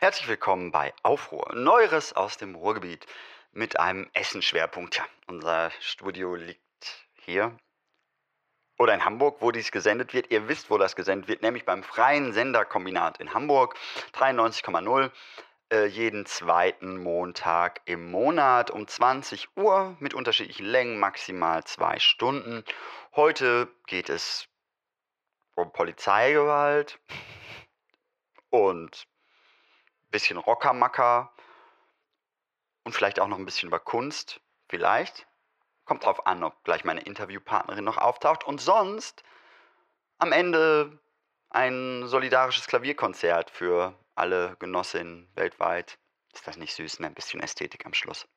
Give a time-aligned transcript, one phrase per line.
[0.00, 3.04] Herzlich willkommen bei Aufruhr, Neueres aus dem Ruhrgebiet
[3.50, 4.94] mit einem Essenschwerpunkt.
[4.94, 7.58] Ja, unser Studio liegt hier
[8.78, 10.30] oder in Hamburg, wo dies gesendet wird.
[10.30, 13.74] Ihr wisst, wo das gesendet wird, nämlich beim Freien Senderkombinat in Hamburg,
[14.14, 15.10] 93,0
[15.72, 22.62] äh, jeden zweiten Montag im Monat um 20 Uhr mit unterschiedlichen Längen, maximal zwei Stunden.
[23.16, 24.46] Heute geht es
[25.56, 27.00] um Polizeigewalt
[28.50, 29.08] und
[30.10, 31.32] bisschen Rockermacker
[32.84, 34.40] und vielleicht auch noch ein bisschen über Kunst.
[34.68, 35.26] Vielleicht.
[35.84, 38.44] Kommt drauf an, ob gleich meine Interviewpartnerin noch auftaucht.
[38.44, 39.22] Und sonst
[40.18, 40.98] am Ende
[41.50, 45.98] ein solidarisches Klavierkonzert für alle Genossinnen weltweit.
[46.32, 47.00] Ist das nicht süß?
[47.00, 47.06] Ne?
[47.06, 48.28] Ein bisschen Ästhetik am Schluss.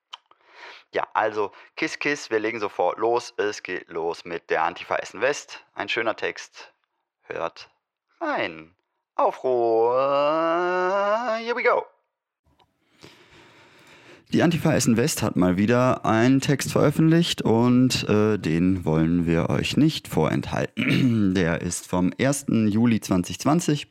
[0.91, 3.33] Ja, also Kiss Kiss, wir legen sofort los.
[3.37, 5.65] Es geht los mit der Antifa Essen West.
[5.73, 6.73] Ein schöner Text.
[7.23, 7.69] Hört
[8.19, 8.75] rein.
[9.15, 9.97] Aufruhr.
[11.39, 11.83] Here we go.
[14.33, 19.49] Die Antifa Essen West hat mal wieder einen Text veröffentlicht und äh, den wollen wir
[19.49, 21.33] euch nicht vorenthalten.
[21.35, 22.45] Der ist vom 1.
[22.47, 23.87] Juli 2020,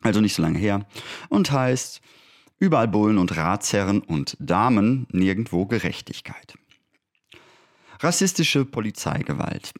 [0.00, 0.86] also nicht so lange her,
[1.28, 2.00] und heißt
[2.60, 6.58] Überall Bullen und Ratsherren und Damen, nirgendwo Gerechtigkeit.
[8.00, 9.72] Rassistische Polizeigewalt.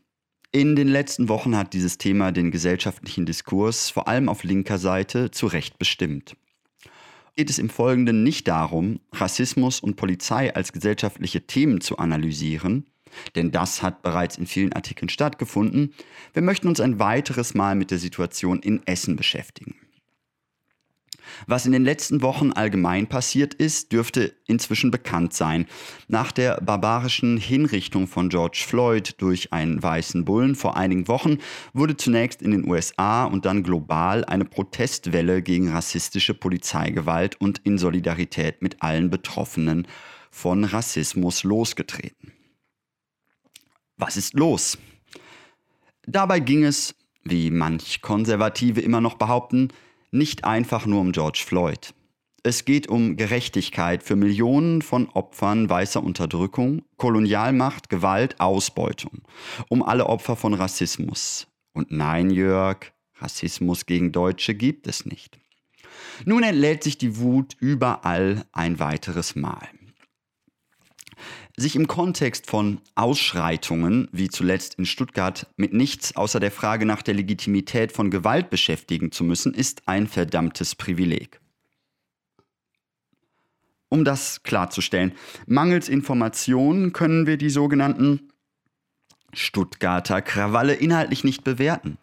[0.51, 5.31] In den letzten Wochen hat dieses Thema den gesellschaftlichen Diskurs vor allem auf linker Seite
[5.31, 6.37] zu Recht bestimmt
[7.39, 12.85] geht es im Folgenden nicht darum, Rassismus und Polizei als gesellschaftliche Themen zu analysieren,
[13.37, 15.95] denn das hat bereits in vielen Artikeln stattgefunden.
[16.33, 19.77] Wir möchten uns ein weiteres Mal mit der Situation in Essen beschäftigen.
[21.47, 25.67] Was in den letzten Wochen allgemein passiert ist, dürfte inzwischen bekannt sein.
[26.09, 31.39] Nach der barbarischen Hinrichtung von George Floyd durch einen weißen Bullen vor einigen Wochen
[31.73, 37.79] wurde zunächst in den USA und dann global eine Protestwelle gegen rassistische Polizeigewalt und in
[37.79, 39.87] Solidarität mit allen Betroffenen
[40.31, 42.33] von Rassismus losgetreten.
[43.97, 44.79] Was ist los?
[46.07, 49.69] Dabei ging es, wie manch Konservative immer noch behaupten,
[50.11, 51.95] nicht einfach nur um George Floyd.
[52.43, 59.23] Es geht um Gerechtigkeit für Millionen von Opfern weißer Unterdrückung, Kolonialmacht, Gewalt, Ausbeutung.
[59.69, 61.49] Um alle Opfer von Rassismus.
[61.73, 65.39] Und nein, Jörg, Rassismus gegen Deutsche gibt es nicht.
[66.25, 69.69] Nun entlädt sich die Wut überall ein weiteres Mal
[71.61, 77.03] sich im Kontext von Ausschreitungen, wie zuletzt in Stuttgart, mit nichts außer der Frage nach
[77.03, 81.41] der Legitimität von Gewalt beschäftigen zu müssen, ist ein verdammtes Privileg.
[83.89, 85.13] Um das klarzustellen,
[85.47, 88.29] mangels Informationen können wir die sogenannten
[89.33, 91.99] Stuttgarter Krawalle inhaltlich nicht bewerten.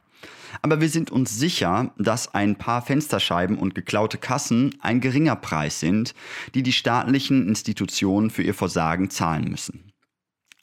[0.61, 5.79] Aber wir sind uns sicher, dass ein paar Fensterscheiben und geklaute Kassen ein geringer Preis
[5.79, 6.13] sind,
[6.53, 9.91] die die staatlichen Institutionen für ihr Versagen zahlen müssen.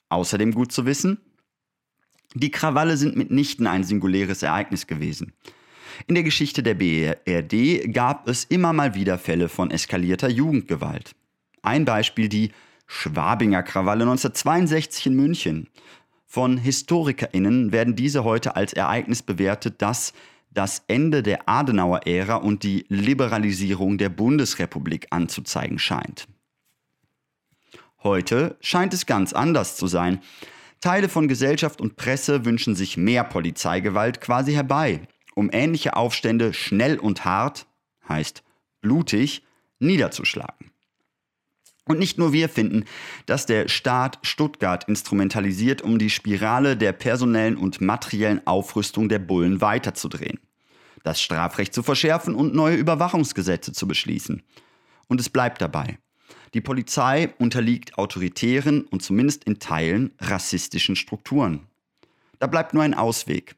[0.09, 1.19] Außerdem gut zu wissen,
[2.35, 5.33] die Krawalle sind mitnichten ein singuläres Ereignis gewesen.
[6.07, 11.15] In der Geschichte der BRD gab es immer mal wieder Fälle von eskalierter Jugendgewalt.
[11.63, 12.53] Ein Beispiel die
[12.87, 15.69] Schwabinger Krawalle 1962 in München,
[16.33, 20.15] von HistorikerInnen werden diese heute als Ereignis bewertet, das
[20.51, 26.29] das Ende der Adenauer-Ära und die Liberalisierung der Bundesrepublik anzuzeigen scheint.
[28.03, 30.21] Heute scheint es ganz anders zu sein.
[30.81, 35.03] Teile von Gesellschaft und Presse wünschen sich mehr Polizeigewalt quasi herbei,
[35.35, 37.67] um ähnliche Aufstände schnell und hart,
[38.09, 38.43] heißt
[38.81, 39.43] blutig,
[39.81, 40.73] niederzuschlagen.
[41.85, 42.85] Und nicht nur wir finden,
[43.27, 49.61] dass der Staat Stuttgart instrumentalisiert, um die Spirale der personellen und materiellen Aufrüstung der Bullen
[49.61, 50.39] weiterzudrehen,
[51.03, 54.43] das Strafrecht zu verschärfen und neue Überwachungsgesetze zu beschließen.
[55.09, 55.99] Und es bleibt dabei.
[56.55, 61.67] Die Polizei unterliegt autoritären und zumindest in Teilen rassistischen Strukturen.
[62.39, 63.57] Da bleibt nur ein Ausweg.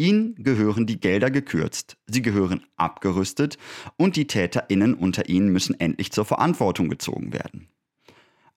[0.00, 3.58] Ihnen gehören die Gelder gekürzt, sie gehören abgerüstet
[3.98, 7.68] und die Täterinnen unter ihnen müssen endlich zur Verantwortung gezogen werden.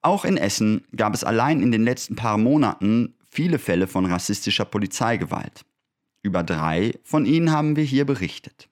[0.01, 4.63] Auch in Essen gab es allein in den letzten paar Monaten viele Fälle von rassistischer
[4.63, 5.65] Polizeigewalt.
[6.21, 8.69] Über drei von ihnen haben wir hier berichtet.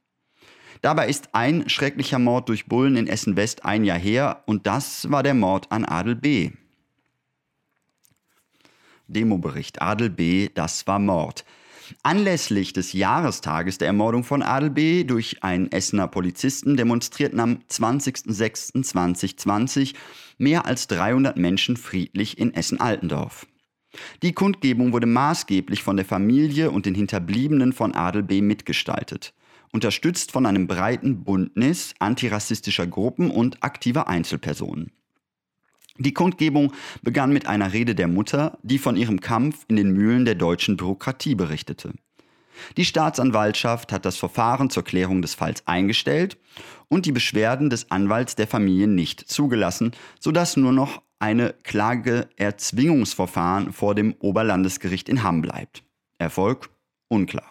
[0.81, 5.12] Dabei ist ein schrecklicher Mord durch Bullen in Essen West ein Jahr her und das
[5.12, 6.51] war der Mord an Adel B.
[9.07, 11.44] Demobericht Adel B, das war Mord.
[12.03, 15.03] Anlässlich des Jahrestages der Ermordung von Adel B.
[15.03, 19.93] durch einen Essener Polizisten demonstrierten am 20.06.2020
[20.38, 23.47] mehr als 300 Menschen friedlich in Essen-Altendorf.
[24.21, 28.41] Die Kundgebung wurde maßgeblich von der Familie und den Hinterbliebenen von Adel B.
[28.41, 29.33] mitgestaltet.
[29.73, 34.91] unterstützt von einem breiten Bündnis antirassistischer Gruppen und aktiver Einzelpersonen.
[36.03, 40.25] Die Kundgebung begann mit einer Rede der Mutter, die von ihrem Kampf in den Mühlen
[40.25, 41.94] der deutschen Bürokratie berichtete.
[42.77, 46.38] Die Staatsanwaltschaft hat das Verfahren zur Klärung des Falls eingestellt
[46.89, 53.95] und die Beschwerden des Anwalts der Familie nicht zugelassen, sodass nur noch eine Klageerzwingungsverfahren vor
[53.95, 55.83] dem Oberlandesgericht in Hamm bleibt.
[56.18, 56.69] Erfolg
[57.07, 57.50] unklar.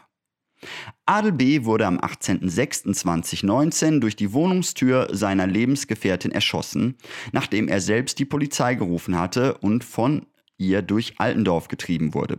[1.07, 1.65] Adel B.
[1.65, 6.97] wurde am 18.06.2019 durch die Wohnungstür seiner Lebensgefährtin erschossen,
[7.33, 10.27] nachdem er selbst die Polizei gerufen hatte und von
[10.59, 12.39] ihr durch Altendorf getrieben wurde.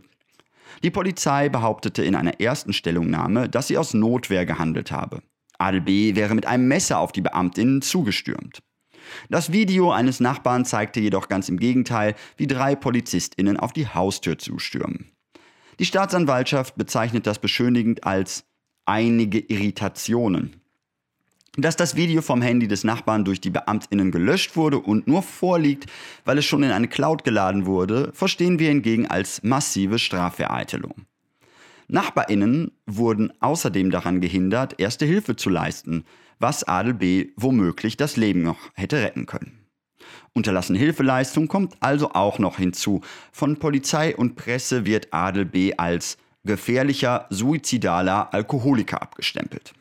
[0.82, 5.22] Die Polizei behauptete in einer ersten Stellungnahme, dass sie aus Notwehr gehandelt habe.
[5.58, 6.14] Adel B.
[6.14, 8.62] wäre mit einem Messer auf die Beamtinnen zugestürmt.
[9.28, 14.38] Das Video eines Nachbarn zeigte jedoch ganz im Gegenteil, wie drei Polizistinnen auf die Haustür
[14.38, 15.11] zustürmen.
[15.82, 18.44] Die Staatsanwaltschaft bezeichnet das beschönigend als
[18.84, 20.60] einige Irritationen.
[21.56, 25.86] Dass das Video vom Handy des Nachbarn durch die Beamtinnen gelöscht wurde und nur vorliegt,
[26.24, 31.04] weil es schon in eine Cloud geladen wurde, verstehen wir hingegen als massive Strafvereitelung.
[31.88, 36.04] Nachbarinnen wurden außerdem daran gehindert, erste Hilfe zu leisten,
[36.38, 37.30] was Adel B.
[37.34, 39.61] womöglich das Leben noch hätte retten können.
[40.34, 43.02] Unterlassene Hilfeleistung kommt also auch noch hinzu.
[43.32, 45.74] Von Polizei und Presse wird Adel B.
[45.76, 49.74] als gefährlicher, suizidaler Alkoholiker abgestempelt.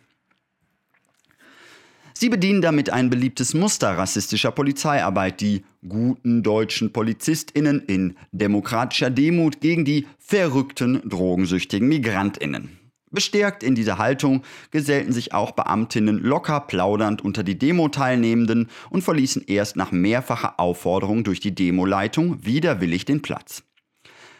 [2.13, 9.59] Sie bedienen damit ein beliebtes Muster rassistischer Polizeiarbeit, die guten deutschen PolizistInnen in demokratischer Demut
[9.59, 12.80] gegen die verrückten, drogensüchtigen MigrantInnen.
[13.11, 14.41] Bestärkt in dieser Haltung
[14.71, 21.25] gesellten sich auch Beamtinnen locker plaudernd unter die Demo-Teilnehmenden und verließen erst nach mehrfacher Aufforderung
[21.25, 23.63] durch die Demoleitung widerwillig den Platz.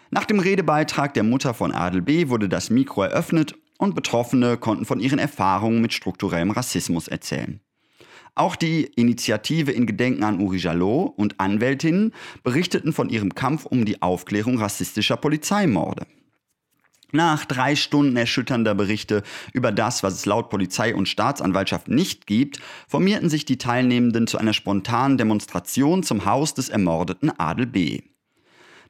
[0.10, 2.30] Nach dem Redebeitrag der Mutter von Adel B.
[2.30, 7.60] wurde das Mikro eröffnet und Betroffene konnten von ihren Erfahrungen mit strukturellem Rassismus erzählen.
[8.36, 12.14] Auch die Initiative in Gedenken an Uri Jalot und Anwältinnen
[12.44, 16.06] berichteten von ihrem Kampf um die Aufklärung rassistischer Polizeimorde.
[17.12, 19.24] Nach drei Stunden erschütternder Berichte
[19.54, 24.38] über das, was es laut Polizei und Staatsanwaltschaft nicht gibt, formierten sich die Teilnehmenden zu
[24.38, 28.02] einer spontanen Demonstration zum Haus des ermordeten Adel B.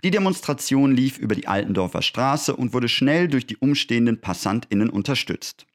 [0.03, 5.65] Die Demonstration lief über die Altendorfer Straße und wurde schnell durch die umstehenden PassantInnen unterstützt.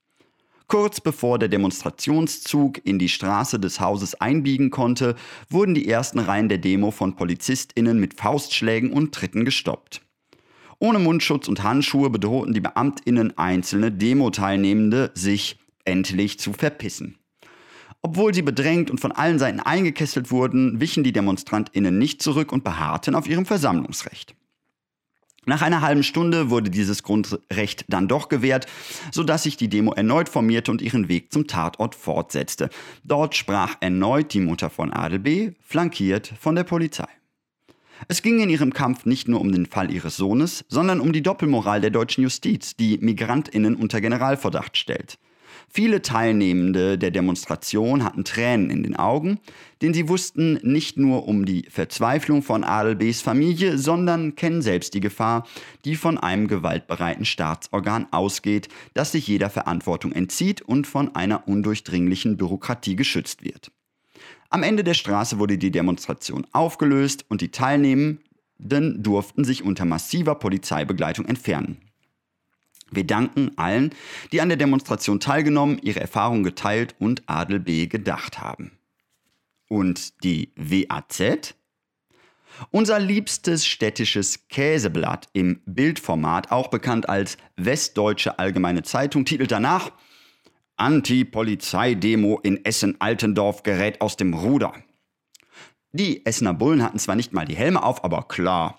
[0.68, 5.14] Kurz bevor der Demonstrationszug in die Straße des Hauses einbiegen konnte,
[5.48, 10.05] wurden die ersten Reihen der Demo von PolizistInnen mit Faustschlägen und Tritten gestoppt.
[10.78, 17.18] Ohne Mundschutz und Handschuhe bedrohten die BeamtInnen einzelne Demo-Teilnehmende, sich endlich zu verpissen.
[18.02, 22.62] Obwohl sie bedrängt und von allen Seiten eingekesselt wurden, wichen die DemonstrantInnen nicht zurück und
[22.62, 24.34] beharrten auf ihrem Versammlungsrecht.
[25.48, 28.66] Nach einer halben Stunde wurde dieses Grundrecht dann doch gewährt,
[29.12, 32.68] sodass sich die Demo erneut formierte und ihren Weg zum Tatort fortsetzte.
[33.04, 37.08] Dort sprach erneut die Mutter von Adel B., flankiert von der Polizei.
[38.08, 41.22] Es ging in ihrem Kampf nicht nur um den Fall ihres Sohnes, sondern um die
[41.22, 45.18] Doppelmoral der deutschen Justiz, die Migrantinnen unter Generalverdacht stellt.
[45.68, 49.40] Viele Teilnehmende der Demonstration hatten Tränen in den Augen,
[49.82, 55.00] denn sie wussten nicht nur um die Verzweiflung von Adel Familie, sondern kennen selbst die
[55.00, 55.46] Gefahr,
[55.84, 62.36] die von einem gewaltbereiten Staatsorgan ausgeht, das sich jeder Verantwortung entzieht und von einer undurchdringlichen
[62.36, 63.70] Bürokratie geschützt wird.
[64.50, 70.34] Am Ende der Straße wurde die Demonstration aufgelöst und die Teilnehmenden durften sich unter massiver
[70.36, 71.78] Polizeibegleitung entfernen.
[72.90, 73.90] Wir danken allen,
[74.30, 78.72] die an der Demonstration teilgenommen, ihre Erfahrungen geteilt und Adel B gedacht haben.
[79.68, 81.54] Und die WAZ?
[82.70, 89.90] Unser liebstes städtisches Käseblatt im Bildformat, auch bekannt als Westdeutsche Allgemeine Zeitung, titelt danach
[90.76, 94.72] Anti-Polizei-Demo in Essen-Altendorf gerät aus dem Ruder.
[95.92, 98.78] Die Essener Bullen hatten zwar nicht mal die Helme auf, aber klar.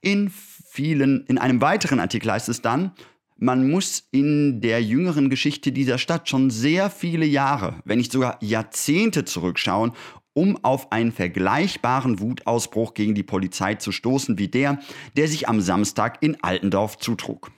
[0.00, 2.92] In vielen, in einem weiteren Artikel heißt es dann,
[3.36, 8.38] man muss in der jüngeren Geschichte dieser Stadt schon sehr viele Jahre, wenn nicht sogar
[8.40, 9.92] Jahrzehnte zurückschauen,
[10.32, 14.80] um auf einen vergleichbaren Wutausbruch gegen die Polizei zu stoßen wie der,
[15.16, 17.52] der sich am Samstag in Altendorf zutrug.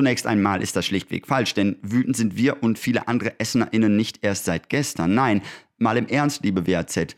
[0.00, 4.24] Zunächst einmal ist das schlichtweg falsch, denn wütend sind wir und viele andere EssenerInnen nicht
[4.24, 5.14] erst seit gestern.
[5.14, 5.42] Nein,
[5.76, 7.16] mal im Ernst, liebe WAZ.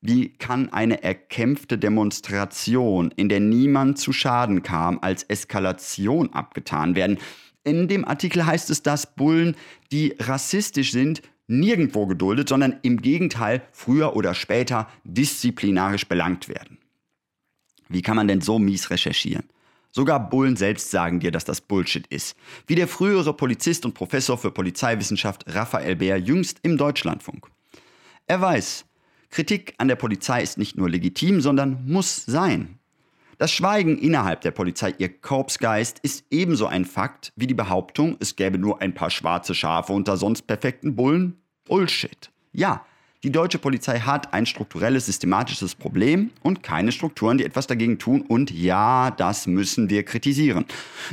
[0.00, 7.18] Wie kann eine erkämpfte Demonstration, in der niemand zu Schaden kam, als Eskalation abgetan werden?
[7.62, 9.54] In dem Artikel heißt es, dass Bullen,
[9.92, 16.78] die rassistisch sind, nirgendwo geduldet, sondern im Gegenteil früher oder später disziplinarisch belangt werden.
[17.88, 19.44] Wie kann man denn so mies recherchieren?
[19.96, 22.36] Sogar Bullen selbst sagen dir, dass das Bullshit ist.
[22.66, 27.46] Wie der frühere Polizist und Professor für Polizeiwissenschaft Raphael Bär jüngst im Deutschlandfunk.
[28.26, 28.86] Er weiß,
[29.30, 32.80] Kritik an der Polizei ist nicht nur legitim, sondern muss sein.
[33.38, 38.34] Das Schweigen innerhalb der Polizei, ihr Korpsgeist, ist ebenso ein Fakt wie die Behauptung, es
[38.34, 41.40] gäbe nur ein paar schwarze Schafe unter sonst perfekten Bullen.
[41.66, 42.32] Bullshit.
[42.50, 42.84] Ja,
[43.24, 48.20] die deutsche Polizei hat ein strukturelles, systematisches Problem und keine Strukturen, die etwas dagegen tun.
[48.20, 50.66] Und ja, das müssen wir kritisieren.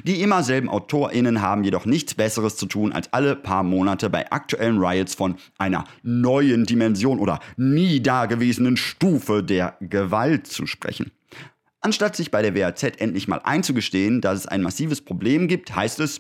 [0.04, 4.30] Die immer selben AutorInnen haben jedoch nichts Besseres zu tun, als alle paar Monate bei
[4.30, 11.12] aktuellen Riots von einer neuen Dimension oder nie dagewesenen Stufe der Gewalt zu sprechen.
[11.80, 16.02] Anstatt sich bei der WAZ endlich mal einzugestehen, dass es ein massives Problem gibt, heißt
[16.02, 16.20] es,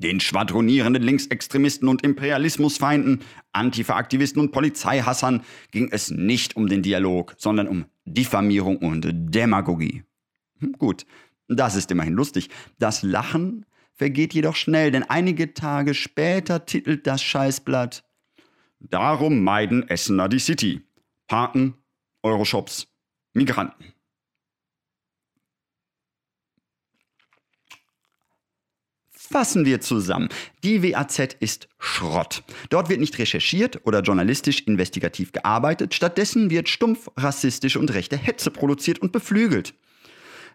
[0.00, 3.20] den schwadronierenden Linksextremisten und Imperialismusfeinden,
[3.52, 10.04] Antifa-Aktivisten und Polizeihassern ging es nicht um den Dialog, sondern um Diffamierung und Demagogie.
[10.60, 11.06] Hm, gut,
[11.48, 12.50] das ist immerhin lustig.
[12.78, 18.04] Das Lachen vergeht jedoch schnell, denn einige Tage später titelt das Scheißblatt
[18.80, 20.80] Darum meiden Essener die City.
[21.26, 21.74] Parken,
[22.22, 22.86] Euroshops,
[23.34, 23.92] Migranten.
[29.30, 30.30] Fassen wir zusammen.
[30.64, 32.42] Die WAZ ist Schrott.
[32.70, 38.50] Dort wird nicht recherchiert oder journalistisch investigativ gearbeitet, stattdessen wird stumpf rassistische und rechte Hetze
[38.50, 39.74] produziert und beflügelt.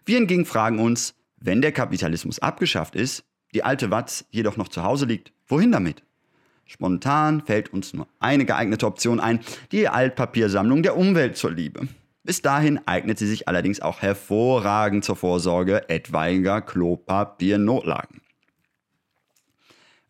[0.04, 3.22] Wir hingegen fragen uns, wenn der Kapitalismus abgeschafft ist,
[3.54, 6.02] die alte Watz jedoch noch zu Hause liegt, wohin damit?
[6.66, 9.38] Spontan fällt uns nur eine geeignete Option ein,
[9.70, 11.86] die Altpapiersammlung der Umwelt zur Liebe.
[12.24, 18.23] Bis dahin eignet sie sich allerdings auch hervorragend zur Vorsorge etwaiger Klopapiernotlagen.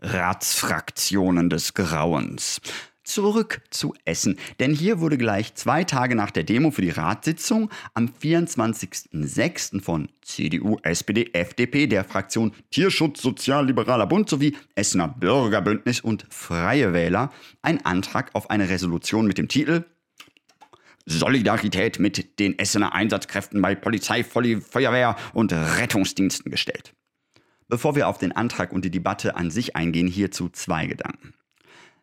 [0.04, 2.60] Ratsfraktionen des Grauens.
[3.04, 7.70] Zurück zu Essen, denn hier wurde gleich zwei Tage nach der Demo für die Ratssitzung
[7.92, 9.82] am 24.06.
[9.82, 17.30] von CDU, SPD, FDP, der Fraktion Tierschutz Sozialliberaler Bund sowie Essener Bürgerbündnis und Freie Wähler
[17.60, 19.84] ein Antrag auf eine Resolution mit dem Titel
[21.06, 26.94] Solidarität mit den Essener Einsatzkräften bei Polizei, Feuerwehr und Rettungsdiensten gestellt.
[27.68, 31.34] Bevor wir auf den Antrag und die Debatte an sich eingehen, hierzu zwei Gedanken.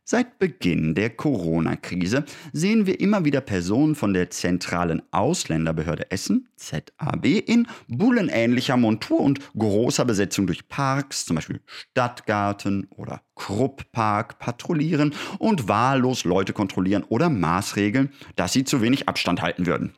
[0.04, 7.26] Seit Beginn der Corona-Krise sehen wir immer wieder Personen von der zentralen Ausländerbehörde Essen, ZAB,
[7.26, 15.68] in bullenähnlicher Montur und großer Besetzung durch Parks, zum Beispiel Stadtgarten oder Krupppark, patrouillieren und
[15.68, 19.94] wahllos Leute kontrollieren oder maßregeln, dass sie zu wenig Abstand halten würden.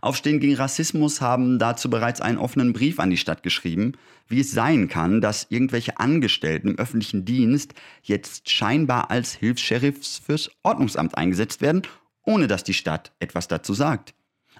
[0.00, 3.92] Aufstehen gegen Rassismus haben dazu bereits einen offenen Brief an die Stadt geschrieben,
[4.28, 10.50] wie es sein kann, dass irgendwelche Angestellten im öffentlichen Dienst jetzt scheinbar als Hilfs-Sheriffs fürs
[10.62, 11.82] Ordnungsamt eingesetzt werden,
[12.24, 14.14] ohne dass die Stadt etwas dazu sagt.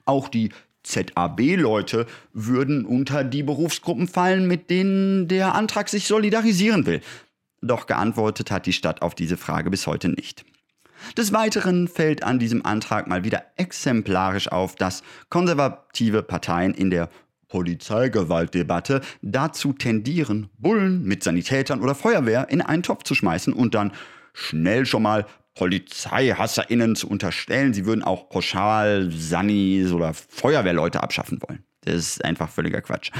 [0.04, 0.50] Auch die
[0.82, 7.02] ZAB-Leute würden unter die Berufsgruppen fallen, mit denen der Antrag sich solidarisieren will.
[7.60, 10.44] Doch geantwortet hat die Stadt auf diese Frage bis heute nicht.
[11.16, 17.08] Des Weiteren fällt an diesem Antrag mal wieder exemplarisch auf, dass konservative Parteien in der
[17.48, 23.92] Polizeigewaltdebatte dazu tendieren, Bullen mit Sanitätern oder Feuerwehr in einen Topf zu schmeißen und dann
[24.34, 31.64] schnell schon mal PolizeihasserInnen zu unterstellen, sie würden auch pauschal Sannis oder Feuerwehrleute abschaffen wollen.
[31.80, 33.10] Das ist einfach völliger Quatsch.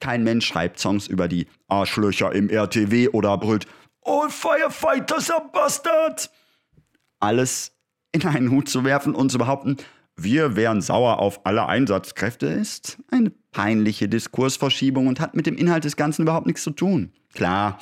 [0.00, 3.66] Kein Mensch schreibt Songs über die Arschlöcher im RTW oder brüllt
[4.04, 6.30] All Firefighters are Bastards!
[7.20, 7.72] Alles
[8.12, 9.76] in einen Hut zu werfen und zu behaupten,
[10.16, 15.84] wir wären sauer auf alle Einsatzkräfte, ist eine peinliche Diskursverschiebung und hat mit dem Inhalt
[15.84, 17.12] des Ganzen überhaupt nichts zu tun.
[17.34, 17.78] Klar,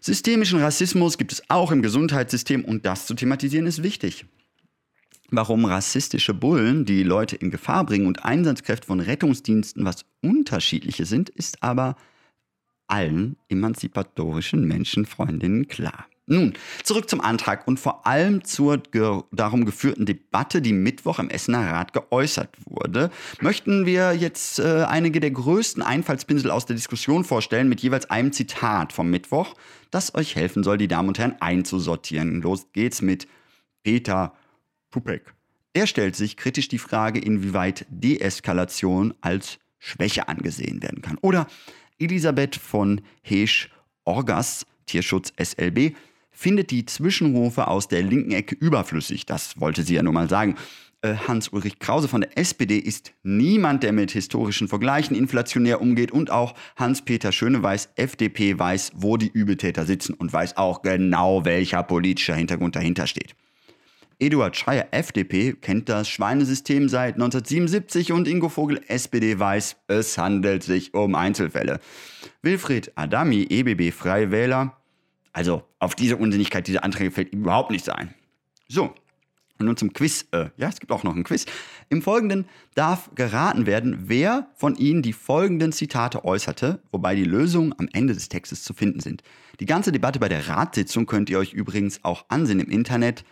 [0.00, 4.26] systemischen Rassismus gibt es auch im Gesundheitssystem und das zu thematisieren ist wichtig.
[5.30, 11.30] Warum rassistische Bullen die Leute in Gefahr bringen und Einsatzkräfte von Rettungsdiensten was unterschiedliche sind,
[11.30, 11.96] ist aber
[12.86, 16.06] allen emanzipatorischen Menschenfreundinnen klar.
[16.26, 18.78] Nun, zurück zum Antrag und vor allem zur
[19.30, 23.10] darum geführten Debatte, die Mittwoch im Essener Rat geäußert wurde,
[23.42, 28.32] möchten wir jetzt äh, einige der größten Einfallspinsel aus der Diskussion vorstellen mit jeweils einem
[28.32, 29.54] Zitat vom Mittwoch,
[29.90, 32.40] das euch helfen soll, die Damen und Herren einzusortieren.
[32.40, 33.28] Los geht's mit
[33.82, 34.32] Peter
[34.90, 35.34] Pupek.
[35.74, 41.18] Er stellt sich kritisch die Frage, inwieweit Deeskalation als Schwäche angesehen werden kann.
[41.20, 41.48] Oder
[41.98, 45.94] Elisabeth von Heesch-Orgas, Tierschutz SLB,
[46.34, 49.24] findet die Zwischenrufe aus der linken Ecke überflüssig.
[49.26, 50.56] Das wollte sie ja nur mal sagen.
[51.04, 56.30] Äh, Hans-Ulrich Krause von der SPD ist niemand, der mit historischen Vergleichen inflationär umgeht und
[56.30, 62.34] auch Hans-Peter Schöneweiß, FDP, weiß, wo die Übeltäter sitzen und weiß auch genau, welcher politischer
[62.34, 63.34] Hintergrund dahinter steht.
[64.18, 70.62] Eduard Schreier, FDP, kennt das Schweinesystem seit 1977 und Ingo Vogel, SPD, weiß, es handelt
[70.62, 71.80] sich um Einzelfälle.
[72.40, 74.76] Wilfried Adami, EBB, Freie Wähler,
[75.34, 78.14] also auf diese Unsinnigkeit dieser Anträge fällt überhaupt nichts ein.
[78.68, 78.94] So,
[79.58, 80.26] und nun zum Quiz.
[80.32, 81.44] Äh, ja, es gibt auch noch ein Quiz.
[81.88, 87.74] Im Folgenden darf geraten werden, wer von Ihnen die folgenden Zitate äußerte, wobei die Lösungen
[87.78, 89.22] am Ende des Textes zu finden sind.
[89.60, 93.24] Die ganze Debatte bei der Ratssitzung könnt ihr euch übrigens auch ansehen im Internet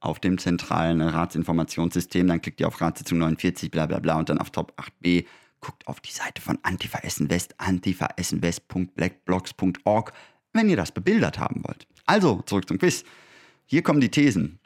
[0.00, 2.26] auf dem zentralen Ratsinformationssystem.
[2.26, 5.26] Dann klickt ihr auf Ratssitzung 49, bla bla bla und dann auf Top 8b.
[5.60, 10.12] Guckt auf die Seite von Antifa Essen West, antifaessenwest.blackblocks.org,
[10.52, 11.86] wenn ihr das bebildert haben wollt.
[12.06, 13.04] Also, zurück zum Quiz.
[13.66, 14.58] Hier kommen die Thesen.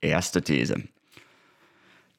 [0.00, 0.84] Erste These.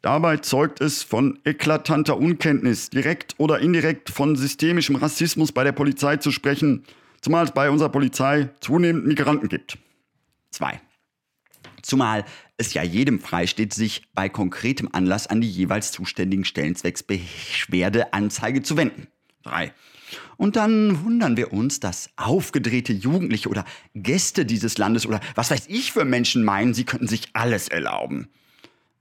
[0.02, 6.18] Dabei zeugt es von eklatanter Unkenntnis, direkt oder indirekt von systemischem Rassismus bei der Polizei
[6.18, 6.86] zu sprechen,
[7.22, 9.78] zumal es bei unserer Polizei zunehmend Migranten gibt.
[10.52, 10.80] 2.
[11.82, 12.26] Zumal
[12.58, 18.62] es ja jedem freisteht, sich bei konkretem Anlass an die jeweils zuständigen Stellen zwecks Beschwerdeanzeige
[18.62, 19.08] zu wenden.
[19.44, 19.74] 3.
[20.38, 23.66] Und dann wundern wir uns, dass aufgedrehte Jugendliche oder
[23.96, 28.30] Gäste dieses Landes oder was weiß ich für Menschen meinen, sie könnten sich alles erlauben.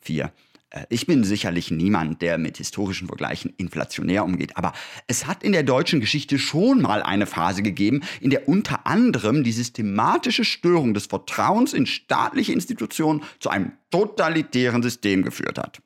[0.01, 0.33] 4.
[0.71, 4.73] Äh, ich bin sicherlich niemand, der mit historischen Vergleichen inflationär umgeht, aber
[5.07, 9.45] es hat in der deutschen Geschichte schon mal eine Phase gegeben, in der unter anderem
[9.45, 15.81] die systematische Störung des Vertrauens in staatliche Institutionen zu einem totalitären System geführt hat.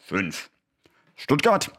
[0.00, 0.50] 5.
[1.14, 1.70] Stuttgart.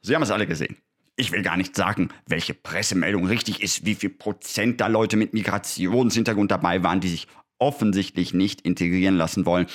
[0.00, 0.76] Sie haben es alle gesehen.
[1.20, 5.34] Ich will gar nicht sagen, welche Pressemeldung richtig ist, wie viel Prozent da Leute mit
[5.34, 7.26] Migrationshintergrund dabei waren, die sich
[7.58, 9.66] offensichtlich nicht integrieren lassen wollen.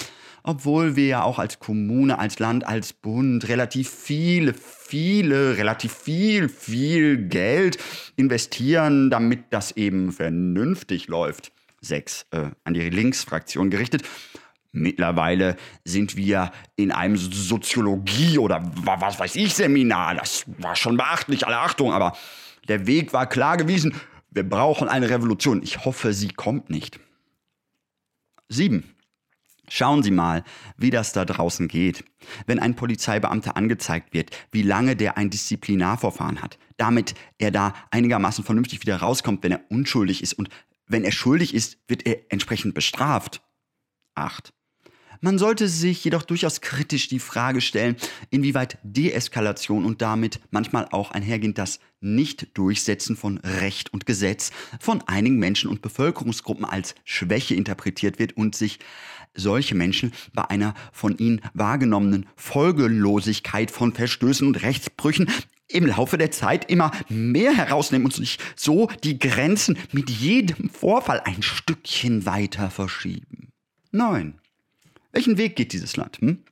[0.44, 6.48] Obwohl wir ja auch als Kommune, als Land, als Bund relativ viele, viele, relativ viel,
[6.48, 7.78] viel Geld
[8.16, 11.52] investieren, damit das eben vernünftig läuft.
[11.82, 14.04] Sechs äh, an die Linksfraktion gerichtet.
[14.75, 20.15] Mittlerweile sind wir in einem Soziologie- oder was weiß ich Seminar.
[20.15, 22.18] Das war schon beachtlich, alle Achtung, aber
[22.68, 23.94] der Weg war klar gewesen.
[24.32, 25.62] Wir brauchen eine Revolution.
[25.62, 27.00] Ich hoffe, sie kommt nicht.
[28.50, 28.96] Sieben.
[29.70, 30.44] Schauen Sie mal,
[30.75, 32.03] wie das da draußen geht.
[32.48, 38.44] Wenn ein Polizeibeamter angezeigt wird, wie lange der ein Disziplinarverfahren hat, damit er da einigermaßen
[38.44, 40.50] vernünftig wieder rauskommt, wenn er unschuldig ist und
[40.88, 43.42] wenn er schuldig ist, wird er entsprechend bestraft.
[44.16, 44.53] 8.
[45.24, 47.96] Man sollte sich jedoch durchaus kritisch die Frage stellen,
[48.29, 55.38] inwieweit Deeskalation und damit manchmal auch einhergehend das Nicht-Durchsetzen von Recht und Gesetz von einigen
[55.38, 58.79] Menschen und Bevölkerungsgruppen als Schwäche interpretiert wird und sich
[59.33, 65.31] solche Menschen bei einer von ihnen wahrgenommenen Folgelosigkeit von Verstößen und Rechtsbrüchen
[65.70, 71.22] im Laufe der Zeit immer mehr herausnehmen und sich so die Grenzen mit jedem Vorfall
[71.22, 73.53] ein Stückchen weiter verschieben.
[73.94, 74.42] 9.
[75.14, 76.18] Welchen Weg geht dieses Land?
[76.18, 76.44] Hm?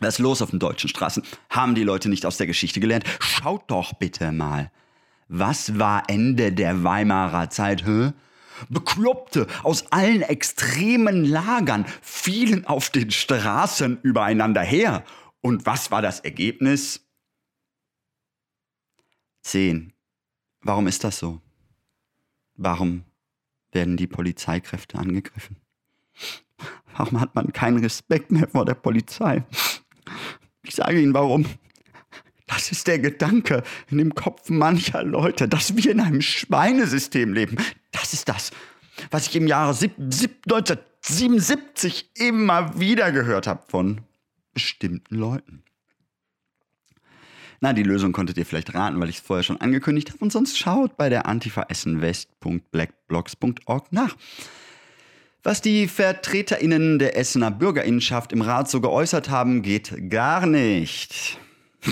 [0.00, 1.22] Was ist los auf den deutschen Straßen?
[1.48, 3.04] Haben die Leute nicht aus der Geschichte gelernt?
[3.20, 4.70] Schaut doch bitte mal.
[5.28, 7.86] Was war Ende der Weimarer Zeit?
[7.86, 8.12] Hä?
[8.68, 15.04] Bekloppte aus allen extremen Lagern fielen auf den Straßen übereinander her.
[15.40, 17.06] Und was war das Ergebnis?
[19.42, 19.92] 10.
[20.62, 21.40] Warum ist das so?
[22.56, 23.04] Warum
[23.72, 25.56] werden die Polizeikräfte angegriffen?
[27.00, 29.42] Warum hat man keinen Respekt mehr vor der Polizei?
[30.62, 31.46] Ich sage Ihnen warum.
[32.46, 37.56] Das ist der Gedanke in dem Kopf mancher Leute, dass wir in einem Schweinesystem leben.
[37.90, 38.50] Das ist das,
[39.10, 44.02] was ich im Jahre 1977 immer wieder gehört habe von
[44.52, 45.62] bestimmten Leuten.
[47.60, 50.22] Na, die Lösung konntet ihr vielleicht raten, weil ich es vorher schon angekündigt habe.
[50.22, 54.18] Und sonst schaut bei der antifaessenwest.blackblocks.org nach.
[55.42, 61.38] Was die VertreterInnen der Essener Bürgerinnenschaft im Rat so geäußert haben, geht gar nicht.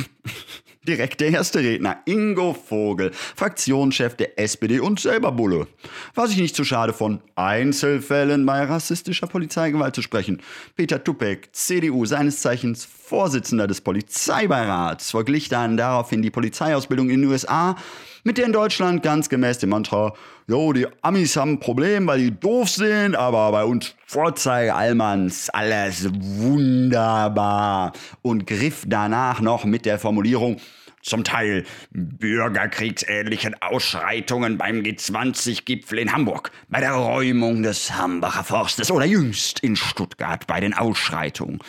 [0.86, 5.66] Direkt der erste Redner, Ingo Vogel, Fraktionschef der SPD und selber Bulle.
[6.14, 10.42] War sich nicht zu schade von Einzelfällen bei rassistischer Polizeigewalt zu sprechen.
[10.76, 17.30] Peter Tupek, CDU, seines Zeichens Vorsitzender des Polizeibeirats, verglich dann daraufhin die Polizeiausbildung in den
[17.30, 17.76] USA
[18.24, 20.12] mit der in Deutschland ganz gemäß dem Mantra,
[20.48, 25.50] jo, die Amis haben ein Problem, weil die doof sind, aber bei uns Vorzeige Allmanns
[25.50, 30.56] alles wunderbar und griff danach noch mit der Formulierung
[31.02, 39.04] zum Teil bürgerkriegsähnlichen Ausschreitungen beim G20-Gipfel in Hamburg, bei der Räumung des Hambacher Forstes oder
[39.04, 41.60] jüngst in Stuttgart bei den Ausschreitungen.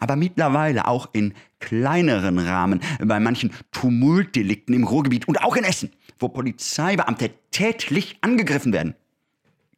[0.00, 5.90] Aber mittlerweile auch in kleineren Rahmen bei manchen Tumultdelikten im Ruhrgebiet und auch in Essen,
[6.18, 8.94] wo Polizeibeamte tätlich angegriffen werden.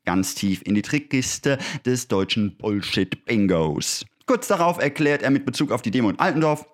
[0.05, 4.07] Ganz tief in die Trickkiste des deutschen Bullshit-Bingos.
[4.27, 6.67] Kurz darauf erklärt er mit Bezug auf die Demo in Altendorf,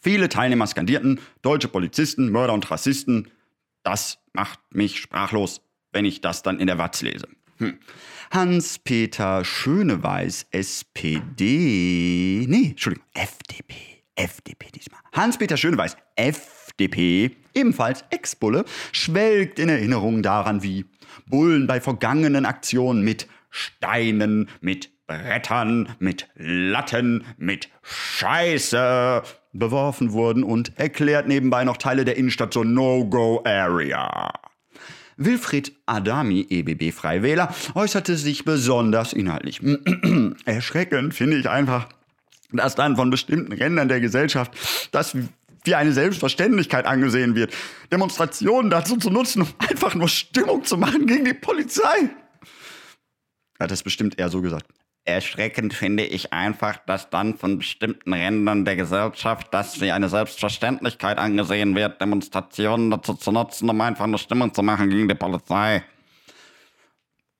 [0.00, 3.30] viele Teilnehmer skandierten, deutsche Polizisten, Mörder und Rassisten.
[3.82, 5.60] Das macht mich sprachlos,
[5.92, 7.28] wenn ich das dann in der Watz lese.
[7.58, 7.78] Hm.
[8.32, 13.74] Hans-Peter Schöneweiß, SPD, nee, Entschuldigung, FDP,
[14.14, 15.00] FDP diesmal.
[15.12, 16.65] Hans-Peter Schöneweiß, FDP,
[17.54, 20.84] ebenfalls Ex-Bulle, schwelgt in Erinnerung daran, wie
[21.26, 30.78] Bullen bei vergangenen Aktionen mit Steinen, mit Brettern, mit Latten, mit Scheiße beworfen wurden und
[30.78, 34.32] erklärt nebenbei noch Teile der Innenstadt zur No-Go-Area.
[35.16, 39.60] Wilfried Adami, EBB Freiwähler, äußerte sich besonders inhaltlich.
[40.44, 41.88] Erschreckend finde ich einfach,
[42.52, 44.52] dass dann von bestimmten Rändern der Gesellschaft
[44.92, 45.16] das
[45.66, 47.52] wie eine Selbstverständlichkeit angesehen wird,
[47.92, 52.10] Demonstrationen dazu zu nutzen, um einfach nur Stimmung zu machen gegen die Polizei.
[53.58, 54.66] Hat das bestimmt eher so gesagt.
[55.04, 61.18] Erschreckend finde ich einfach, dass dann von bestimmten Rändern der Gesellschaft, dass wie eine Selbstverständlichkeit
[61.18, 65.84] angesehen wird, Demonstrationen dazu zu nutzen, um einfach eine Stimmung zu machen gegen die Polizei.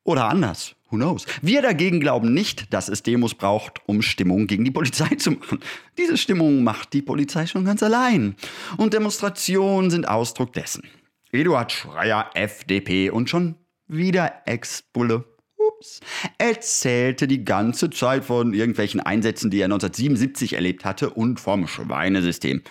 [0.05, 0.76] Oder anders.
[0.91, 1.27] Who knows?
[1.43, 5.61] Wir dagegen glauben nicht, dass es Demos braucht, um Stimmung gegen die Polizei zu machen.
[5.99, 8.37] Diese Stimmung macht die Polizei schon ganz allein.
[8.77, 10.85] Und Demonstrationen sind Ausdruck dessen.
[11.33, 13.57] Eduard Schreier, FDP und schon
[13.89, 15.25] wieder Ex-Bulle
[15.59, 16.01] ups,
[16.39, 22.63] erzählte die ganze Zeit von irgendwelchen Einsätzen, die er 1977 erlebt hatte und vom Schweinesystem.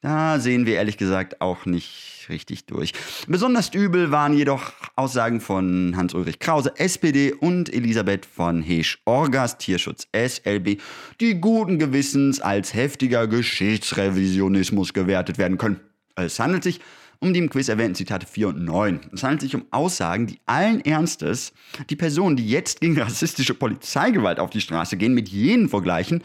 [0.00, 2.92] Da sehen wir ehrlich gesagt auch nicht richtig durch.
[3.26, 10.80] Besonders übel waren jedoch Aussagen von Hans-Ulrich Krause, SPD und Elisabeth von Heesch-Orgas, Tierschutz SLB,
[11.20, 15.80] die guten Gewissens als heftiger Geschichtsrevisionismus gewertet werden können.
[16.16, 16.80] Es handelt sich
[17.22, 19.00] um die im Quiz erwähnten Zitate 4 und 9.
[19.12, 21.52] Es handelt sich um Aussagen, die allen Ernstes
[21.88, 26.24] die Personen, die jetzt gegen rassistische Polizeigewalt auf die Straße gehen, mit jenen vergleichen,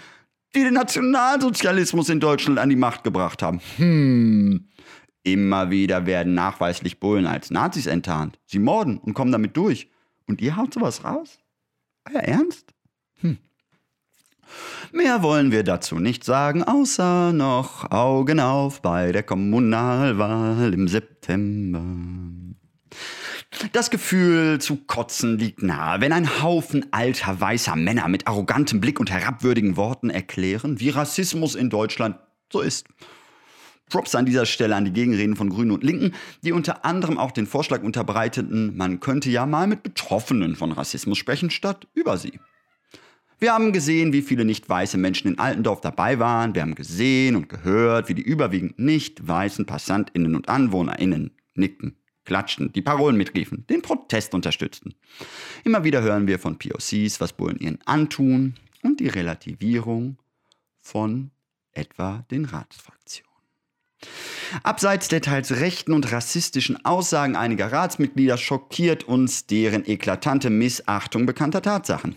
[0.56, 3.62] die den Nationalsozialismus in Deutschland an die Macht gebracht haben.
[3.78, 4.66] Hm.
[5.28, 8.40] Immer wieder werden nachweislich Bullen als Nazis enttarnt.
[8.46, 9.90] Sie morden und kommen damit durch.
[10.26, 11.40] Und ihr haut sowas raus?
[12.10, 12.74] Euer Ernst?
[13.20, 13.38] Hm.
[14.94, 21.84] Mehr wollen wir dazu nicht sagen, außer noch Augen auf bei der Kommunalwahl im September.
[23.74, 28.98] Das Gefühl zu kotzen liegt nahe, wenn ein Haufen alter weißer Männer mit arrogantem Blick
[28.98, 32.16] und herabwürdigen Worten erklären, wie Rassismus in Deutschland
[32.50, 32.88] so ist.
[33.90, 37.32] Props an dieser Stelle an die Gegenreden von Grünen und Linken, die unter anderem auch
[37.32, 42.40] den Vorschlag unterbreiteten, man könnte ja mal mit Betroffenen von Rassismus sprechen, statt über sie.
[43.40, 46.56] Wir haben gesehen, wie viele nicht weiße Menschen in Altendorf dabei waren.
[46.56, 52.74] Wir haben gesehen und gehört, wie die überwiegend nicht weißen Passantinnen und Anwohnerinnen nickten, klatschten,
[52.74, 54.96] die Parolen mitriefen, den Protest unterstützten.
[55.64, 60.18] Immer wieder hören wir von POCs, was Bullen ihnen antun und die Relativierung
[60.80, 61.30] von
[61.74, 63.27] etwa den Ratsfraktionen.
[64.64, 71.62] Abseits der teils rechten und rassistischen Aussagen einiger Ratsmitglieder schockiert uns deren eklatante Missachtung bekannter
[71.62, 72.16] Tatsachen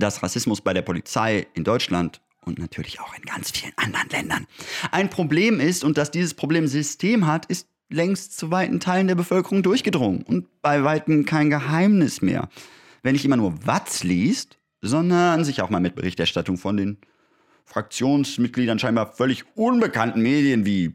[0.00, 4.46] dass Rassismus bei der Polizei in Deutschland und natürlich auch in ganz vielen anderen Ländern
[4.90, 9.14] ein Problem ist und dass dieses Problem System hat, ist längst zu weiten Teilen der
[9.14, 12.48] Bevölkerung durchgedrungen und bei weitem kein Geheimnis mehr.
[13.02, 16.98] Wenn nicht immer nur Watz liest, sondern sich auch mal mit Berichterstattung von den
[17.64, 20.94] Fraktionsmitgliedern scheinbar völlig unbekannten Medien wie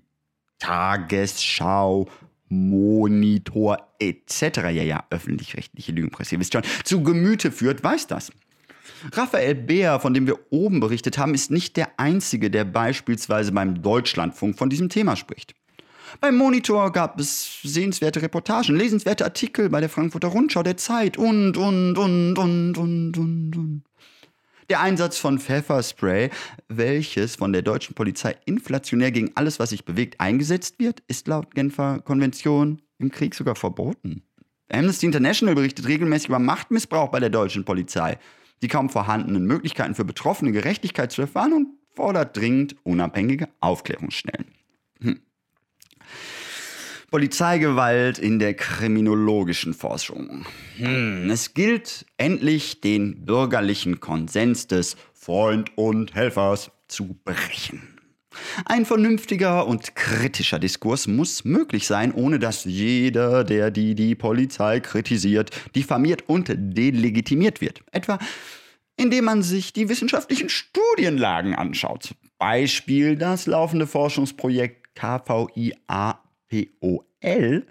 [0.60, 2.08] Tagesschau,
[2.50, 4.58] Monitor etc.
[4.58, 8.32] ja ja öffentlich-rechtliche Lügenpresse, ihr wisst schon, zu Gemüte führt, weiß das.
[9.14, 13.82] Raphael Beer, von dem wir oben berichtet haben, ist nicht der Einzige, der beispielsweise beim
[13.82, 15.54] Deutschlandfunk von diesem Thema spricht.
[16.20, 21.56] Beim Monitor gab es sehenswerte Reportagen, lesenswerte Artikel bei der Frankfurter Rundschau, der Zeit und,
[21.56, 23.84] und, und, und, und, und, und.
[24.70, 26.30] Der Einsatz von Pfefferspray,
[26.68, 31.56] welches von der deutschen Polizei inflationär gegen alles, was sich bewegt, eingesetzt wird, ist laut
[31.56, 34.22] Genfer Konvention im Krieg sogar verboten.
[34.72, 38.20] Amnesty International berichtet regelmäßig über Machtmissbrauch bei der deutschen Polizei
[38.62, 44.48] die kaum vorhandenen Möglichkeiten für Betroffene Gerechtigkeit zu erfahren und fordert dringend unabhängige Aufklärungsstellen.
[45.02, 45.20] Hm.
[47.12, 50.46] Polizeigewalt in der kriminologischen Forschung.
[50.78, 51.30] Hm.
[51.30, 58.00] Es gilt endlich den bürgerlichen Konsens des Freund und Helfers zu brechen.
[58.66, 64.80] Ein vernünftiger und kritischer Diskurs muss möglich sein, ohne dass jeder, der die die Polizei
[64.80, 67.82] kritisiert, diffamiert und delegitimiert wird.
[67.92, 68.20] Etwa
[69.00, 72.16] indem man sich die wissenschaftlichen Studienlagen anschaut.
[72.38, 74.94] Beispiel das laufende Forschungsprojekt
[76.50, 77.66] KVIAPOL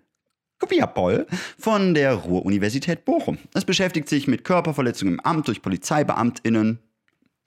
[0.58, 3.38] Kopiapol von der Ruhr-Universität Bochum.
[3.54, 6.80] Es beschäftigt sich mit Körperverletzungen im Amt durch PolizeibeamtInnen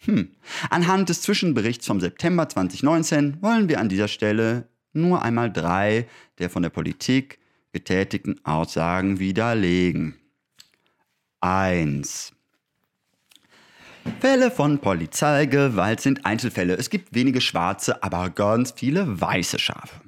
[0.06, 0.32] Hm.
[0.72, 6.08] Anhand des Zwischenberichts vom September 2019 wollen wir an dieser Stelle nur einmal drei
[6.39, 7.38] der von der Politik
[7.72, 10.15] getätigten Aussagen widerlegen.
[11.41, 12.34] 1.
[14.20, 16.76] Fälle von Polizeigewalt sind Einzelfälle.
[16.76, 20.02] Es gibt wenige schwarze, aber ganz viele weiße Schafe.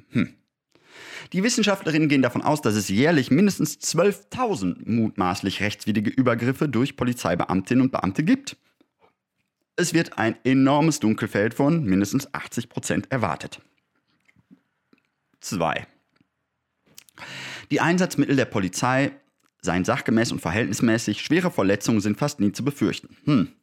[1.34, 7.86] Die Wissenschaftlerinnen gehen davon aus, dass es jährlich mindestens 12.000 mutmaßlich rechtswidrige Übergriffe durch Polizeibeamtinnen
[7.86, 8.56] und Beamte gibt.
[9.76, 13.60] Es wird ein enormes Dunkelfeld von mindestens 80 Prozent erwartet.
[15.42, 15.88] 2.
[17.72, 19.12] Die Einsatzmittel der Polizei
[19.60, 21.22] seien sachgemäß und verhältnismäßig.
[21.22, 23.18] Schwere Verletzungen sind fast nie zu befürchten.
[23.26, 23.54] Hm.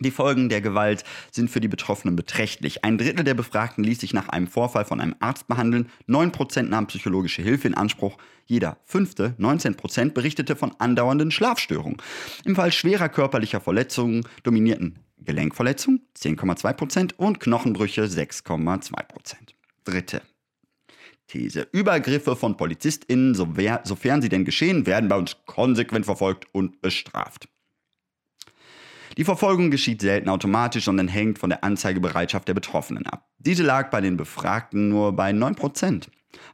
[0.00, 2.84] Die Folgen der Gewalt sind für die Betroffenen beträchtlich.
[2.84, 6.86] Ein Drittel der Befragten ließ sich nach einem Vorfall von einem Arzt behandeln, 9% nahmen
[6.88, 11.96] psychologische Hilfe in Anspruch, jeder fünfte, 19%, berichtete von andauernden Schlafstörungen.
[12.44, 19.34] Im Fall schwerer körperlicher Verletzungen dominierten Gelenkverletzungen 10,2% und Knochenbrüche 6,2%.
[19.84, 20.20] Dritte.
[21.26, 21.66] These.
[21.72, 27.48] Übergriffe von PolizistInnen, sofern sie denn geschehen, werden bei uns konsequent verfolgt und bestraft.
[29.16, 33.26] Die Verfolgung geschieht selten automatisch, sondern hängt von der Anzeigebereitschaft der Betroffenen ab.
[33.38, 36.08] Diese lag bei den Befragten nur bei 9%.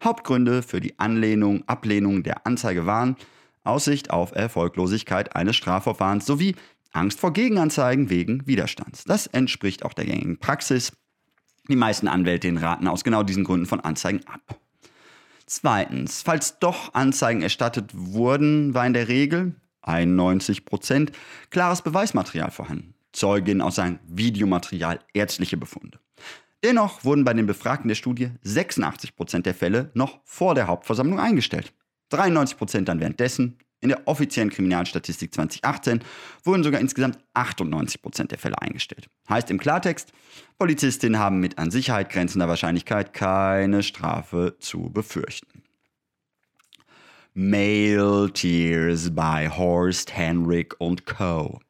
[0.04, 3.16] Hauptgründe für die Anlehnung, Ablehnung der Anzeige waren
[3.64, 6.54] Aussicht auf Erfolglosigkeit eines Strafverfahrens sowie
[6.92, 9.04] Angst vor Gegenanzeigen wegen Widerstands.
[9.04, 10.92] Das entspricht auch der gängigen Praxis.
[11.68, 14.58] Die meisten Anwältinnen raten aus genau diesen Gründen von Anzeigen ab.
[15.46, 21.12] Zweitens, falls doch Anzeigen erstattet wurden, war in der Regel 91 Prozent,
[21.50, 22.94] klares Beweismaterial vorhanden.
[23.12, 25.98] Zeuginnen aus seinem Videomaterial, ärztliche Befunde.
[26.64, 31.18] Dennoch wurden bei den Befragten der Studie 86 Prozent der Fälle noch vor der Hauptversammlung
[31.18, 31.72] eingestellt.
[32.10, 33.58] 93 Prozent dann währenddessen.
[33.80, 36.02] In der offiziellen Kriminalstatistik 2018
[36.44, 39.08] wurden sogar insgesamt 98 Prozent der Fälle eingestellt.
[39.28, 40.12] Heißt im Klartext,
[40.56, 45.61] Polizistinnen haben mit an Sicherheit grenzender Wahrscheinlichkeit keine Strafe zu befürchten.
[47.34, 51.60] Male Tears by Horst Henrik und Co.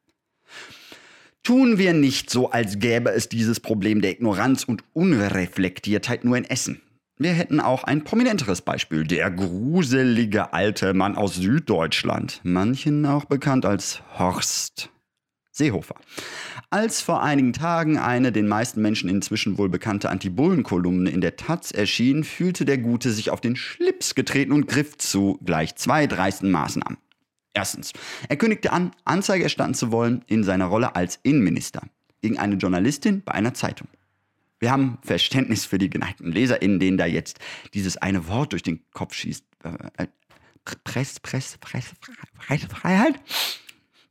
[1.44, 6.44] Tun wir nicht so, als gäbe es dieses Problem der Ignoranz und Unreflektiertheit nur in
[6.44, 6.82] Essen.
[7.16, 13.64] Wir hätten auch ein prominenteres Beispiel, der gruselige alte Mann aus Süddeutschland, manchen auch bekannt
[13.64, 14.91] als Horst
[15.52, 15.94] Seehofer.
[16.70, 21.70] Als vor einigen Tagen eine den meisten Menschen inzwischen wohl bekannte Anti-Bullen-Kolumne in der Taz
[21.70, 26.50] erschien, fühlte der Gute sich auf den Schlips getreten und griff zu gleich zwei dreisten
[26.50, 26.96] Maßnahmen.
[27.52, 27.92] Erstens,
[28.28, 31.82] er kündigte an, Anzeige erstatten zu wollen in seiner Rolle als Innenminister
[32.22, 33.88] gegen eine Journalistin bei einer Zeitung.
[34.58, 37.40] Wir haben Verständnis für die geneigten LeserInnen, denen da jetzt
[37.74, 39.44] dieses eine Wort durch den Kopf schießt.
[39.64, 40.06] Äh, äh
[40.84, 41.86] Press, Press, Press,
[42.38, 43.20] Pressefreiheit?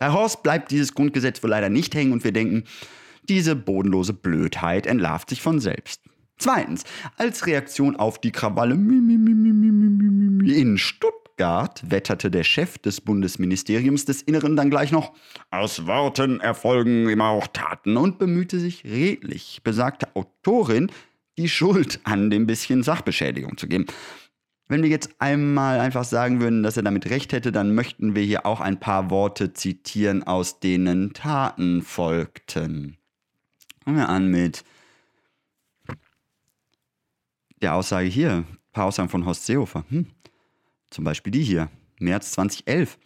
[0.02, 2.64] Bei Horst bleibt dieses Grundgesetz wohl leider nicht hängen und wir denken,
[3.30, 6.02] diese bodenlose Blödheit entlarvt sich von selbst.
[6.40, 6.86] Zweitens,
[7.18, 14.72] als Reaktion auf die Krawalle in Stuttgart wetterte der Chef des Bundesministeriums des Inneren dann
[14.72, 15.14] gleich noch,
[15.52, 20.92] aus Worten erfolgen immer auch Taten und bemühte sich redlich, besagte Autorin,
[21.38, 23.86] die Schuld an dem bisschen Sachbeschädigung zu geben.
[24.72, 28.24] Wenn wir jetzt einmal einfach sagen würden, dass er damit recht hätte, dann möchten wir
[28.24, 32.96] hier auch ein paar Worte zitieren, aus denen Taten folgten.
[33.84, 34.64] Fangen wir an mit
[37.62, 39.84] der Aussage hier, ein paar Aussagen von Horst Seehofer.
[39.90, 40.06] Hm.
[40.90, 41.68] Zum Beispiel die hier,
[42.00, 42.98] März 2011.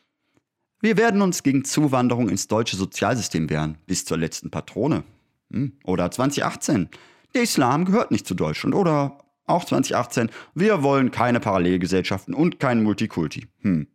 [0.81, 5.03] Wir werden uns gegen Zuwanderung ins deutsche Sozialsystem wehren, bis zur letzten Patrone.
[5.51, 5.71] Hm.
[5.83, 6.89] Oder 2018.
[7.33, 8.75] Der Islam gehört nicht zu Deutschland.
[8.75, 13.47] Oder auch 2018, wir wollen keine Parallelgesellschaften und kein Multikulti.
[13.61, 13.87] Hm.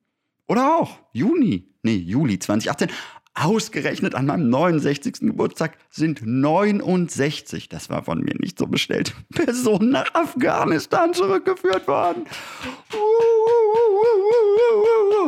[0.47, 2.91] Oder auch Juni, nee, Juli 2018,
[3.35, 5.21] ausgerechnet an meinem 69.
[5.21, 12.25] Geburtstag sind 69, das war von mir nicht so bestellt, Personen nach Afghanistan zurückgeführt worden.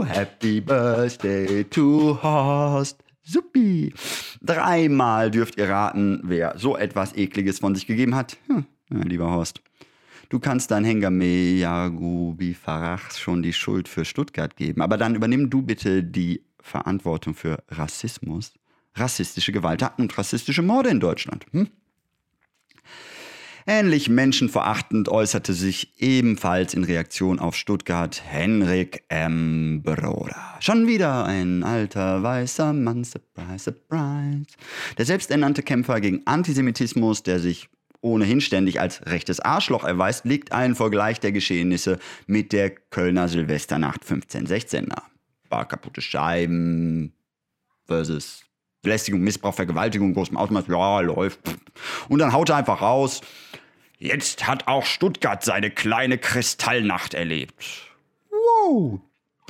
[0.07, 2.99] Happy Birthday to Horst.
[3.25, 3.95] Suppi.
[4.43, 8.37] Dreimal dürft ihr raten, wer so etwas Ekliges von sich gegeben hat.
[8.49, 9.61] Hm, lieber Horst.
[10.33, 15.51] Du kannst dein Hengame Yagubi Farach schon die Schuld für Stuttgart geben, aber dann übernimm
[15.51, 18.55] du bitte die Verantwortung für Rassismus,
[18.95, 21.45] rassistische Gewalttaten und rassistische Morde in Deutschland.
[21.51, 21.69] Hm?
[23.67, 29.83] Ähnlich menschenverachtend äußerte sich ebenfalls in Reaktion auf Stuttgart Henrik M.
[29.85, 30.57] Broda.
[30.61, 34.47] Schon wieder ein alter weißer Mann, surprise, surprise.
[34.97, 37.69] Der selbsternannte Kämpfer gegen Antisemitismus, der sich
[38.03, 44.03] ohnehin ständig als rechtes Arschloch erweist, liegt ein Vergleich der Geschehnisse mit der Kölner Silvesternacht
[44.03, 45.03] 1516 nahe.
[45.49, 47.15] Bar kaputte Scheiben
[47.87, 48.45] versus
[48.83, 51.39] Belästigung, Missbrauch, Vergewaltigung, großem Ausmaß, ja, läuft.
[52.09, 53.21] Und dann haut er einfach raus.
[53.99, 57.55] Jetzt hat auch Stuttgart seine kleine Kristallnacht erlebt.
[58.31, 59.01] Wow.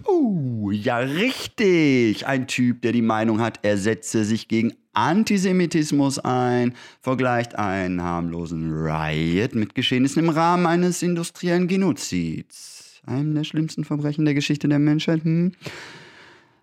[0.07, 2.27] Uh, ja, richtig.
[2.27, 8.73] Ein Typ, der die Meinung hat, er setze sich gegen Antisemitismus ein, vergleicht einen harmlosen
[8.73, 13.01] Riot mit Geschehnissen im Rahmen eines industriellen Genozids.
[13.07, 15.25] Einem der schlimmsten Verbrechen der Geschichte der Menschheit.
[15.25, 15.53] Hm?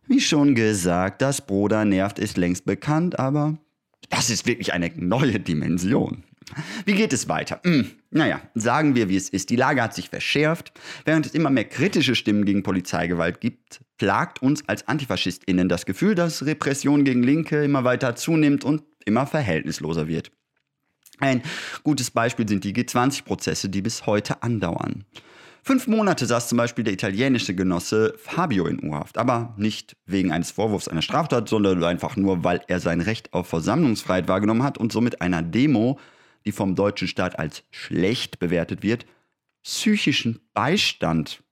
[0.07, 3.57] Wie schon gesagt, dass Broder nervt ist längst bekannt, aber
[4.09, 6.23] das ist wirklich eine neue Dimension.
[6.85, 7.59] Wie geht es weiter?
[7.63, 9.49] Hm, naja, sagen wir, wie es ist.
[9.49, 10.71] Die Lage hat sich verschärft.
[11.05, 16.15] Während es immer mehr kritische Stimmen gegen Polizeigewalt gibt, plagt uns als AntifaschistInnen das Gefühl,
[16.15, 20.31] dass Repression gegen Linke immer weiter zunimmt und immer verhältnisloser wird.
[21.19, 21.43] Ein
[21.83, 25.05] gutes Beispiel sind die G20-Prozesse, die bis heute andauern.
[25.61, 30.49] Fünf Monate saß zum Beispiel der italienische Genosse Fabio in Urhaft, aber nicht wegen eines
[30.49, 34.91] Vorwurfs einer Straftat, sondern einfach nur, weil er sein Recht auf Versammlungsfreiheit wahrgenommen hat und
[34.91, 35.99] somit einer Demo
[36.45, 39.05] die vom deutschen Staat als schlecht bewertet wird,
[39.63, 41.43] psychischen Beistand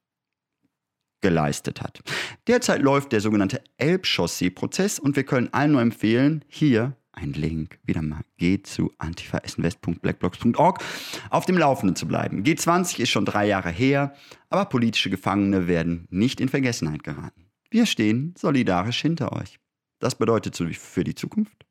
[1.21, 2.01] geleistet hat.
[2.47, 8.03] Derzeit läuft der sogenannte Elbchaussee-Prozess und wir können allen nur empfehlen, hier ein Link, wieder
[8.03, 10.83] mal, geht zu antifaessenwest.blackblocks.org,
[11.31, 12.43] auf dem Laufenden zu bleiben.
[12.43, 14.13] G20 ist schon drei Jahre her,
[14.49, 17.45] aber politische Gefangene werden nicht in Vergessenheit geraten.
[17.69, 19.59] Wir stehen solidarisch hinter euch.
[19.99, 21.65] Das bedeutet für die Zukunft.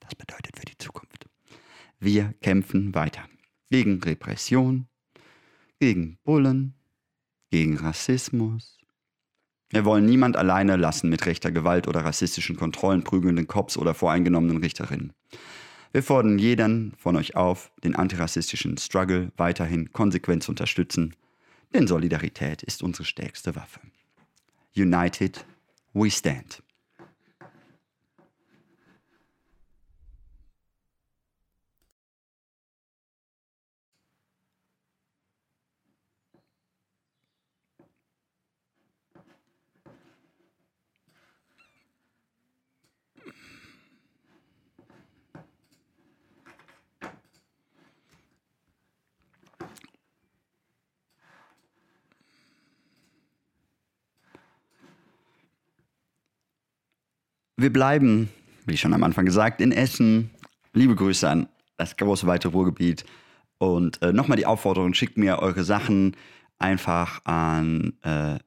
[0.00, 1.26] Das bedeutet für die Zukunft.
[1.98, 3.28] Wir kämpfen weiter.
[3.68, 4.88] Gegen Repression,
[5.78, 6.74] gegen Bullen,
[7.50, 8.78] gegen Rassismus.
[9.70, 14.58] Wir wollen niemand alleine lassen mit rechter Gewalt oder rassistischen Kontrollen, prügelnden Cops oder voreingenommenen
[14.58, 15.12] Richterinnen.
[15.92, 21.14] Wir fordern jeden von euch auf, den antirassistischen Struggle weiterhin konsequent zu unterstützen,
[21.74, 23.80] denn Solidarität ist unsere stärkste Waffe.
[24.76, 25.44] United
[25.92, 26.62] we stand.
[57.60, 58.30] Wir bleiben,
[58.64, 60.30] wie schon am Anfang gesagt, in Essen.
[60.72, 61.46] Liebe Grüße an
[61.76, 63.04] das große weite Ruhrgebiet.
[63.58, 66.16] Und äh, nochmal die Aufforderung, schickt mir eure Sachen
[66.58, 68.38] einfach an äh,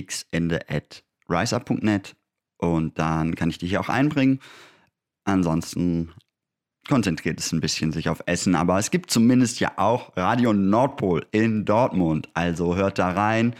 [0.00, 2.14] xende.riseup.net
[2.58, 4.38] und dann kann ich die hier auch einbringen.
[5.24, 6.12] Ansonsten
[6.88, 11.26] konzentriert es ein bisschen sich auf Essen, aber es gibt zumindest ja auch Radio Nordpol
[11.32, 12.28] in Dortmund.
[12.34, 13.56] Also hört da rein,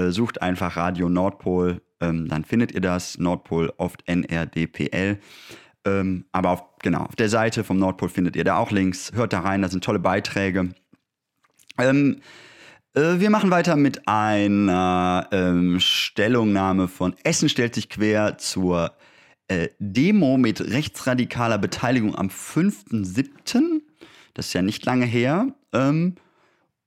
[0.00, 3.18] äh, sucht einfach Radio Nordpol ähm, dann findet ihr das.
[3.18, 5.18] Nordpol oft NRDPL.
[5.84, 9.12] Ähm, aber auf, genau, auf der Seite vom Nordpol findet ihr da auch Links.
[9.14, 10.70] Hört da rein, da sind tolle Beiträge.
[11.78, 12.20] Ähm,
[12.94, 18.92] äh, wir machen weiter mit einer ähm, Stellungnahme von Essen stellt sich quer zur
[19.48, 23.80] äh, Demo mit rechtsradikaler Beteiligung am 5.7.
[24.34, 25.54] Das ist ja nicht lange her.
[25.72, 26.16] Ähm,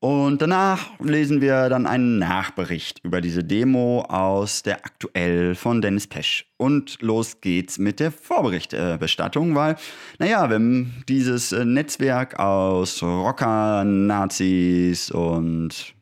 [0.04, 6.08] und danach lesen wir dann einen Nachbericht über diese Demo aus der Aktuell von Dennis
[6.08, 6.46] Pesch.
[6.58, 9.78] Und los geht's mit der Vorberichterstattung, weil,
[10.20, 15.96] naja, wenn dieses äh, Netzwerk aus Rocker, Nazis und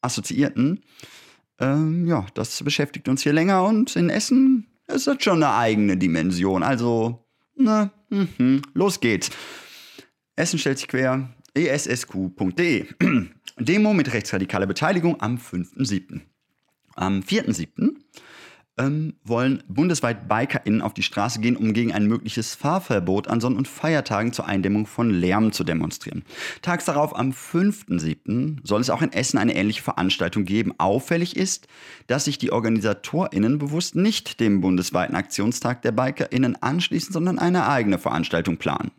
[0.00, 0.84] Assoziierten,
[1.58, 5.96] ähm, ja, das beschäftigt uns hier länger und in Essen ist das schon eine eigene
[5.96, 6.62] Dimension.
[6.62, 9.30] Also, na, mh, los geht's.
[10.36, 12.86] Essen stellt sich quer, essq.de.
[13.58, 16.20] Demo mit rechtsradikaler Beteiligung am 5.7.
[16.94, 17.96] Am 4.7.
[18.78, 23.58] Ähm, wollen bundesweit BikerInnen auf die Straße gehen, um gegen ein mögliches Fahrverbot an Sonn-
[23.58, 26.24] und Feiertagen zur Eindämmung von Lärm zu demonstrieren.
[26.62, 30.72] Tags darauf, am 5.7., soll es auch in Essen eine ähnliche Veranstaltung geben.
[30.78, 31.68] Auffällig ist,
[32.06, 37.98] dass sich die OrganisatorInnen bewusst nicht dem bundesweiten Aktionstag der BikerInnen anschließen, sondern eine eigene
[37.98, 38.90] Veranstaltung planen.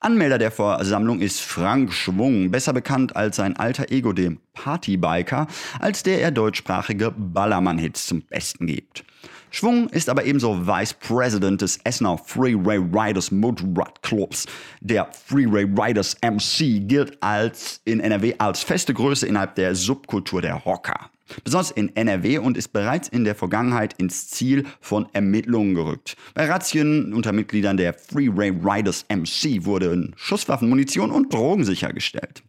[0.00, 5.48] Anmelder der Versammlung ist Frank Schwung, besser bekannt als sein alter Ego dem Partybiker,
[5.80, 9.04] als der er deutschsprachige Ballermann-Hits zum Besten gibt.
[9.50, 14.46] Schwung ist aber ebenso Vice President des Essener Freeway Riders Motorrad Clubs.
[14.80, 20.54] Der Freeway Riders MC gilt als in NRW als feste Größe innerhalb der Subkultur der
[20.54, 21.10] Rocker
[21.44, 26.16] besonders in NRW und ist bereits in der Vergangenheit ins Ziel von Ermittlungen gerückt.
[26.34, 32.42] Bei Razzien unter Mitgliedern der Freeway Riders MC wurden Schusswaffen, Munition und Drogen sichergestellt.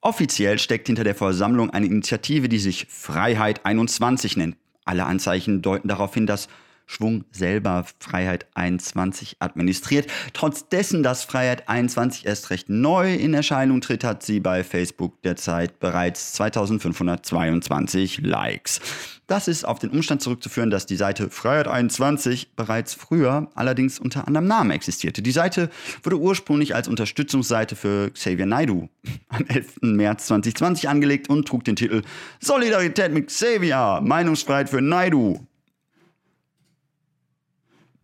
[0.00, 4.56] Offiziell steckt hinter der Versammlung eine Initiative, die sich Freiheit 21 nennt.
[4.84, 6.48] Alle Anzeichen deuten darauf hin, dass
[6.86, 10.06] Schwung selber Freiheit 21 administriert.
[10.32, 15.20] Trotz dessen, dass Freiheit 21 erst recht neu in Erscheinung tritt, hat sie bei Facebook
[15.22, 18.80] derzeit bereits 2522 Likes.
[19.26, 24.28] Das ist auf den Umstand zurückzuführen, dass die Seite Freiheit 21 bereits früher allerdings unter
[24.28, 25.20] anderem Namen existierte.
[25.20, 25.68] Die Seite
[26.04, 28.88] wurde ursprünglich als Unterstützungsseite für Xavier Naidu
[29.28, 29.78] am 11.
[29.82, 32.02] März 2020 angelegt und trug den Titel
[32.38, 35.44] Solidarität mit Xavier, Meinungsfreiheit für Naidu.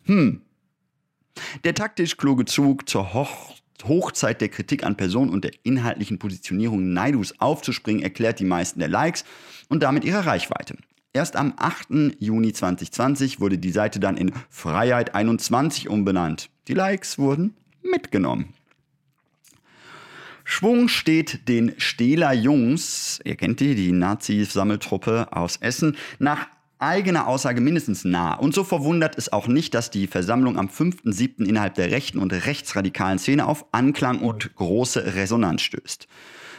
[0.05, 0.43] Hm.
[1.65, 6.93] Der taktisch kluge Zug zur Hoch Hochzeit der Kritik an Person und der inhaltlichen Positionierung
[6.93, 9.25] Naidus aufzuspringen, erklärt die meisten der Likes
[9.69, 10.77] und damit ihre Reichweite.
[11.13, 12.17] Erst am 8.
[12.21, 16.49] Juni 2020 wurde die Seite dann in Freiheit 21 umbenannt.
[16.69, 18.55] Die Likes wurden mitgenommen.
[20.45, 26.47] Schwung steht den Stehler Jungs, ihr kennt die, die Nazi-Sammeltruppe aus Essen, nach
[26.83, 28.35] eigener Aussage mindestens nah.
[28.35, 31.47] Und so verwundert es auch nicht, dass die Versammlung am 5.7.
[31.47, 36.09] innerhalb der rechten und rechtsradikalen Szene auf Anklang und große Resonanz stößt.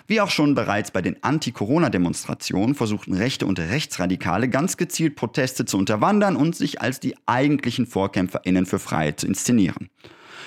[0.07, 5.77] Wie auch schon bereits bei den Anti-Corona-Demonstrationen versuchten Rechte und Rechtsradikale ganz gezielt Proteste zu
[5.77, 9.89] unterwandern und sich als die eigentlichen VorkämpferInnen für Freiheit zu inszenieren.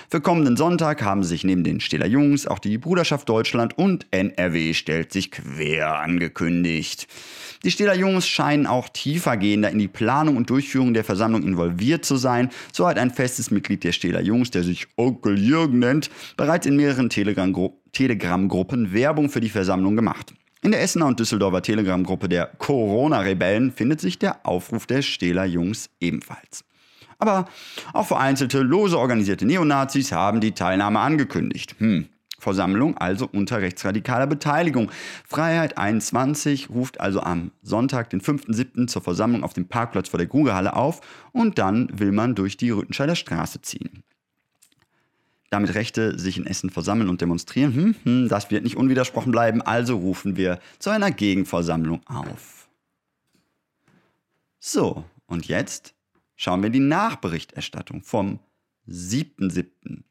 [0.09, 4.73] Für kommenden Sonntag haben sich neben den Stiller Jungs auch die Bruderschaft Deutschland und NRW
[4.73, 7.09] stellt sich quer angekündigt.
[7.65, 12.17] Die Stiller Jungs scheinen auch tiefergehender in die Planung und Durchführung der Versammlung involviert zu
[12.17, 12.51] sein.
[12.73, 16.77] So hat ein festes Mitglied der Stiller Jungs, der sich Onkel Jürgen nennt, bereits in
[16.77, 20.35] mehreren Telegram-Gruppen Werbung für die Versammlung gemacht.
[20.63, 25.91] In der Essener und Düsseldorfer Telegram-Gruppe der Corona-Rebellen findet sich der Aufruf der Stehler Jungs
[26.01, 26.65] ebenfalls.
[27.19, 27.47] Aber
[27.93, 31.77] auch vereinzelte, lose organisierte Neonazis haben die Teilnahme angekündigt.
[31.79, 32.09] Hm.
[32.47, 34.93] Versammlung also unter rechtsradikaler Beteiligung.
[35.27, 38.87] Freiheit 21 ruft also am Sonntag, den 5.7.
[38.87, 41.01] zur Versammlung auf dem Parkplatz vor der Grugehalle auf
[41.33, 44.05] und dann will man durch die Rüttenscheider Straße ziehen.
[45.51, 49.61] Damit Rechte sich in Essen versammeln und demonstrieren, hm, hm, das wird nicht unwidersprochen bleiben,
[49.61, 52.69] also rufen wir zu einer Gegenversammlung auf.
[54.61, 55.95] So, und jetzt
[56.37, 58.39] schauen wir die Nachberichterstattung vom
[58.89, 60.05] 7.7.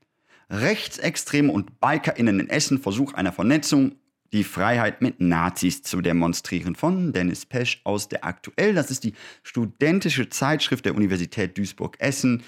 [0.49, 3.95] Rechtsextreme und BikerInnen in Essen Versuch einer Vernetzung,
[4.33, 8.73] die Freiheit mit Nazis zu demonstrieren von Dennis Pesch aus der Aktuell.
[8.73, 12.43] Das ist die studentische Zeitschrift der Universität Duisburg-Essen,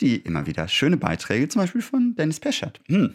[0.00, 2.80] die immer wieder schöne Beiträge zum Beispiel von Dennis Pesch hat.
[2.86, 3.14] Hm.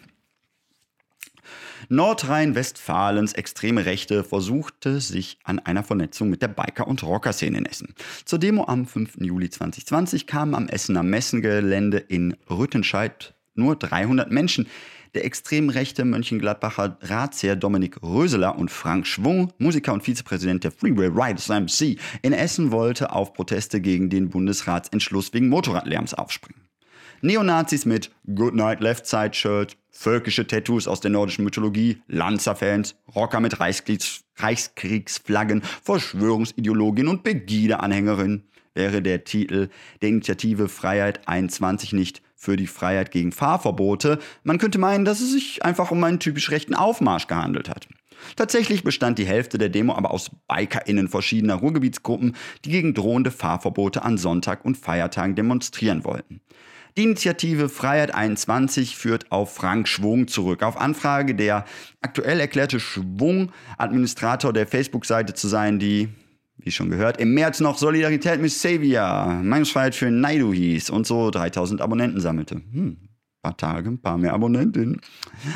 [1.87, 7.95] Nordrhein-Westfalens extreme Rechte versuchte sich an einer Vernetzung mit der Biker- und Rocker-Szene in Essen.
[8.25, 9.17] Zur Demo am 5.
[9.21, 14.67] Juli 2020 kamen am Essener Messengelände in Rüttenscheid nur 300 Menschen.
[15.15, 21.07] Der extrem rechte Mönchengladbacher Ratsherr Dominik Röseler und Frank Schwung, Musiker und Vizepräsident der Freeway
[21.07, 26.61] Riders MC in Essen, wollte auf Proteste gegen den Bundesratsentschluss wegen Motorradlärms aufspringen.
[27.21, 33.59] Neonazis mit Goodnight Left Side Shirt, völkische Tattoos aus der nordischen Mythologie, Lanzerfans, Rocker mit
[33.59, 38.43] Reichskriegs Reichskriegsflaggen, Verschwörungsideologin und Pegida-Anhängerin
[38.73, 39.69] wäre der Titel
[40.01, 44.17] der Initiative Freiheit 21 nicht für die Freiheit gegen Fahrverbote.
[44.43, 47.87] Man könnte meinen, dass es sich einfach um einen typisch rechten Aufmarsch gehandelt hat.
[48.37, 54.03] Tatsächlich bestand die Hälfte der Demo aber aus BikerInnen verschiedener Ruhrgebietsgruppen, die gegen drohende Fahrverbote
[54.03, 56.39] an Sonntag und Feiertagen demonstrieren wollten.
[56.97, 60.63] Die Initiative Freiheit 21 führt auf Frank Schwung zurück.
[60.63, 61.65] Auf Anfrage der
[62.01, 66.09] aktuell erklärte Schwung, Administrator der Facebook-Seite zu sein, die,
[66.59, 71.31] wie schon gehört, im März noch Solidarität mit Xavier, Meinungsfreiheit für Naidu hieß und so
[71.31, 72.55] 3000 Abonnenten sammelte.
[72.55, 72.97] Hm,
[73.41, 75.01] paar Tage, ein paar mehr Abonnentinnen.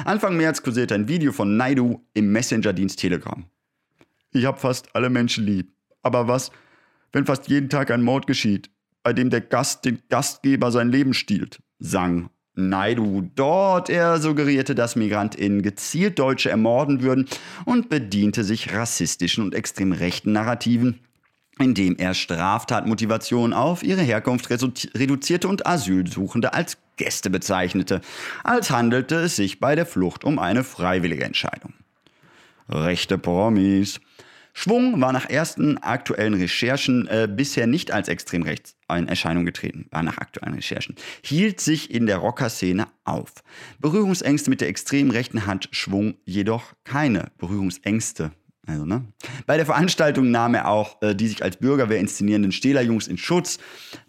[0.06, 3.46] Anfang März kursierte ein Video von Naidu im Messenger-Dienst Telegram.
[4.32, 5.72] Ich hab fast alle Menschen lieb.
[6.02, 6.52] Aber was,
[7.12, 8.74] wenn fast jeden Tag ein Mord geschieht?
[9.04, 13.30] bei dem der Gast den Gastgeber sein Leben stiehlt, sang Naidu.
[13.36, 17.28] Dort er suggerierte, dass MigrantInnen gezielt Deutsche ermorden würden
[17.66, 21.00] und bediente sich rassistischen und extrem rechten Narrativen,
[21.60, 28.02] indem er Straftatmotivation auf ihre Herkunft reduzierte und Asylsuchende als Gäste bezeichnete,
[28.44, 31.74] als handelte es sich bei der Flucht um eine freiwillige Entscheidung.
[32.70, 34.00] Rechte Promis.
[34.54, 39.88] Schwung war nach ersten aktuellen Recherchen äh, bisher nicht als extrem rechts in Erscheinung getreten,
[39.90, 43.32] war nach aktuellen Recherchen, hielt sich in der Rocker-Szene auf.
[43.80, 48.32] Berührungsängste mit der extremen Rechten hat Schwung jedoch keine Berührungsängste.
[48.66, 49.04] Also, ne?
[49.46, 53.58] Bei der Veranstaltung nahm er auch äh, die sich als Bürgerwehr inszenierenden Stählerjungs in Schutz.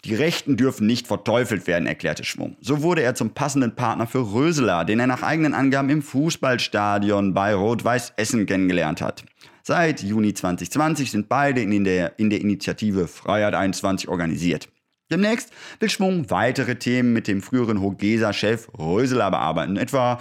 [0.05, 2.57] Die Rechten dürfen nicht verteufelt werden, erklärte Schwung.
[2.61, 7.35] So wurde er zum passenden Partner für Röseler, den er nach eigenen Angaben im Fußballstadion
[7.35, 9.25] bei Rot-Weiß Essen kennengelernt hat.
[9.67, 14.69] Seit Juni 2020 sind beide in der, in der Initiative Freiheit 21 organisiert.
[15.11, 20.21] Demnächst will Schwung weitere Themen mit dem früheren Hogesa-Chef Röseler bearbeiten, etwa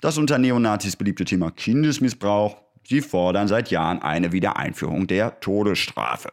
[0.00, 2.56] das unter Neonazis beliebte Thema Kindesmissbrauch.
[2.84, 6.30] Sie fordern seit Jahren eine Wiedereinführung der Todesstrafe.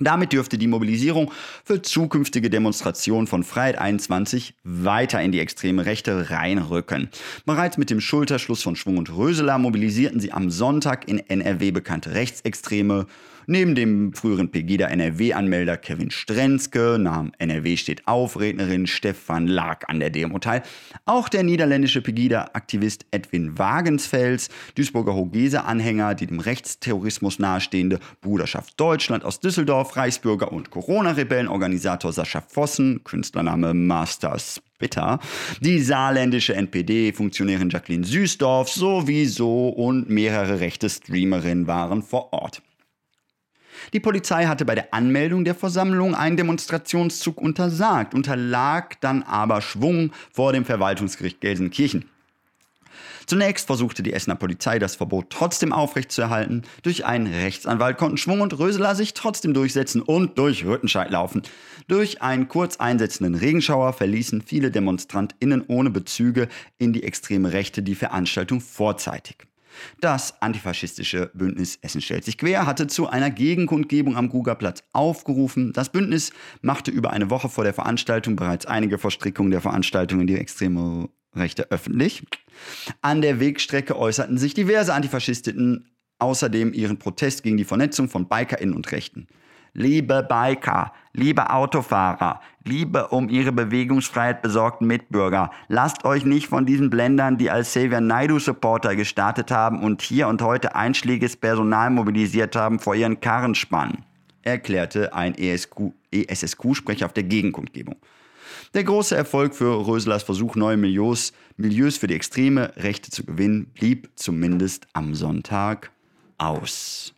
[0.00, 1.30] Damit dürfte die Mobilisierung
[1.62, 7.10] für zukünftige Demonstrationen von Freiheit 21 weiter in die extreme Rechte reinrücken.
[7.46, 12.12] Bereits mit dem Schulterschluss von Schwung und Röseler mobilisierten sie am Sonntag in NRW bekannte
[12.12, 13.06] Rechtsextreme
[13.46, 20.10] Neben dem früheren Pegida-NRW-Anmelder Kevin Strenzke nahm NRW steht auf Rednerin Stefan Lag an der
[20.10, 20.62] Demo teil.
[21.04, 29.40] Auch der niederländische Pegida-Aktivist Edwin Wagensfels, Duisburger Hogese-Anhänger, die dem Rechtsterrorismus nahestehende Bruderschaft Deutschland aus
[29.40, 35.20] Düsseldorf, Reichsbürger und Corona-Rebellenorganisator Sascha Vossen, Künstlername Master Spitter,
[35.60, 42.62] die saarländische NPD-Funktionärin Jacqueline Süßdorf sowieso und mehrere rechte Streamerinnen waren vor Ort.
[43.92, 50.12] Die Polizei hatte bei der Anmeldung der Versammlung einen Demonstrationszug untersagt, unterlag dann aber Schwung
[50.32, 52.06] vor dem Verwaltungsgericht Gelsenkirchen.
[53.26, 56.62] Zunächst versuchte die Essener Polizei das Verbot trotzdem aufrechtzuerhalten.
[56.82, 61.42] Durch einen Rechtsanwalt konnten Schwung und Röseler sich trotzdem durchsetzen und durch Rüttenscheid laufen.
[61.88, 67.94] Durch einen kurz einsetzenden Regenschauer verließen viele DemonstrantInnen ohne Bezüge in die extreme Rechte die
[67.94, 69.36] Veranstaltung vorzeitig.
[70.00, 75.72] Das antifaschistische Bündnis Essen stellt sich quer hatte zu einer Gegenkundgebung am Gugerplatz aufgerufen.
[75.72, 80.26] Das Bündnis machte über eine Woche vor der Veranstaltung bereits einige Verstrickungen der Veranstaltung in
[80.26, 82.24] die extreme Rechte öffentlich.
[83.02, 88.74] An der Wegstrecke äußerten sich diverse Antifaschistinnen außerdem ihren Protest gegen die Vernetzung von BikerInnen
[88.74, 89.26] und Rechten.
[89.76, 96.90] Liebe Biker, liebe Autofahrer, liebe um ihre Bewegungsfreiheit besorgten Mitbürger, lasst euch nicht von diesen
[96.90, 102.78] Blendern, die als Xavier Naidu-Supporter gestartet haben und hier und heute einschlägiges Personal mobilisiert haben,
[102.78, 104.04] vor ihren Karren spannen,
[104.42, 107.96] erklärte ein ESSQ-Sprecher auf der Gegenkundgebung.
[108.74, 113.72] Der große Erfolg für Röslers Versuch, neue Milieus, Milieus für die extreme Rechte zu gewinnen,
[113.74, 115.90] blieb zumindest am Sonntag
[116.38, 117.13] aus.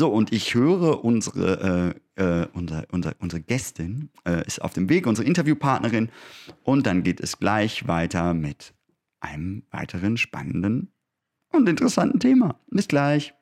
[0.00, 4.88] So, und ich höre, unsere, äh, äh, unsere, unsere, unsere Gästin äh, ist auf dem
[4.88, 6.08] Weg, unsere Interviewpartnerin.
[6.62, 8.72] Und dann geht es gleich weiter mit
[9.20, 10.90] einem weiteren spannenden
[11.52, 12.58] und interessanten Thema.
[12.70, 13.34] Bis gleich.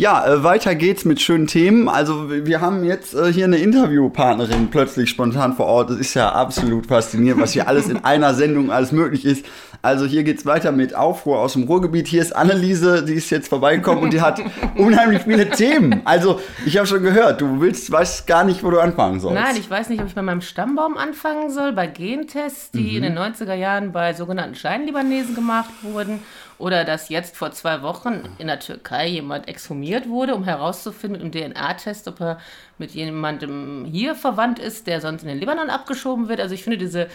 [0.00, 1.86] Ja, äh, weiter geht's mit schönen Themen.
[1.86, 5.90] Also wir haben jetzt äh, hier eine Interviewpartnerin plötzlich spontan vor Ort.
[5.90, 9.44] Das ist ja absolut faszinierend, was hier alles in einer Sendung alles möglich ist.
[9.82, 12.08] Also hier geht's weiter mit Aufruhr aus dem Ruhrgebiet.
[12.08, 14.40] Hier ist Anneliese, die ist jetzt vorbeigekommen und die hat
[14.78, 16.00] unheimlich viele Themen.
[16.06, 19.38] Also ich habe schon gehört, du willst, weißt gar nicht, wo du anfangen sollst.
[19.38, 22.96] Nein, ich weiß nicht, ob ich bei meinem Stammbaum anfangen soll, bei Gentests, die mhm.
[22.96, 26.20] in den 90er Jahren bei sogenannten Scheinlibanesen gemacht wurden
[26.60, 31.32] oder dass jetzt vor zwei Wochen in der Türkei jemand exhumiert wurde, um herauszufinden einem
[31.32, 32.38] DNA-Test, ob er
[32.78, 36.40] mit jemandem hier verwandt ist, der sonst in den Libanon abgeschoben wird.
[36.40, 37.08] Also ich finde diese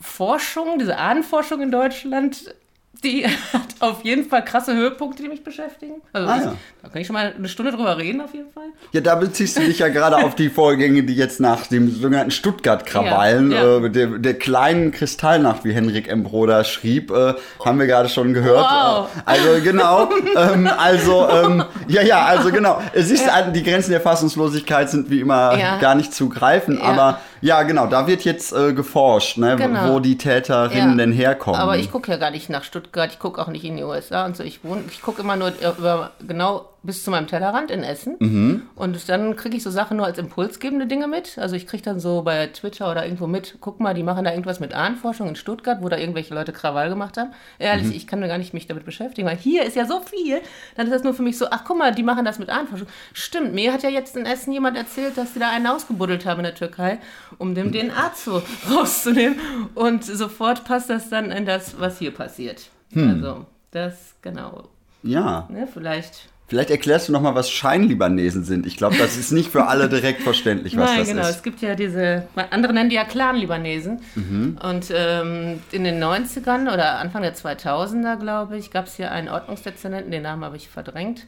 [0.00, 2.54] Forschung, diese Ahnenforschung in Deutschland
[3.02, 5.94] die hat auf jeden Fall krasse Höhepunkte, die mich beschäftigen.
[6.12, 6.54] Also ah, ja.
[6.82, 8.64] da kann ich schon mal eine Stunde drüber reden, auf jeden Fall.
[8.92, 12.30] Ja, da beziehst du dich ja gerade auf die Vorgänge, die jetzt nach dem sogenannten
[12.30, 13.84] Stuttgart-Krawallen, ja, ja.
[13.84, 16.22] äh, der, der, kleinen Kristallnacht, wie Henrik M.
[16.22, 17.34] Broder schrieb, äh,
[17.64, 18.64] haben wir gerade schon gehört.
[18.64, 19.08] Wow.
[19.16, 22.80] Äh, also genau, ähm, also ähm, ja, ja, also genau.
[22.92, 23.42] Es ist ja.
[23.50, 28.06] die Grenzen der Fassungslosigkeit sind wie immer gar nicht zu greifen, aber ja, genau, da
[28.06, 29.92] wird jetzt äh, geforscht, ne, genau.
[29.92, 31.60] wo die Täterinnen denn herkommen.
[31.60, 34.26] Aber ich gucke ja gar nicht nach Stuttgart, ich gucke auch nicht in die USA
[34.26, 34.42] und so.
[34.42, 38.16] Ich wohne, ich gucke immer nur über genau bis zu meinem Tellerrand in Essen.
[38.18, 38.62] Mhm.
[38.76, 41.38] Und dann kriege ich so Sachen nur als impulsgebende Dinge mit.
[41.38, 44.30] Also ich kriege dann so bei Twitter oder irgendwo mit, guck mal, die machen da
[44.30, 47.32] irgendwas mit Ahnenforschung in Stuttgart, wo da irgendwelche Leute Krawall gemacht haben.
[47.58, 47.92] Ehrlich, mhm.
[47.92, 50.40] ich kann mir gar nicht mich damit beschäftigen, weil hier ist ja so viel.
[50.76, 52.88] Dann ist das nur für mich so, ach guck mal, die machen das mit Ahnenforschung.
[53.14, 56.40] Stimmt, mir hat ja jetzt in Essen jemand erzählt, dass sie da einen ausgebuddelt haben
[56.40, 56.98] in der Türkei,
[57.38, 59.38] um dem DNA zu rauszunehmen.
[59.74, 62.68] Und sofort passt das dann in das, was hier passiert.
[62.92, 63.10] Hm.
[63.10, 64.68] Also, das, genau.
[65.02, 65.48] Ja.
[65.50, 68.66] Ne, vielleicht Vielleicht erklärst du noch mal, was Scheinlibanesen sind.
[68.66, 71.22] Ich glaube, das ist nicht für alle direkt verständlich, was Nein, das genau.
[71.22, 71.28] ist.
[71.30, 74.00] Es gibt ja diese, andere nennen die ja Clan-Libanesen.
[74.14, 74.58] Mhm.
[74.62, 79.30] Und ähm, in den 90ern oder Anfang der 2000er, glaube ich, gab es hier einen
[79.30, 81.26] Ordnungsdezernenten, den Namen habe ich verdrängt,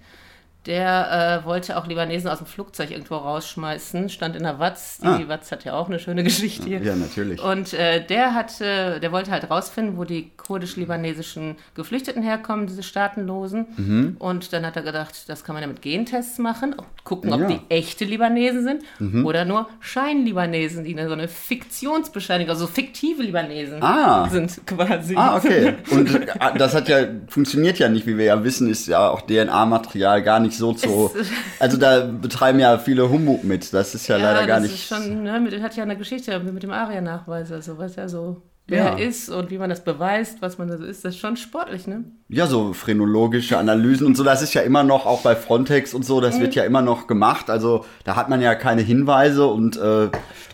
[0.67, 4.99] der äh, wollte auch Libanesen aus dem Flugzeug irgendwo rausschmeißen, stand in der Watz.
[4.99, 5.21] Die Ah.
[5.29, 6.83] Watz hat ja auch eine schöne Geschichte hier.
[6.83, 7.43] Ja, natürlich.
[7.43, 12.83] Und äh, der hat, äh, der wollte halt rausfinden, wo die kurdisch-libanesischen Geflüchteten herkommen, diese
[12.83, 13.67] Staatenlosen.
[13.77, 14.17] Mhm.
[14.19, 17.41] Und dann hat er gedacht, das kann man ja mit Gentests machen, ob, gucken, ob
[17.41, 17.49] Ja.
[17.49, 17.53] Mhm.
[17.69, 23.83] die echte Libanesen sind oder nur Scheinlibanesen, die eine, so eine Fiktionsbescheinigung, also fiktive Libanesen
[23.83, 24.29] Ah.
[24.29, 25.15] sind quasi.
[25.17, 25.75] Ah, okay.
[25.91, 26.27] Und äh,
[26.59, 26.99] das hat ja,
[27.29, 31.11] funktioniert ja nicht, wie wir ja wissen, ist ja auch DNA-Material gar nicht so zu.
[31.59, 33.73] Also da betreiben ja viele Humbug mit.
[33.73, 34.75] Das ist ja, Ja, leider gar das nicht.
[34.81, 38.43] ist schon, ne, mit, hat ja eine Geschichte mit dem ARIA-Nachweis, also was ja so,
[38.69, 38.89] wer Ja.
[38.97, 41.37] er ist und wie man das beweist, was man da so ist, das ist schon
[41.37, 42.03] sportlich, ne?
[42.29, 46.05] Ja, so phrenologische Analysen und so, das ist ja immer noch, auch bei Frontex und
[46.05, 47.49] so, das wird ja immer noch gemacht.
[47.51, 50.09] Also da hat man ja keine Hinweise und äh,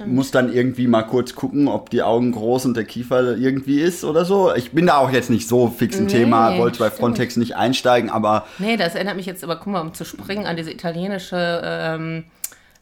[0.04, 4.04] muss dann irgendwie mal kurz gucken, ob die Augen groß und der Kiefer irgendwie ist
[4.04, 4.52] oder so.
[4.54, 7.00] Ich bin da auch jetzt nicht so fix im Nee, Thema, wollte bei stimmt.
[7.00, 10.44] Frontex nicht einsteigen, aber Nee, das erinnert mich jetzt aber, guck mal, um zu springen
[10.44, 12.24] an diese italienische ähm,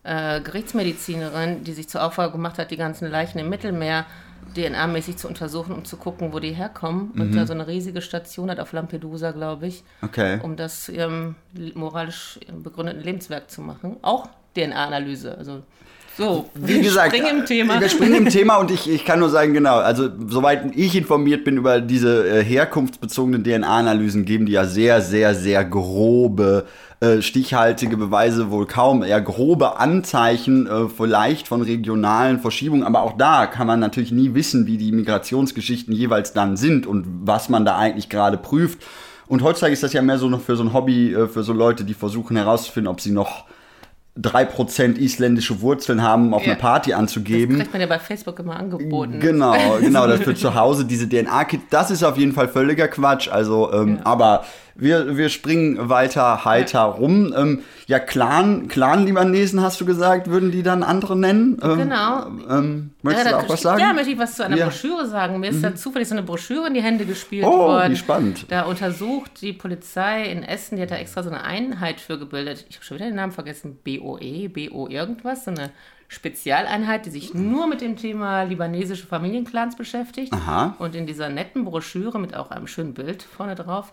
[0.02, 4.06] äh, Gerichtsmedizinerin, die sich zur Aufgabe gemacht hat, die ganzen Leichen im Mittelmeer
[4.54, 7.10] DNA-mäßig zu untersuchen, um zu gucken, wo die herkommen.
[7.12, 10.40] Und da so eine riesige Station hat auf Lampedusa, glaube ich, okay.
[10.42, 11.36] um das zu ihrem
[11.74, 13.96] moralisch begründeten Lebenswerk zu machen.
[14.02, 15.36] Auch DNA-Analyse.
[15.38, 15.62] Also
[16.20, 17.80] so, Wie gesagt, springen im Thema.
[17.80, 21.44] wir springen im Thema und ich, ich kann nur sagen, genau, also soweit ich informiert
[21.44, 26.66] bin über diese äh, herkunftsbezogenen DNA-Analysen, geben die ja sehr, sehr, sehr grobe,
[27.00, 33.16] äh, stichhaltige Beweise, wohl kaum, eher grobe Anzeichen äh, vielleicht von regionalen Verschiebungen, aber auch
[33.16, 37.64] da kann man natürlich nie wissen, wie die Migrationsgeschichten jeweils dann sind und was man
[37.64, 38.84] da eigentlich gerade prüft.
[39.26, 41.54] Und heutzutage ist das ja mehr so noch für so ein Hobby, äh, für so
[41.54, 43.46] Leute, die versuchen herauszufinden, ob sie noch
[44.18, 46.52] 3% isländische Wurzeln haben, um auf Ja.
[46.52, 47.56] eine Party Das anzugeben.
[47.56, 49.20] kriegt man ja bei Facebook immer angeboten.
[49.20, 53.28] Genau, genau, das für zu Hause, diese DNA-Kit, das ist auf jeden Fall völliger Quatsch.
[53.28, 54.00] Also, ähm, Ja.
[54.06, 54.44] aber
[54.80, 57.32] wir, wir springen weiter heiter rum.
[57.36, 61.58] Ähm, ja, Clan, Clan-Libanesen hast du gesagt, würden die dann andere nennen?
[61.62, 62.26] Ähm, Genau.
[62.48, 63.80] Ähm, möchtest Ja, du da- auch was sagen?
[63.80, 64.66] Ja, möchte ich was zu einer Ja.
[64.66, 64.70] Mhm.
[64.70, 65.40] Broschüre sagen.
[65.40, 67.92] Mir ist da zufällig so eine Broschüre in die Hände gespielt Oh, worden.
[67.92, 68.46] wie spannend.
[68.48, 72.66] Da untersucht die Polizei in Essen, die hat da extra so eine Einheit für gebildet.
[72.68, 73.78] Ich habe schon wieder den Namen vergessen.
[73.84, 75.70] BOE, BO irgendwas, so eine
[76.08, 80.32] Spezialeinheit, die sich nur mit dem Thema libanesische Familienclans beschäftigt.
[80.32, 80.74] Aha.
[80.78, 83.92] Und in dieser netten Broschüre mit auch einem schönen Bild vorne drauf,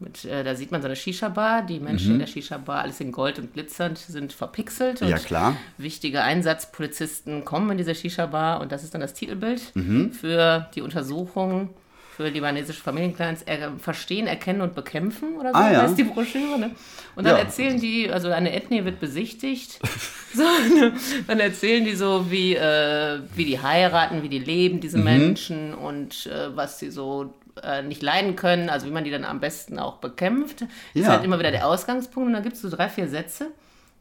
[0.00, 1.62] mit, äh, da sieht man so eine Shisha-Bar.
[1.62, 5.00] Die Menschen in der Shisha-Bar, alles in Gold und glitzernd, sind verpixelt.
[5.02, 5.08] Mhm.
[5.08, 5.56] Ja, klar.
[5.78, 10.12] Wichtige Einsatzpolizisten kommen in diese Shisha-Bar und das ist dann das Titelbild Mhm.
[10.12, 11.70] für die Untersuchung
[12.16, 15.82] für libanesische Familienclans er, verstehen, erkennen und bekämpfen oder so Ah, ja.
[15.82, 16.58] heißt die Broschüre.
[16.58, 16.70] Ne?
[17.16, 17.42] Und dann Ja.
[17.42, 19.78] erzählen die, also eine Ethnie wird besichtigt,
[20.34, 20.92] so, ne?
[21.26, 25.04] dann erzählen die so, wie, äh, wie die heiraten, wie die leben, diese Mhm.
[25.04, 27.32] Menschen und äh, was sie so
[27.62, 30.62] äh, nicht leiden können, also wie man die dann am besten auch bekämpft.
[30.94, 31.08] Ist Ja.
[31.08, 33.48] halt immer wieder der Ausgangspunkt und dann gibt es so drei, vier Sätze.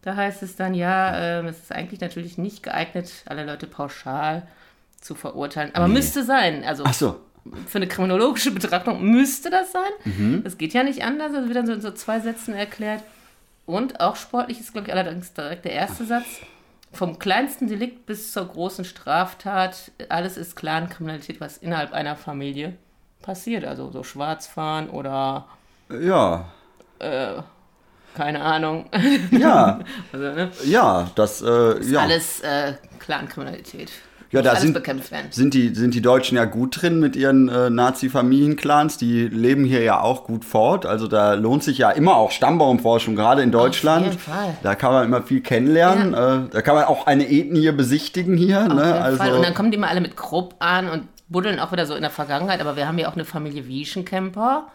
[0.01, 4.47] Da heißt es dann, ja, ähm, es ist eigentlich natürlich nicht geeignet, alle Leute pauschal
[5.01, 5.71] zu verurteilen.
[5.75, 6.63] Aber müsste sein.
[6.63, 7.19] Also Ach so.
[7.67, 9.91] für eine kriminologische Betrachtung müsste das sein.
[10.05, 10.41] Mhm.
[10.43, 11.33] Das geht ja nicht anders.
[11.33, 13.03] Das wird dann so in so zwei Sätzen erklärt.
[13.65, 16.25] Und auch sportlich ist, glaube ich, allerdings direkt der erste Satz.
[16.91, 22.73] Vom kleinsten Delikt bis zur großen Straftat, alles ist Clankriminalität, was innerhalb einer Familie
[23.29, 23.63] passiert.
[23.65, 25.45] Also so Schwarzfahren oder
[25.91, 26.45] Ja.
[28.15, 28.85] keine Ahnung.
[29.31, 29.79] Ja,
[30.13, 30.49] Also, ne?
[30.65, 31.99] ja, das, äh, ja.
[32.01, 33.91] Alles äh, Clankriminalität.
[34.31, 34.77] Ja, da sind-.
[35.31, 38.97] Sind die, sind die Deutschen ja gut drin mit ihren äh, Nazi-Familienclans.
[38.97, 40.85] Die leben hier ja auch gut fort.
[40.85, 44.05] Also da lohnt sich ja immer auch Stammbaumforschung, gerade in Deutschland.
[44.05, 44.55] jeden Fall.
[44.61, 46.13] Da kann man immer viel kennenlernen.
[46.13, 48.61] Äh, da kann man auch eine Ethnie besichtigen hier.
[48.61, 48.85] Auf Ne?
[48.85, 49.33] jeden Also, Fall.
[49.33, 52.01] Und dann kommen die mal alle mit Krupp an und buddeln auch wieder so in
[52.01, 52.59] der Vergangenheit.
[52.61, 54.67] Aber wir haben ja auch eine Familie Wieschenkemper.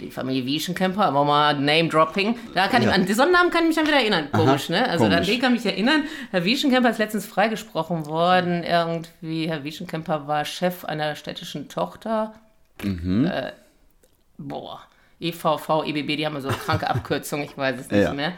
[0.00, 2.38] Die Familie Wieschenkemper, aber mal Name-Dropping.
[2.54, 2.90] Da kann Ja.
[2.90, 4.30] ich, an diesen Namen kann ich mich dann wieder erinnern.
[4.30, 4.88] Komisch, ne?
[4.88, 5.26] Also an komisch.
[5.26, 6.04] den kann ich mich erinnern.
[6.30, 8.62] Herr Wieschenkemper ist letztens freigesprochen worden.
[8.62, 12.32] Irgendwie, Herr Wieschenkemper war Chef einer städtischen Tochter.
[12.84, 13.50] Äh,
[14.36, 14.80] boah,
[15.20, 18.12] EVV, EBB, die haben ja so kranke Abkürzungen, ich weiß es nicht Ja.
[18.12, 18.32] mehr.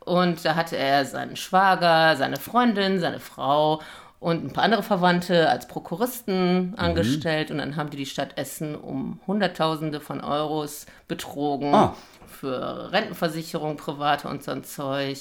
[0.00, 3.82] Und da hatte er seinen Schwager, seine Freundin, seine Frau
[4.22, 7.50] und ein paar andere Verwandte als Prokuristen angestellt.
[7.50, 11.94] Und dann haben die die Stadt Essen um Hunderttausende von Euros betrogen Ah.
[12.26, 15.18] für Rentenversicherung, private und so ein Zeug.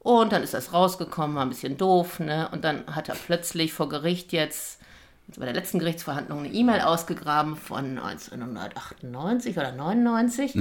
[0.00, 2.48] Und dann ist das rausgekommen, war ein bisschen doof, ne?
[2.52, 4.80] Und dann hat er plötzlich vor Gericht jetzt,
[5.26, 10.54] jetzt bei der letzten Gerichtsverhandlung, eine E-Mail ausgegraben von 1998 oder 99,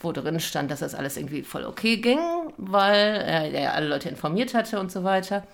[0.00, 2.18] wo drin stand, dass das alles irgendwie voll okay ging,
[2.56, 5.44] weil er, er alle Leute informiert hatte und so weiter.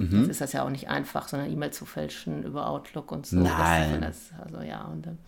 [0.00, 3.26] Jetzt ist das ja auch nicht einfach, so eine E-Mail zu fälschen über Outlook und
[3.26, 3.36] so.
[3.36, 4.00] Nein.
[4.00, 5.18] Das, also ja, und dann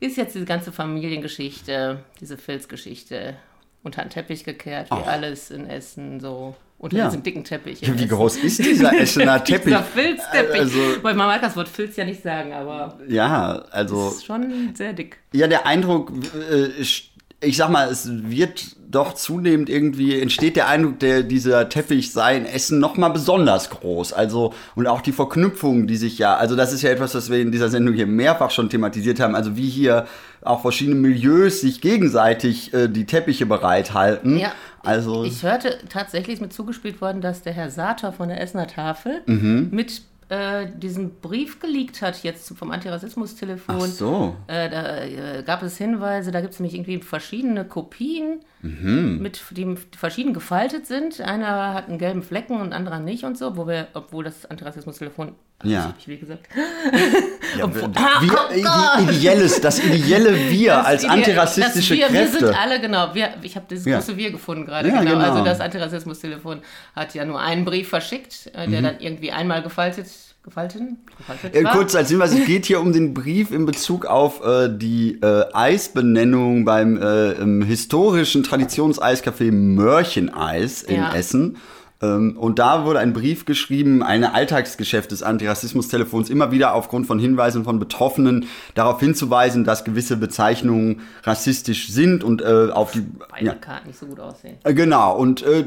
[0.00, 0.70] ist jetzt diese ganze
[1.18, 3.34] Familiengeschichte, diese Filzgeschichte
[3.82, 5.06] unter den Teppich gekehrt, wie Ach.
[5.06, 6.54] alles in Essen so.
[6.78, 7.04] Unter Ja.
[7.06, 7.80] diesem dicken Teppich.
[7.82, 8.08] Wie Essen.
[8.08, 9.64] groß ist dieser Essener Teppich?
[9.64, 10.60] Dieser Filzteppich.
[10.60, 14.08] Also- Weil man mag das Wort Filz ja nicht sagen, aber Ja, also.
[14.08, 15.18] ist schon sehr dick.
[15.32, 16.12] Ja, der Eindruck,
[16.50, 16.64] äh,
[17.44, 22.36] ich sag mal, es wird doch zunehmend irgendwie, entsteht der Eindruck, der, dieser Teppich sei
[22.36, 24.12] in Essen noch mal besonders groß.
[24.12, 27.38] Also, und auch die Verknüpfungen, die sich ja, also das ist ja etwas, was wir
[27.40, 30.06] in dieser Sendung hier mehrfach schon thematisiert haben, also wie hier
[30.42, 34.38] auch verschiedene Milieus sich gegenseitig äh, die Teppiche bereithalten.
[34.38, 34.52] Ja.
[34.82, 38.66] Also, Ich hörte tatsächlich ist mir zugespielt worden, dass der Herr Sator von der Essener
[38.66, 39.68] Tafel Mhm.
[39.72, 43.76] mit äh, diesen Brief geleakt hat, jetzt vom Antirassismus-Telefon.
[43.78, 44.36] ach so.
[44.46, 49.18] Äh, da äh, gab es Hinweise, da gibt es nämlich irgendwie verschiedene Kopien, Mhm.
[49.20, 51.20] mit, die verschieden gefaltet sind.
[51.20, 55.34] Einer hat einen gelben Flecken und anderer nicht und so, wo wir, obwohl das Antirassismus-Telefon,
[55.62, 55.84] Ja.
[55.88, 56.46] hab ich wie gesagt,
[57.58, 58.50] Ja, Obwohl- wir, Oh Gott!
[58.56, 62.40] ide- ideelles, das ideelle Wir Das als Ide- antirassistische wir, Kräfte.
[62.40, 63.14] Wir sind alle, genau.
[63.14, 63.98] Wir, ich habe dieses Ja.
[63.98, 64.88] große Wir gefunden gerade.
[64.88, 65.12] Ja, genau.
[65.12, 65.24] genau.
[65.32, 66.62] Also das Antirassismus-Telefon
[66.96, 68.70] hat ja nur einen Brief verschickt, äh, Mhm.
[68.72, 70.06] der dann irgendwie einmal gefaltet,
[70.44, 74.44] gefalten, gefaltet Äh, kurz als Hinweis, es geht hier um den Brief in Bezug auf
[74.44, 81.14] äh, die äh, Eisbenennung beim äh, historischen Traditionseiskaffee Mörcheneis in Ja.
[81.14, 81.56] Essen.
[82.04, 87.18] Ähm, und da wurde ein Brief geschrieben, ein Alltagsgeschäft des Antirassismus-Telefons, immer wieder aufgrund von
[87.18, 93.00] Hinweisen von Betroffenen darauf hinzuweisen, dass gewisse Bezeichnungen rassistisch sind und äh, auf die.
[93.30, 93.54] Beide Ja.
[93.54, 94.56] Karten nicht so gut aussehen.
[94.62, 95.64] Äh, Genau, und äh,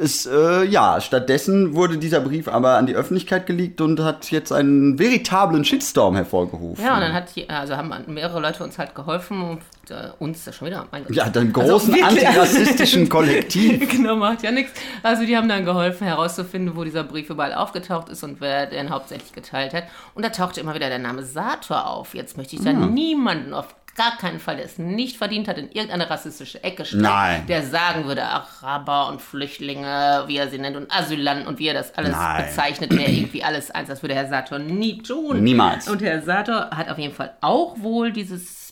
[0.00, 4.52] es, äh, ja, stattdessen wurde dieser Brief aber an die Öffentlichkeit geleakt und hat jetzt
[4.52, 6.82] einen veritablen Shitstorm hervorgerufen.
[6.82, 9.42] Ja, und dann hat die, also haben mehrere Leute uns halt geholfen
[9.90, 10.86] äh, uns das schon wieder.
[10.90, 11.14] Mein Gott.
[11.16, 12.26] Ja, dem Also großen wirklich.
[12.26, 13.90] antirassistischen Kollektiv.
[13.90, 14.72] genau, macht ja nichts.
[15.02, 18.90] Also die haben dann geholfen herauszufinden, wo dieser Brief überall aufgetaucht ist und wer den
[18.90, 19.84] hauptsächlich geteilt hat.
[20.14, 22.14] Und da tauchte immer wieder der Name Sator auf.
[22.14, 22.92] Jetzt möchte ich da Hm.
[22.94, 27.02] niemanden auf gar keinen Fall, der es nicht verdient hat, in irgendeine rassistische Ecke stellen,
[27.04, 27.46] Nein.
[27.46, 31.74] der sagen würde, Araber und Flüchtlinge, wie er sie nennt, und Asylanten und wie er
[31.74, 32.44] das alles Nein.
[32.46, 33.88] bezeichnet, wäre irgendwie alles eins.
[33.88, 35.42] Das würde Herr Sator nie tun.
[35.44, 35.88] Niemals.
[35.88, 38.63] Und Herr Sator hat auf jeden Fall auch wohl dieses,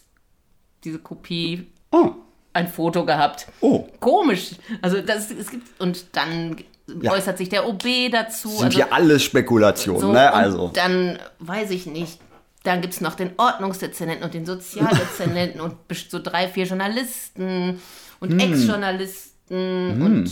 [0.84, 2.12] diese Kopie Oh,
[2.54, 3.46] ein Foto gehabt.
[3.60, 3.86] oh.
[4.00, 4.52] Komisch.
[4.80, 6.56] Also das es gibt und dann
[7.00, 7.12] Ja.
[7.12, 8.48] äußert sich der OB dazu.
[8.48, 10.26] Sind also, ja alles Spekulationen, so, ne?
[10.28, 10.68] und Also.
[10.74, 12.18] dann weiß ich nicht.
[12.64, 15.74] Dann gibt es noch den Ordnungsdezernenten und den Sozialdezernenten und
[16.08, 17.80] so drei, vier Journalisten
[18.20, 18.38] und Hm.
[18.40, 20.26] Ex-Journalisten und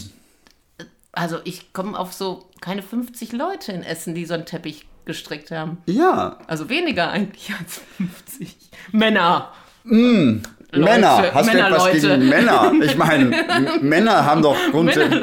[0.79, 4.87] äh, also ich komme auf so keine 50 Leute in Essen, die so einen Teppich
[5.07, 5.79] gestrickt haben.
[5.87, 8.57] Ja, Also weniger eigentlich als 50
[8.93, 9.53] Männer.
[9.85, 11.25] Männer.
[11.35, 12.73] Hast du etwas gegen Männer?
[12.83, 15.21] Ich meine, M- Männer haben doch grundsätzlich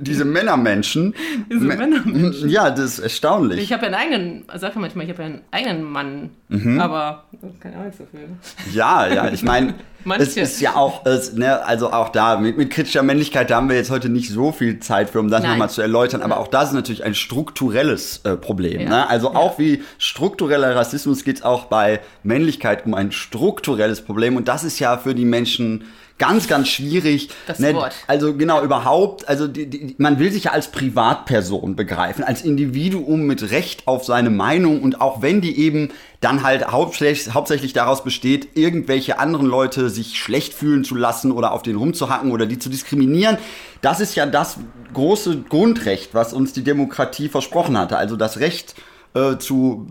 [0.00, 1.14] diese Männermenschen.
[1.50, 2.48] Diese Me- Männermenschen.
[2.50, 3.60] Ja, das ist erstaunlich.
[3.62, 6.80] Ich habe ja einen eigenen, sag manchmal, ich habe ja einen eigenen Mann, Mhm.
[6.80, 7.24] aber
[7.60, 8.28] keine Ahnung so viel.
[8.74, 9.74] Ja, ja, ich meine,
[10.08, 10.24] Manche.
[10.24, 13.68] es ist ja auch, es, ne, also auch da, mit, mit kritischer Männlichkeit, da haben
[13.68, 16.48] wir jetzt heute nicht so viel Zeit für, um das nochmal zu erläutern, aber auch
[16.48, 18.80] das ist natürlich ein strukturelles äh, Problem.
[18.80, 18.88] Ja.
[18.88, 19.08] Ne?
[19.08, 24.48] Also auch wie struktureller Rassismus geht es auch bei Männlichkeit um ein strukturelles Problem und
[24.48, 25.84] das ist ja für die Menschen
[26.18, 27.30] ganz, ganz schwierig.
[27.46, 27.74] Das ne?
[27.74, 27.94] Wort.
[28.06, 33.22] Also genau, überhaupt, also die, die, man will sich ja als Privatperson begreifen, als Individuum
[33.22, 35.90] mit Recht auf seine Meinung und auch wenn die eben
[36.20, 41.52] dann halt hauptsächlich, hauptsächlich daraus besteht, irgendwelche anderen Leute sich schlecht fühlen zu lassen oder
[41.52, 43.38] auf den rumzuhacken oder die zu diskriminieren,
[43.80, 44.58] das ist ja das
[44.92, 47.96] große Grundrecht, was uns die Demokratie versprochen hatte.
[47.96, 48.74] Also das Recht
[49.14, 49.86] äh, zu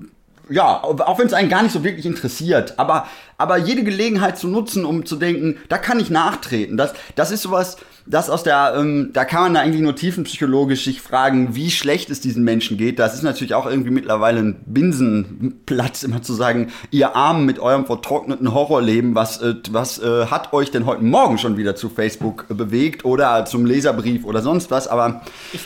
[0.50, 4.48] ja, auch wenn es einen gar nicht so wirklich interessiert, aber, aber jede Gelegenheit zu
[4.48, 6.78] nutzen, um zu denken, da kann ich nachtreten.
[6.78, 10.86] Das, das ist sowas, das aus der, ähm, da kann man da eigentlich nur tiefenpsychologisch
[10.86, 13.00] sich fragen, wie schlecht es diesen Menschen geht.
[13.00, 17.86] Das ist natürlich auch irgendwie mittlerweile ein Binsenplatz, immer zu sagen, ihr Armen mit eurem
[17.86, 22.46] vertrockneten Horrorleben, was, äh, was äh, hat euch denn heute Morgen schon wieder zu Facebook
[22.50, 25.22] äh, bewegt oder zum Leserbrief oder sonst was, aber
[25.54, 25.62] Ich,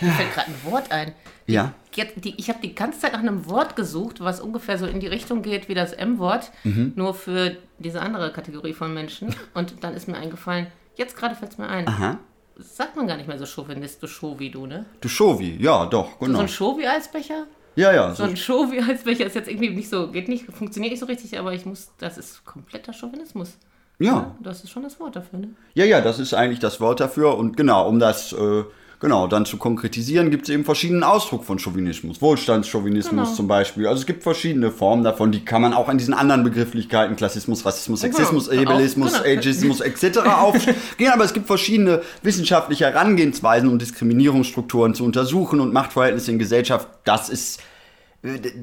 [0.00, 1.12] mir fällt gerade ein Wort ein.
[1.46, 1.72] ja.
[1.96, 5.00] Jetzt, die, ich habe die ganze Zeit nach einem Wort gesucht, was ungefähr so in
[5.00, 6.92] die Richtung geht wie das M-Wort, Mhm.
[6.94, 9.34] nur für diese andere Kategorie von Menschen.
[9.54, 10.66] Und dann ist mir eingefallen,
[10.96, 12.18] jetzt gerade fällt es mir ein, Aha.
[12.58, 14.84] sagt man gar nicht mehr so chauvinistisch Show wie du, ne?
[15.00, 16.40] Du Shovi, ja, doch, So genau.
[16.40, 17.46] ein Show-wie-Eisbecher?
[17.76, 21.06] Ja, ja, So ein Show-wie-Eisbecher ist jetzt irgendwie nicht so, geht nicht, funktioniert nicht so
[21.06, 23.56] richtig, aber ich muss, das ist kompletter Chauvinismus.
[23.98, 24.34] ja.
[24.40, 25.48] Das ist schon das Wort dafür, ne?
[25.74, 27.36] Ja, ja, das ist eigentlich das Wort dafür.
[27.36, 28.64] Und genau, um das äh,
[29.00, 32.22] genau dann zu konkretisieren, gibt es eben verschiedenen Ausdruck von Chauvinismus.
[32.22, 33.34] Wohlstandschauvinismus Genau.
[33.36, 33.86] zum Beispiel.
[33.86, 37.64] Also es gibt verschiedene Formen davon, die kann man auch an diesen anderen Begrifflichkeiten, Klassismus,
[37.64, 39.38] Rassismus, Sexismus, Genau, Ableismus, genau.
[39.38, 40.18] Ageismus etc.
[40.26, 40.76] aufgehen.
[41.12, 46.88] Aber es gibt verschiedene wissenschaftliche Herangehensweisen, um Diskriminierungsstrukturen zu untersuchen und Machtverhältnisse in Gesellschaft.
[47.04, 47.60] Das ist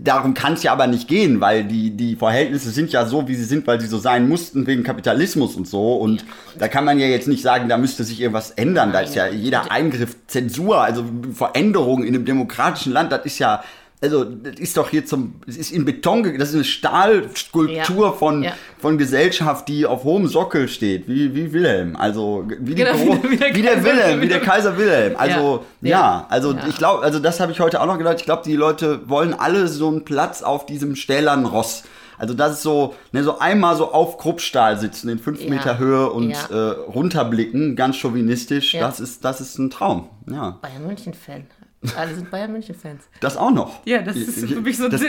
[0.01, 3.35] darum kann es ja aber nicht gehen, weil die, die Verhältnisse sind ja so, wie
[3.35, 5.93] sie sind, weil sie so sein mussten wegen Kapitalismus und so.
[5.93, 6.25] Und
[6.57, 8.91] da kann man ja jetzt nicht sagen, da müsste sich irgendwas ändern.
[8.91, 13.63] Da ist ja jeder Eingriff Zensur, also Veränderung in einem demokratischen Land, das ist ja
[14.03, 18.11] also das ist doch hier zum, es ist in Beton, das ist eine Stahlskulptur ja.
[18.11, 18.53] von, ja.
[18.77, 22.93] von Gesellschaft, die auf hohem Sockel steht, wie, wie Wilhelm, also wie, die genau,
[23.23, 25.15] wie, der, wie der Wilhelm, wie der Kaiser Wilhelm.
[25.17, 28.25] Also ja, ja also ich glaube, also das habe ich heute auch noch gedacht, ich
[28.25, 31.83] glaube, die Leute wollen alle so einen Platz auf diesem stählernen Ross.
[32.17, 36.09] Also das ist so, ne, so einmal so auf Kruppstahl sitzen in fünf Meter Höhe
[36.11, 40.09] und äh, runterblicken, ganz chauvinistisch, das ist, das ist ein Traum.
[40.29, 40.59] Ja.
[40.61, 41.45] Bayern München-Fan.
[41.97, 43.03] Alle sind Bayern München-Fans.
[43.19, 43.85] Das auch noch.
[43.85, 45.01] Ja, das ist für mich so das,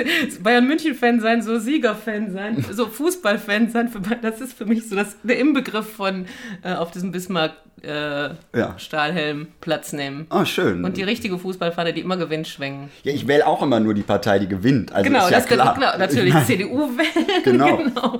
[0.42, 3.88] Bayern München-Fan sein, so Sieger-Fan sein, so Fußball-Fan sein.
[3.88, 6.26] Für, das ist für mich so das, der Inbegriff von
[6.62, 7.52] äh, auf diesem Bismarck
[7.84, 8.78] äh, ja.
[8.78, 10.26] Stahlhelm Platz nehmen.
[10.30, 10.84] Ah, schön.
[10.84, 12.90] Und die richtige Fußballfahne, die immer gewinnt, schwenken.
[13.02, 14.92] Ja, ich wähle auch immer nur die Partei, die gewinnt.
[14.92, 15.74] Also genau, ist ja das klar.
[15.74, 17.04] genau, natürlich CDU wählen.
[17.44, 17.76] Genau.
[17.76, 18.18] genau.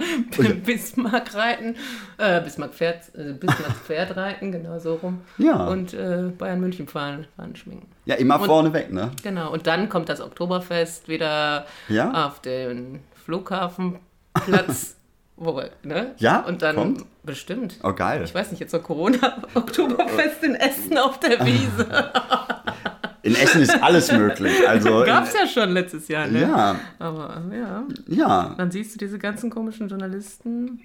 [0.65, 1.77] Bismarck reiten,
[2.19, 5.23] äh, Bismarck Pferd, äh, Bismarck Pferd reiten, genau so rum.
[5.39, 5.67] Ja.
[5.67, 7.89] Und äh, Bayern München fahren, fahren schminken.
[8.05, 9.11] Ja, immer und, vorne weg, ne?
[9.23, 9.53] Genau.
[9.53, 12.27] Und dann kommt das Oktoberfest wieder ja?
[12.27, 14.97] auf den Flughafenplatz.
[15.37, 16.15] Wo, ne?
[16.19, 17.05] Ja, und dann kommt?
[17.25, 17.79] bestimmt.
[17.83, 18.23] Oh, geil.
[18.25, 21.87] Ich weiß nicht, jetzt so Corona-Oktoberfest in Essen auf der Wiese.
[23.23, 24.69] In Essen ist alles möglich.
[24.69, 26.43] Also, Gab es ja schon letztes Jahr, ne?
[26.43, 26.77] Ja.
[26.99, 27.85] Aber ja.
[28.07, 28.55] Ja.
[28.59, 30.83] Dann siehst du diese ganzen komischen Journalisten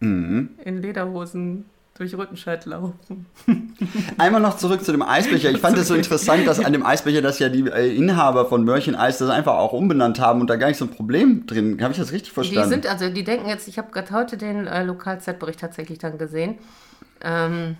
[0.00, 0.50] mhm.
[0.62, 1.64] in Lederhosen
[1.98, 3.26] durch Rüttenscheid laufen.
[4.18, 5.50] Einmal noch zurück zu dem Eisbecher.
[5.50, 8.64] Ich fand es so interessant, dass an dem Eisbecher, dass ja die äh, Inhaber von
[8.64, 11.82] Mörchen Eis das einfach auch umbenannt haben und da gar nicht so ein Problem drin.
[11.82, 12.62] Habe ich das richtig verstanden?
[12.62, 16.18] Die sind, also die denken jetzt, ich habe gerade heute den äh, Lokalzeitbericht tatsächlich dann
[16.18, 16.58] gesehen.
[17.20, 17.76] Ähm,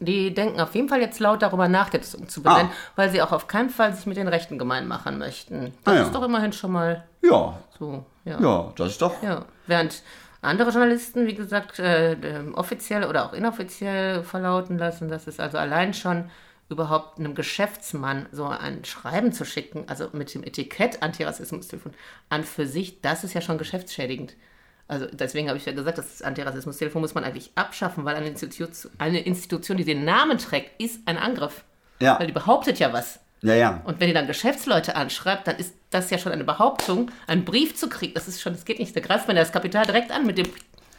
[0.00, 2.92] die denken auf jeden Fall jetzt laut darüber nach, das umzubenennen, ah.
[2.96, 5.72] weil sie auch auf keinen Fall sich mit den Rechten gemein machen möchten.
[5.84, 6.02] Das ah, ja.
[6.02, 7.56] ist doch immerhin schon mal ja.
[7.78, 8.04] so.
[8.24, 8.40] Ja.
[8.40, 9.22] ja, das ist doch.
[9.22, 9.44] Ja.
[9.66, 10.02] Während
[10.42, 12.16] andere Journalisten, wie gesagt, äh,
[12.54, 16.30] offiziell oder auch inoffiziell verlauten lassen, dass es also allein schon
[16.68, 21.92] überhaupt einem Geschäftsmann so ein Schreiben zu schicken, also mit dem Etikett Antirassismus-Telefon
[22.28, 24.34] an für sich, das ist ja schon geschäftsschädigend.
[24.88, 28.92] Also deswegen habe ich ja gesagt, das Antirassismus-Telefon muss man eigentlich abschaffen, weil eine Institution,
[28.98, 31.64] eine Institution, die den Namen trägt, ist ein Angriff.
[32.00, 32.18] Ja.
[32.18, 33.20] Weil die behauptet ja was.
[33.42, 33.80] Ja, ja.
[33.84, 37.74] Und wenn ihr dann Geschäftsleute anschreibt, dann ist das ja schon eine Behauptung, einen Brief
[37.74, 38.14] zu kriegen.
[38.14, 38.94] Das ist schon, das geht nicht.
[38.96, 40.46] Da greift man das Kapital direkt an mit dem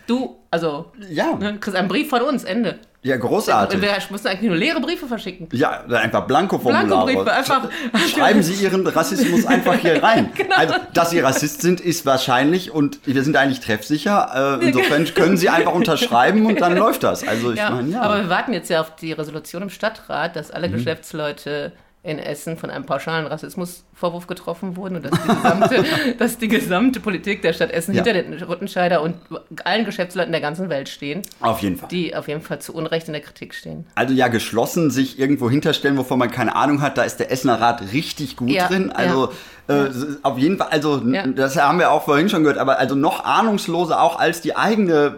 [0.05, 1.35] Du, also, ja.
[1.35, 2.79] ne, kriegst einen Brief von uns, Ende.
[3.03, 3.81] Ja, großartig.
[3.81, 5.49] Wir müssen eigentlich nur leere Briefe verschicken.
[5.51, 6.87] Ja, einfach Blanko-Formulare.
[6.87, 7.69] Blanko-Briefe, einfach.
[8.09, 10.31] Schreiben Sie Ihren Rassismus einfach hier rein.
[10.35, 10.55] genau.
[10.55, 14.59] Also, dass Sie Rassist sind, ist wahrscheinlich und wir sind eigentlich treffsicher.
[14.61, 17.27] Äh, insofern können Sie einfach unterschreiben und dann läuft das.
[17.27, 18.01] Also, ich ja, meine, ja.
[18.01, 20.73] Aber wir warten jetzt ja auf die Resolution im Stadtrat, dass alle mhm.
[20.73, 21.73] Geschäftsleute
[22.03, 25.85] in Essen von einem pauschalen Rassismusvorwurf getroffen wurden und dass die gesamte,
[26.19, 28.03] dass die gesamte Politik der Stadt Essen ja.
[28.03, 29.15] hinter den Rüttenscheider und
[29.63, 31.21] allen Geschäftsleuten der ganzen Welt stehen.
[31.39, 31.87] Auf jeden Fall.
[31.87, 33.85] Die auf jeden Fall zu Unrecht in der Kritik stehen.
[33.95, 37.61] Also ja, geschlossen sich irgendwo hinterstellen, wovon man keine Ahnung hat, da ist der Essener
[37.61, 38.91] Rat richtig gut ja, drin.
[38.91, 39.31] Also ja.
[39.67, 39.89] Äh,
[40.23, 41.01] auf jeden Fall, also
[41.35, 45.15] das haben wir auch vorhin schon gehört, aber also noch ahnungsloser auch als die eigene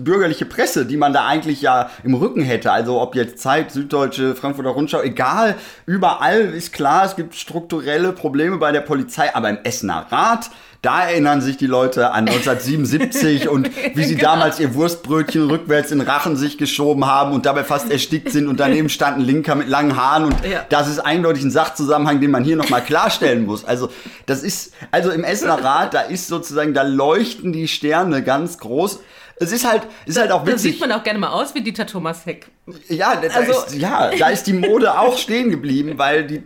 [0.00, 2.72] bürgerliche Presse, die man da eigentlich ja im Rücken hätte.
[2.72, 5.54] Also ob jetzt Zeit, Süddeutsche, Frankfurter Rundschau, egal,
[5.86, 10.50] überall überall ist klar, es gibt strukturelle Probleme bei der Polizei, aber im Essener Rat,
[10.82, 14.32] da erinnern sich die Leute an 1977 und wie sie genau.
[14.32, 18.58] damals ihr Wurstbrötchen rückwärts in Rachen sich geschoben haben und dabei fast erstickt sind und
[18.58, 20.66] daneben stand ein Linker mit langen Haaren und ja.
[20.68, 23.64] das ist eindeutig ein Sachzusammenhang, den man hier nochmal klarstellen muss.
[23.64, 23.90] Also
[24.26, 28.98] das ist, also im Essener Rat, da ist sozusagen, da leuchten die Sterne ganz groß.
[29.36, 30.56] Es ist halt, ist halt auch witzig.
[30.56, 32.48] Da sieht man auch gerne mal aus wie Dieter Thomas Heck.
[32.88, 36.42] Ja, da, also, ist, ja, da ist die Mode auch stehen geblieben, weil die,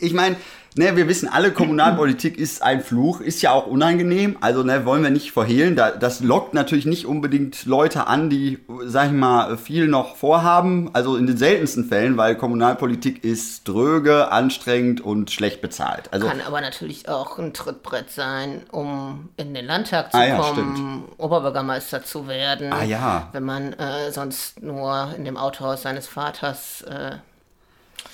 [0.00, 0.36] ich meine,
[0.76, 4.36] ne, wir wissen alle, Kommunalpolitik ist ein Fluch, ist ja auch unangenehm.
[4.40, 5.76] Also ne, wollen wir nicht verhehlen.
[5.76, 10.90] Da, das lockt natürlich nicht unbedingt Leute an, die, sag ich mal, viel noch vorhaben.
[10.92, 16.12] Also in den seltensten Fällen, weil Kommunalpolitik ist dröge, anstrengend und schlecht bezahlt.
[16.12, 20.36] Also, Kann aber natürlich auch ein Trittbrett sein, um in den Landtag zu ah, ja,
[20.38, 21.04] kommen, stimmt.
[21.18, 22.72] Oberbürgermeister zu werden.
[22.72, 23.28] Ah ja.
[23.32, 27.16] Wenn man äh, sonst nur in dem Autohaus seines Vaters äh,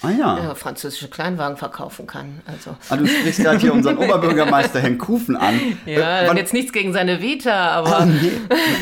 [0.04, 0.38] ah, ja.
[0.38, 0.54] ja.
[0.54, 2.40] französische Kleinwagen verkaufen kann.
[2.46, 2.76] Also.
[2.88, 5.60] Ah, du sprichst gerade hier unseren Oberbürgermeister Herrn Kufen an.
[5.86, 7.98] Ja, äh, jetzt nichts gegen seine Vita, aber.
[8.00, 8.32] Ah, nee.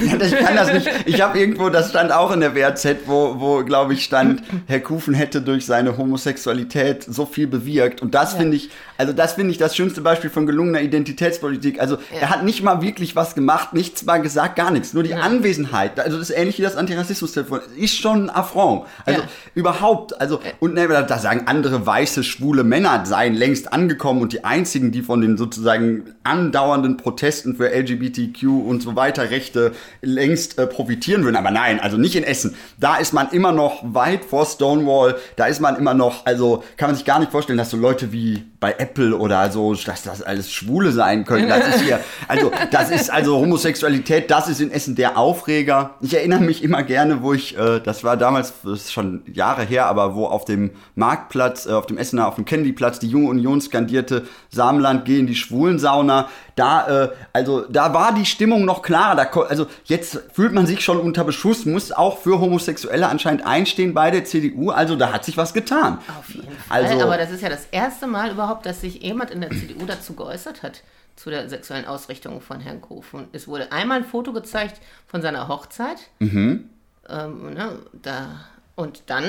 [0.03, 0.89] Ich kann das nicht.
[1.07, 4.81] Ich habe irgendwo, das stand auch in der WRZ, wo, wo glaube ich, stand, Herr
[4.81, 8.03] Kufen hätte durch seine Homosexualität so viel bewirkt.
[8.03, 8.39] Und das ja.
[8.39, 8.71] finde ich,
[9.03, 11.81] also das finde ich das schönste Beispiel von gelungener Identitätspolitik.
[11.81, 12.21] Also ja.
[12.21, 14.95] er hat nicht mal wirklich was gemacht, nichts mal gesagt, gar nichts.
[14.95, 18.87] Nur die Anwesenheit, also das ist ähnlich wie das Antirassismus-Telefon, ist schon ein Affront.
[19.05, 19.23] Also
[19.57, 24.33] überhaupt, also, und ne, da, da sagen andere weiße, schwule Männer seien längst angekommen und
[24.33, 30.61] die einzigen, die von den sozusagen andauernden Protesten für LGBTQ und so weiter Rechte längst
[30.61, 31.35] äh, profitieren würden.
[31.35, 32.55] Aber nein, also nicht in Essen.
[32.79, 35.17] Da ist man immer noch weit vor Stonewall.
[35.35, 38.13] Da ist man immer noch, also kann man sich gar nicht vorstellen, dass so Leute
[38.13, 41.49] wie bei Apple oder so, dass das alles Schwule sein können.
[41.49, 41.99] Das ist hier,
[42.29, 45.97] also das ist also Homosexualität, das ist in Essen der Aufreger.
[46.01, 49.65] Ich erinnere mich immer gerne, wo ich, äh, das war damals, das ist schon Jahre
[49.65, 53.31] her, aber wo auf dem Marktplatz, äh, auf dem Essener, auf dem Kennedyplatz die Junge
[53.31, 56.29] Union skandierte, Samenland gehen die Schwulensauna.
[56.55, 59.17] Da, äh, also da war die Stimmung noch klarer.
[59.17, 63.95] Da, also jetzt fühlt man sich schon unter Beschuss, muss auch für Homosexuelle anscheinend einstehen
[63.95, 64.71] bei der CDU.
[64.71, 65.99] Also da hat sich was getan.
[66.19, 66.85] Auf jeden Fall.
[66.85, 69.87] Also, aber das ist ja das erste Mal überhaupt dass sich jemand in der CDU
[69.87, 70.83] dazu geäußert hat,
[71.17, 73.29] zu der sexuellen Ausrichtung von Herrn Kofen.
[73.33, 75.99] Es wurde einmal ein Foto gezeigt von seiner Hochzeit.
[76.19, 76.69] Mhm.
[77.09, 78.41] Ähm, ne, da,
[78.77, 79.25] und dann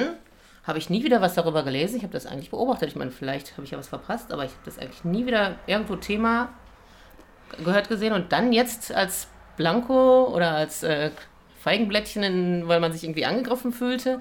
[0.63, 1.97] habe ich nie wieder was darüber gelesen.
[1.97, 2.89] Ich habe das eigentlich beobachtet.
[2.89, 5.55] Ich meine, vielleicht habe ich ja was verpasst, aber ich habe das eigentlich nie wieder
[5.67, 6.49] irgendwo Thema
[7.63, 8.13] gehört gesehen.
[8.13, 9.27] Und dann jetzt als
[9.57, 11.11] Blanco oder als äh,
[11.61, 14.19] Feigenblättchen, in, weil man sich irgendwie angegriffen fühlte,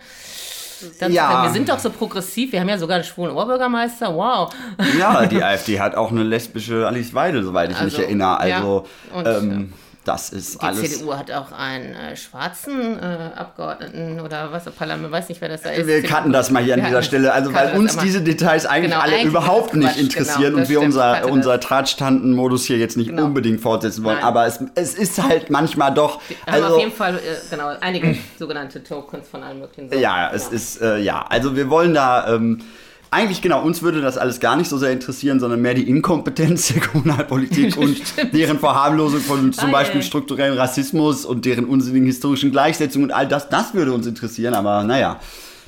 [1.01, 1.45] dann ja.
[1.45, 4.53] wir sind doch so progressiv, wir haben ja sogar einen schwulen Oberbürgermeister, wow.
[4.99, 8.39] Ja, die AfD hat auch eine lesbische Alice Weidel, soweit ich also, mich erinnere.
[8.39, 9.19] Also, ja.
[9.19, 9.73] Und, ähm,
[10.05, 10.81] das ist die alles.
[10.81, 15.49] Die CDU hat auch einen äh, schwarzen äh, Abgeordneten oder was, Parlament, weiß nicht, wer
[15.49, 15.87] das da ist.
[15.87, 19.03] Wir kannten das mal hier an dieser Stelle, also weil uns diese Details eigentlich genau,
[19.03, 23.11] alle eigentlich überhaupt nicht interessieren genau, und wir stimmt, unser, unser Tratschtanten-Modus hier jetzt nicht
[23.11, 23.27] genau.
[23.27, 24.17] unbedingt fortsetzen wollen.
[24.17, 24.25] Nein.
[24.25, 26.21] Aber es, es ist halt manchmal doch.
[26.29, 30.03] Wir also, haben auf jeden Fall, äh, genau, einige sogenannte Tokens von allen möglichen Sorten.
[30.03, 30.57] Ja, es genau.
[30.57, 32.35] ist, äh, ja, also wir wollen da.
[32.35, 32.61] Ähm,
[33.13, 36.69] eigentlich genau, uns würde das alles gar nicht so sehr interessieren, sondern mehr die Inkompetenz
[36.69, 38.01] der Kommunalpolitik und
[38.33, 40.07] deren Verharmlosung von zum ah, Beispiel yeah.
[40.07, 44.83] strukturellen Rassismus und deren unsinnigen historischen Gleichsetzung und all das, das würde uns interessieren, aber
[44.83, 45.21] naja.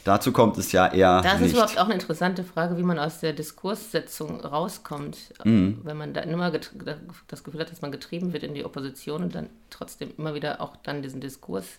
[0.04, 1.22] Dazu kommt es ja eher.
[1.22, 1.46] Das nicht.
[1.46, 5.16] ist überhaupt auch eine interessante Frage, wie man aus der Diskurssetzung rauskommt.
[5.44, 5.78] Mhm.
[5.82, 9.34] Wenn man da immer das Gefühl hat, dass man getrieben wird in die Opposition und
[9.34, 11.78] dann trotzdem immer wieder auch dann diesen Diskurs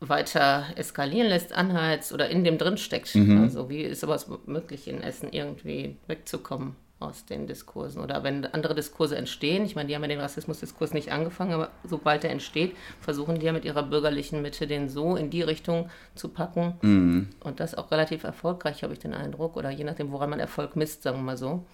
[0.00, 3.14] weiter eskalieren lässt, anheizt oder in dem drin steckt.
[3.14, 3.42] Mhm.
[3.42, 8.74] Also wie ist sowas möglich in Essen irgendwie wegzukommen aus den Diskursen oder wenn andere
[8.74, 12.76] Diskurse entstehen, ich meine, die haben ja den Rassismusdiskurs nicht angefangen, aber sobald er entsteht,
[13.00, 17.28] versuchen die ja mit ihrer bürgerlichen Mitte den so in die Richtung zu packen mhm.
[17.40, 20.76] und das auch relativ erfolgreich, habe ich den Eindruck, oder je nachdem, woran man Erfolg
[20.76, 21.64] misst, sagen wir mal so,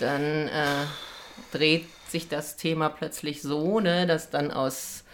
[0.00, 0.84] dann äh,
[1.52, 5.04] dreht sich das Thema plötzlich so, ne, dass dann aus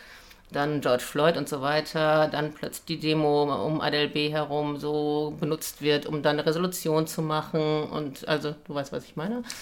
[0.53, 5.83] dann George Floyd und so weiter, dann plötzlich die Demo um ADLB herum so benutzt
[5.83, 7.85] wird, um dann eine Resolution zu machen.
[7.85, 9.43] Und also du weißt, was ich meine?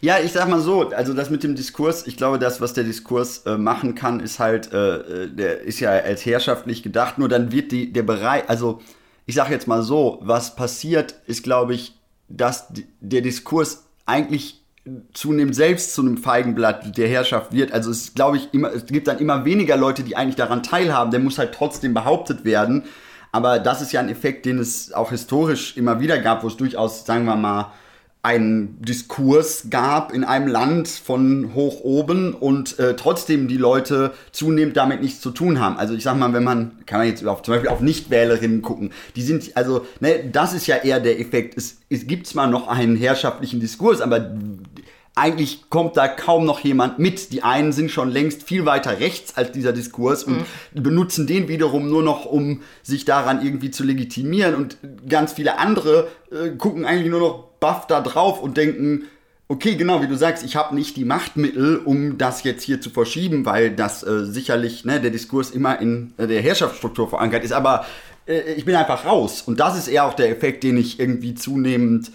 [0.00, 2.84] Ja, ich sag mal so, also das mit dem Diskurs, ich glaube, das, was der
[2.84, 7.28] Diskurs äh, machen kann, ist halt, äh, äh der ist ja als herrschaftlich gedacht, nur
[7.28, 8.80] dann wird die, der Bereich, also
[9.26, 11.94] ich sag jetzt mal so, was passiert, ist, glaube ich,
[12.28, 12.68] dass
[13.00, 14.57] der Diskurs eigentlich
[15.12, 17.72] zunehmend selbst zu einem Feigenblatt der Herrschaft wird.
[17.72, 21.10] Also es glaube ich immer, es gibt dann immer weniger Leute, die eigentlich daran teilhaben.
[21.10, 22.84] Der muss halt trotzdem behauptet werden.
[23.32, 26.56] Aber das ist ja ein Effekt, den es auch historisch immer wieder gab, wo es
[26.56, 27.72] durchaus, sagen wir mal,
[28.22, 34.76] einen Diskurs gab in einem Land von hoch oben und äh, trotzdem die Leute zunehmend
[34.76, 35.76] damit nichts zu tun haben.
[35.76, 38.90] Also ich sag mal, wenn man, kann man jetzt auf, zum Beispiel auf Nichtwählerinnen gucken,
[39.14, 41.56] die sind, also, ne, das ist ja eher der Effekt.
[41.56, 44.32] Es, es gibt zwar noch einen herrschaftlichen Diskurs, aber
[45.14, 47.32] eigentlich kommt da kaum noch jemand mit.
[47.32, 50.44] Die einen sind schon längst viel weiter rechts als dieser Diskurs und
[50.74, 50.82] mhm.
[50.82, 54.54] benutzen den wiederum nur noch, um sich daran irgendwie zu legitimieren.
[54.54, 59.04] Und ganz viele andere äh, gucken eigentlich nur noch baff da drauf und denken,
[59.48, 62.90] okay, genau, wie du sagst, ich habe nicht die Machtmittel, um das jetzt hier zu
[62.90, 67.52] verschieben, weil das äh, sicherlich ne, der Diskurs immer in äh, der Herrschaftsstruktur verankert ist.
[67.52, 67.86] Aber
[68.26, 69.42] äh, ich bin einfach raus.
[69.42, 72.12] Und das ist eher auch der Effekt, den ich irgendwie zunehmend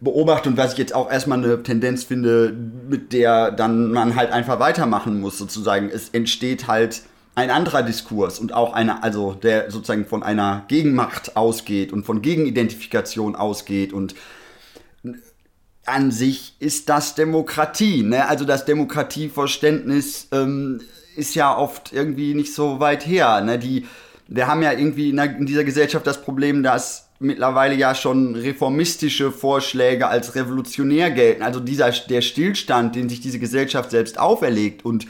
[0.00, 2.56] beobachte und was ich jetzt auch erstmal eine Tendenz finde,
[2.88, 5.90] mit der dann man halt einfach weitermachen muss, sozusagen.
[5.90, 7.02] Es entsteht halt
[7.34, 12.22] ein anderer Diskurs und auch einer, also der sozusagen von einer Gegenmacht ausgeht und von
[12.22, 14.14] Gegenidentifikation ausgeht und
[15.90, 18.02] an sich ist das Demokratie.
[18.02, 18.28] Ne?
[18.28, 20.80] Also das Demokratieverständnis ähm,
[21.16, 23.40] ist ja oft irgendwie nicht so weit her.
[23.40, 23.58] Ne?
[23.58, 23.86] Die,
[24.28, 28.34] wir haben ja irgendwie in, der, in dieser Gesellschaft das Problem, dass mittlerweile ja schon
[28.34, 31.42] reformistische Vorschläge als revolutionär gelten.
[31.42, 35.06] Also dieser, der Stillstand, den sich diese Gesellschaft selbst auferlegt und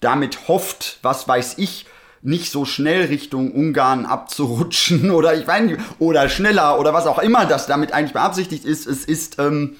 [0.00, 1.86] damit hofft, was weiß ich,
[2.22, 7.18] nicht so schnell Richtung Ungarn abzurutschen oder ich weiß nicht, oder schneller oder was auch
[7.18, 8.86] immer das damit eigentlich beabsichtigt ist.
[8.86, 9.76] Es ist, ähm,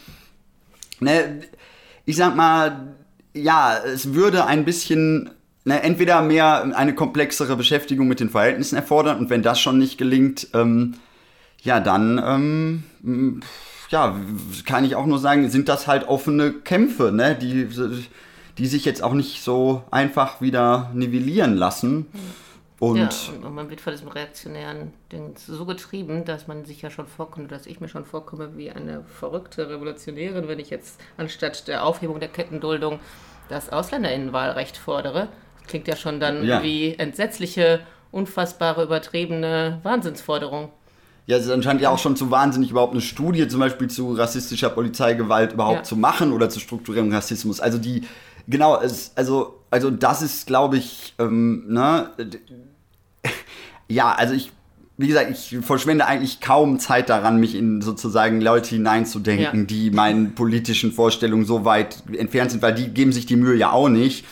[1.01, 1.41] ne,
[2.05, 2.95] ich sag mal,
[3.35, 5.31] ja, es würde ein bisschen
[5.65, 9.99] ne, entweder mehr eine komplexere Beschäftigung mit den Verhältnissen erfordern und wenn das schon nicht
[9.99, 10.95] gelingt, ähm,
[11.63, 13.43] ja, dann ähm,
[13.91, 14.17] ja,
[14.65, 17.35] kann ich auch nur sagen, sind das halt offene Kämpfe, ne?
[17.35, 17.69] die,
[18.57, 22.07] die sich jetzt auch nicht so einfach wieder nivellieren lassen.
[22.81, 23.11] Und, ja,
[23.47, 27.53] und man wird von diesem reaktionären Ding so getrieben, dass man sich ja schon vorkommt,
[27.53, 32.21] dass ich mir schon vorkomme wie eine verrückte Revolutionärin, wenn ich jetzt anstatt der Aufhebung
[32.21, 32.99] der Kettenduldung
[33.51, 35.29] das Ausländerinnenwahlrecht fordere.
[35.59, 36.63] Das klingt ja schon dann ja.
[36.63, 37.81] wie entsetzliche,
[38.13, 40.71] unfassbare, übertriebene Wahnsinnsforderung.
[41.27, 44.15] Ja, es ist anscheinend ja auch schon zu wahnsinnig, überhaupt eine Studie zum Beispiel zu
[44.15, 45.83] rassistischer Polizeigewalt überhaupt ja.
[45.83, 47.61] zu machen oder zu strukturiertem Rassismus.
[47.61, 48.05] Also die,
[48.49, 52.11] genau, es, also, also das ist, glaube ich, ähm, ne,
[53.91, 54.53] ja, also ich,
[54.97, 59.67] wie gesagt, ich verschwende eigentlich kaum Zeit daran, mich in sozusagen Leute hineinzudenken, ja.
[59.67, 63.73] die meinen politischen Vorstellungen so weit entfernt sind, weil die geben sich die Mühe ja
[63.73, 64.25] auch nicht.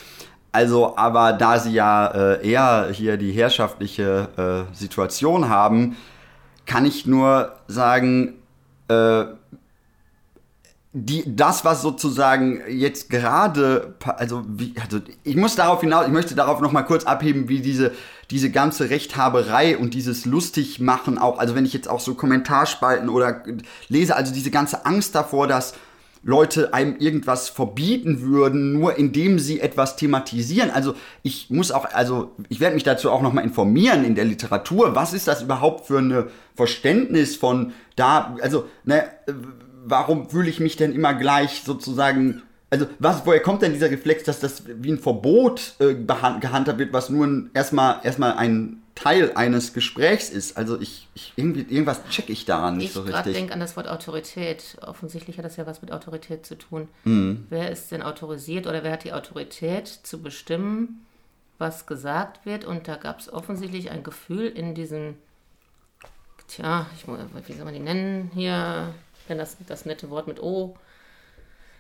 [0.53, 5.97] Also, aber da sie ja äh, eher hier die herrschaftliche äh, Situation haben,
[6.65, 8.35] kann ich nur sagen,
[8.89, 9.25] äh,
[11.05, 16.35] die, das, was sozusagen jetzt gerade, also, wie, also ich muss darauf hinaus, ich möchte
[16.35, 17.93] darauf nochmal kurz abheben, wie diese,
[18.31, 23.43] diese ganze Rechthaberei und dieses Lustigmachen auch, also wenn ich jetzt auch so Kommentarspalten oder
[23.89, 25.75] lese, also diese ganze Angst davor, dass
[26.23, 30.71] Leute einem irgendwas verbieten würden, nur indem sie etwas thematisieren.
[30.71, 34.95] Also ich muss auch, also ich werde mich dazu auch nochmal informieren in der Literatur.
[34.95, 36.25] Was ist das überhaupt für ein
[36.55, 39.05] Verständnis von da, also, ne,
[39.91, 44.25] warum fühle ich mich denn immer gleich sozusagen also was, woher kommt denn dieser Reflex,
[44.25, 49.33] dass das wie ein Verbot äh, gehandhabt wird, was nur ein, erstmal, erstmal ein Teil
[49.35, 50.59] eines Gesprächs ist?
[50.59, 53.29] Also ich, ich irgendwie, irgendwas checke ich daran nicht ich so richtig.
[53.29, 54.77] Ich denke an das Wort Autorität.
[54.83, 56.89] Offensichtlich hat das ja was mit Autorität zu tun.
[57.05, 57.47] Mhm.
[57.49, 61.07] Wer ist denn autorisiert oder wer hat die Autorität zu bestimmen,
[61.57, 62.67] was gesagt wird?
[62.67, 65.15] Und da gab es offensichtlich ein Gefühl in diesen,
[66.49, 68.93] tja, ich, wie soll man die nennen hier?
[69.29, 70.77] Wenn das, das nette Wort mit O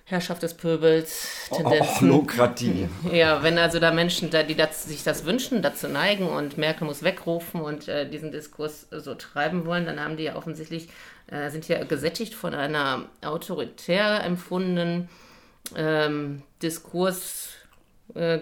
[0.08, 2.10] Herrschaft des Pöbels, Tendenzen.
[2.10, 2.88] Ochlokratie.
[3.12, 7.02] Ja, wenn also da Menschen, die das, sich das wünschen, dazu neigen und Merkel muss
[7.02, 10.88] wegrufen und äh, diesen Diskurs so treiben wollen, dann haben die ja offensichtlich,
[11.26, 15.10] äh, sind ja gesättigt von einer autoritär empfundenen
[15.76, 17.50] ähm, Diskurs
[18.14, 18.40] äh, in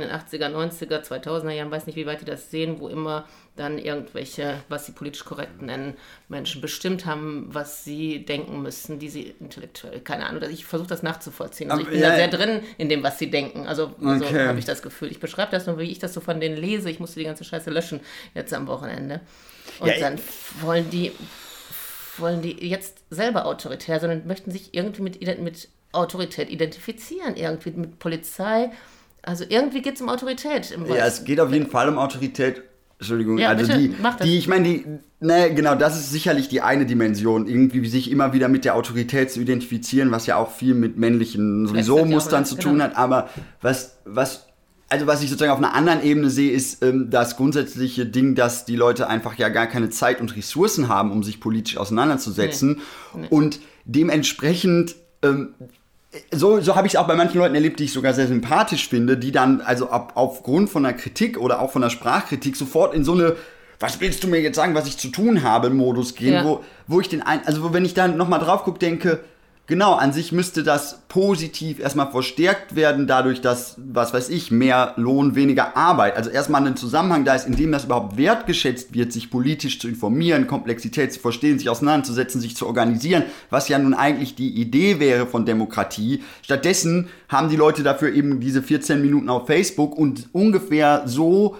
[0.00, 3.26] den 80er, 90er, 2000er Jahren, weiß nicht, wie weit die das sehen, wo immer
[3.56, 5.94] dann irgendwelche, was sie politisch korrekt nennen,
[6.28, 11.02] Menschen bestimmt haben, was sie denken müssen, die sie intellektuell, keine Ahnung, ich versuche das
[11.02, 11.70] nachzuvollziehen.
[11.70, 13.66] Also ich bin ja, da sehr drin in dem, was sie denken.
[13.66, 14.46] Also, also okay.
[14.46, 15.10] habe ich das Gefühl.
[15.10, 16.88] Ich beschreibe das nur, wie ich das so von denen lese.
[16.88, 18.00] Ich musste die ganze Scheiße löschen
[18.34, 19.20] jetzt am Wochenende.
[19.80, 20.18] Und ja, dann
[20.60, 21.12] wollen die
[22.18, 27.98] wollen die jetzt selber autoritär, sondern möchten sich irgendwie mit, mit Autorität identifizieren, irgendwie mit
[27.98, 28.70] Polizei
[29.22, 30.76] also irgendwie geht es um Autorität.
[30.88, 32.62] ja, es geht auf jeden Fall um Autorität.
[33.02, 34.86] Entschuldigung, ja, also bitte, die, die, ich meine, die,
[35.18, 39.32] ne, genau, das ist sicherlich die eine Dimension, irgendwie sich immer wieder mit der Autorität
[39.32, 42.84] zu identifizieren, was ja auch viel mit männlichen sowieso Mustern zu tun genau.
[42.84, 42.96] hat.
[42.96, 43.28] Aber
[43.60, 44.46] was, was,
[44.88, 48.66] also was ich sozusagen auf einer anderen Ebene sehe, ist ähm, das grundsätzliche Ding, dass
[48.66, 52.80] die Leute einfach ja gar keine Zeit und Ressourcen haben, um sich politisch auseinanderzusetzen
[53.14, 53.22] nee.
[53.22, 53.26] Nee.
[53.30, 55.54] und dementsprechend ähm,
[56.30, 58.88] so, so habe ich es auch bei manchen Leuten erlebt, die ich sogar sehr sympathisch
[58.88, 62.94] finde, die dann also ab, aufgrund von der Kritik oder auch von der Sprachkritik sofort
[62.94, 63.36] in so eine
[63.82, 66.44] was willst du mir jetzt sagen, was ich zu tun habe, Modus gehen, ja.
[66.44, 69.24] wo, wo ich den ein, also wo, wenn ich dann nochmal drauf gucke, denke,
[69.68, 74.92] Genau, an sich müsste das positiv erstmal verstärkt werden, dadurch, dass, was weiß ich, mehr
[74.96, 76.16] Lohn, weniger Arbeit.
[76.16, 79.86] Also erstmal ein Zusammenhang da ist, in dem das überhaupt wertgeschätzt wird, sich politisch zu
[79.86, 84.98] informieren, Komplexität zu verstehen, sich auseinanderzusetzen, sich zu organisieren, was ja nun eigentlich die Idee
[84.98, 86.24] wäre von Demokratie.
[86.42, 91.56] Stattdessen haben die Leute dafür eben diese 14 Minuten auf Facebook und ungefähr so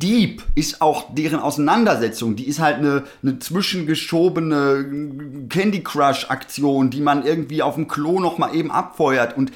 [0.00, 2.34] Deep ist auch deren Auseinandersetzung.
[2.34, 8.18] Die ist halt eine, eine zwischengeschobene Candy Crush Aktion, die man irgendwie auf dem Klo
[8.18, 9.36] noch mal eben abfeuert.
[9.36, 9.52] Und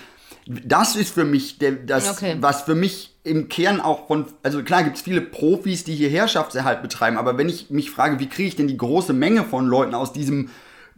[0.47, 2.37] das ist für mich der, das, okay.
[2.41, 6.11] was für mich im Kern auch von, also klar gibt es viele Profis, die hier
[6.11, 9.67] Herrschaftserhalt betreiben, aber wenn ich mich frage, wie kriege ich denn die große Menge von
[9.67, 10.51] Leuten aus diesem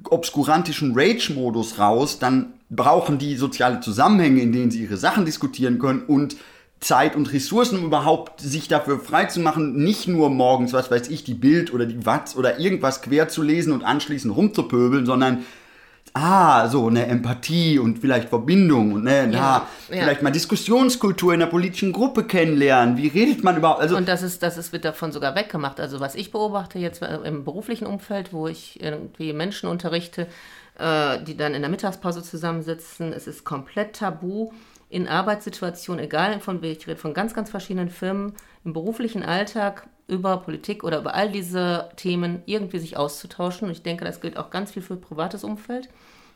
[0.05, 6.03] obskurantischen Rage-Modus raus, dann brauchen die soziale Zusammenhänge, in denen sie ihre Sachen diskutieren können
[6.03, 6.37] und
[6.87, 11.34] Zeit und Ressourcen, um überhaupt sich dafür freizumachen, nicht nur morgens, was weiß ich, die
[11.34, 15.45] Bild oder die Watz oder irgendwas quer zu lesen und anschließend rumzupöbeln, sondern
[16.14, 19.67] ah, so eine Empathie und vielleicht Verbindung und ne, ja, da ja.
[19.88, 22.96] vielleicht mal Diskussionskultur in der politischen Gruppe kennenlernen.
[22.96, 23.80] Wie redet man überhaupt?
[23.80, 25.80] Also und das ist, das ist, wird davon sogar weggemacht.
[25.80, 30.29] Also was ich beobachte jetzt im beruflichen Umfeld, wo ich irgendwie Menschen unterrichte,
[30.79, 34.53] äh, die dann in der Mittagspause zusammensitzen, es ist komplett tabu
[34.88, 38.34] in Arbeitssituationen, egal von ich rede, von ganz, ganz verschiedenen Firmen,
[38.64, 43.67] im beruflichen Alltag über Politik oder über all diese Themen irgendwie sich auszutauschen.
[43.67, 45.88] Und ich denke, das gilt auch ganz viel für privates Umfeld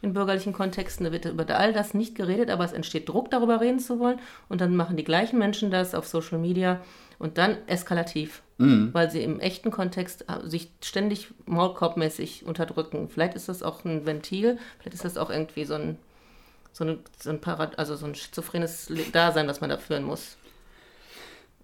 [0.03, 1.05] in bürgerlichen Kontexten.
[1.05, 4.19] Da wird über all das nicht geredet, aber es entsteht Druck, darüber reden zu wollen.
[4.49, 6.81] Und dann machen die gleichen Menschen das auf Social Media
[7.19, 8.91] und dann eskalativ, mhm.
[8.93, 13.09] weil sie im echten Kontext äh, sich ständig maulkorbmäßig unterdrücken.
[13.09, 15.99] Vielleicht ist das auch ein Ventil, vielleicht ist das auch irgendwie so ein,
[16.73, 20.37] so ein, so ein, Parad also so ein schizophrenes Dasein, das man da führen muss.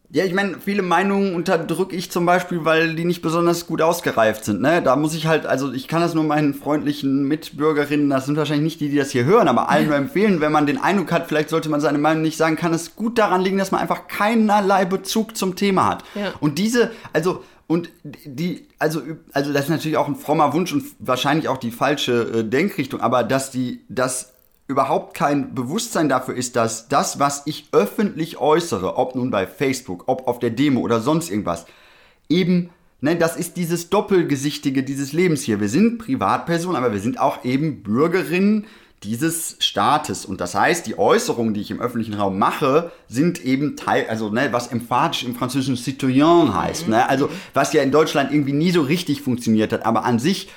[0.08, 4.44] Ja, ich meine, viele Meinungen unterdrücke ich zum Beispiel, weil die nicht besonders gut ausgereift
[4.44, 4.60] sind.
[4.60, 4.80] Ne?
[4.80, 8.64] Da muss ich halt, also ich kann das nur meinen freundlichen Mitbürgerinnen, das sind wahrscheinlich
[8.64, 11.26] nicht die, die das hier hören, aber allen nur empfehlen, wenn man den Eindruck hat,
[11.26, 14.06] vielleicht sollte man seine Meinung nicht sagen, kann es gut daran liegen, dass man einfach
[14.06, 16.04] keinerlei Bezug zum Thema hat.
[16.14, 16.34] Ja.
[16.38, 19.02] Und diese, also und die, also,
[19.32, 23.00] also das ist natürlich auch ein frommer Wunsch und wahrscheinlich auch die falsche äh, Denkrichtung,
[23.00, 24.35] aber dass die, dass
[24.68, 30.04] überhaupt kein Bewusstsein dafür ist, dass das, was ich öffentlich äußere, ob nun bei Facebook,
[30.06, 31.66] ob auf der Demo oder sonst irgendwas,
[32.28, 32.70] eben,
[33.00, 35.60] ne, das ist dieses Doppelgesichtige dieses Lebens hier.
[35.60, 38.66] Wir sind Privatpersonen, aber wir sind auch eben Bürgerinnen
[39.02, 40.24] dieses Staates.
[40.24, 44.30] Und das heißt, die Äußerungen, die ich im öffentlichen Raum mache, sind eben Teil, also
[44.30, 46.88] ne, was emphatisch im französischen Citoyen heißt.
[46.88, 47.08] Ne?
[47.08, 50.48] Also was ja in Deutschland irgendwie nie so richtig funktioniert hat, aber an sich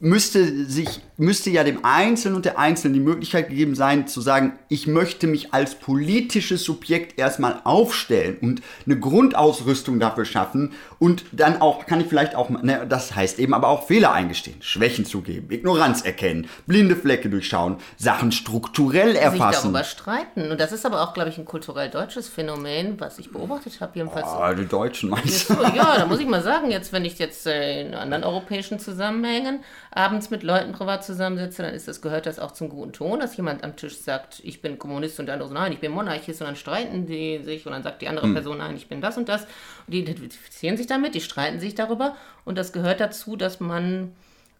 [0.00, 4.58] müsste sich, müsste ja dem Einzelnen und der Einzelnen die Möglichkeit gegeben sein, zu sagen,
[4.68, 11.60] ich möchte mich als politisches Subjekt erstmal aufstellen und eine Grundausrüstung dafür schaffen und dann
[11.60, 15.50] auch, kann ich vielleicht auch, ne, das heißt eben aber auch Fehler eingestehen, Schwächen zugeben,
[15.50, 19.52] Ignoranz erkennen, blinde Flecke durchschauen, Sachen strukturell erfassen.
[19.52, 20.50] Sich darüber streiten.
[20.50, 23.92] Und das ist aber auch, glaube ich, ein kulturell deutsches Phänomen, was ich beobachtet habe,
[23.94, 24.26] jedenfalls.
[24.26, 25.54] Oh, die Deutschen meinst du?
[25.74, 29.60] Ja, da muss ich mal sagen, jetzt, wenn ich jetzt äh, in anderen europäischen Zusammenhängen
[29.94, 33.36] abends mit Leuten privat zusammensetze, dann ist das, gehört das auch zum guten Ton, dass
[33.36, 36.40] jemand am Tisch sagt, ich bin Kommunist und der andere so, nein, ich bin Monarchist
[36.40, 38.34] und dann streiten die sich und dann sagt die andere hm.
[38.34, 39.42] Person, nein, ich bin das und das.
[39.42, 44.12] Und die identifizieren sich damit, die streiten sich darüber und das gehört dazu, dass man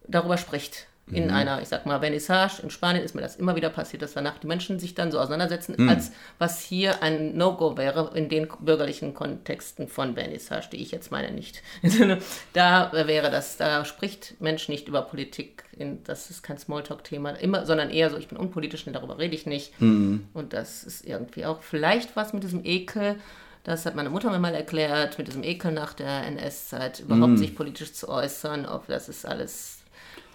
[0.07, 1.33] darüber spricht in mhm.
[1.33, 4.39] einer, ich sag mal, Vernissage in Spanien ist mir das immer wieder passiert, dass danach
[4.39, 5.89] die Menschen sich dann so auseinandersetzen, mhm.
[5.89, 11.11] als was hier ein No-Go wäre in den bürgerlichen Kontexten von Vernissage, die ich jetzt
[11.11, 11.61] meine nicht.
[12.53, 17.67] da wäre das, da spricht Mensch nicht über Politik, in, das ist kein Smalltalk-Thema, immer,
[17.67, 19.79] sondern eher so, ich bin unpolitisch und darüber rede ich nicht.
[19.79, 20.27] Mhm.
[20.33, 23.17] Und das ist irgendwie auch vielleicht was mit diesem Ekel,
[23.63, 27.37] das hat meine Mutter mir mal erklärt, mit diesem Ekel nach der NS-Zeit, überhaupt mm.
[27.37, 29.79] sich politisch zu äußern, ob das ist alles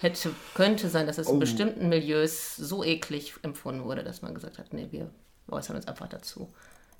[0.01, 1.35] hätte, könnte sein, dass es oh.
[1.35, 5.10] in bestimmten Milieus so eklig empfunden wurde, dass man gesagt hat, nee, wir
[5.48, 6.52] äußern uns einfach dazu.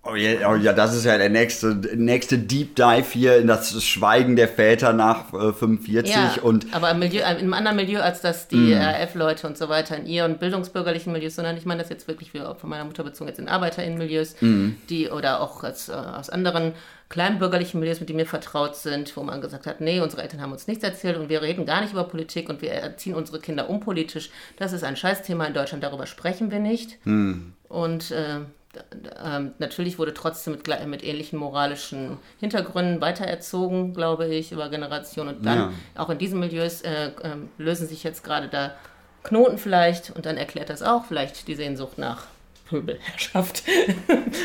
[0.03, 3.85] Oh ja, oh ja, das ist ja der nächste, nächste Deep Dive hier in das
[3.85, 6.15] Schweigen der Väter nach äh, 45.
[6.15, 8.81] Ja, und aber im, Milieu, in einem anderen Milieu als das die mm.
[8.81, 12.55] RF-Leute und so weiter in ihren bildungsbürgerlichen Milieus, sondern ich meine das jetzt wirklich für,
[12.55, 14.71] von meiner Mutter bezogen, jetzt in ArbeiterInnen-Milieus, mm.
[14.89, 16.73] die oder auch als, äh, aus anderen
[17.11, 20.53] kleinbürgerlichen Milieus, mit denen wir vertraut sind, wo man gesagt hat, nee, unsere Eltern haben
[20.53, 23.69] uns nichts erzählt und wir reden gar nicht über Politik und wir erziehen unsere Kinder
[23.69, 24.31] unpolitisch.
[24.57, 26.99] Das ist ein Scheißthema in Deutschland, darüber sprechen wir nicht.
[27.03, 27.53] Hm.
[27.69, 34.69] Und äh, äh, natürlich wurde trotzdem mit, mit, ähnlichen moralischen Hintergründen weitererzogen, glaube ich, über
[34.69, 35.37] Generationen.
[35.37, 35.73] Und dann, ja.
[35.97, 38.77] auch in diesen Milieus, äh, äh, lösen sich jetzt gerade da
[39.25, 42.29] Knoten vielleicht und dann erklärt das auch vielleicht die Sehnsucht nach
[42.71, 43.65] Pöbelherrschaft.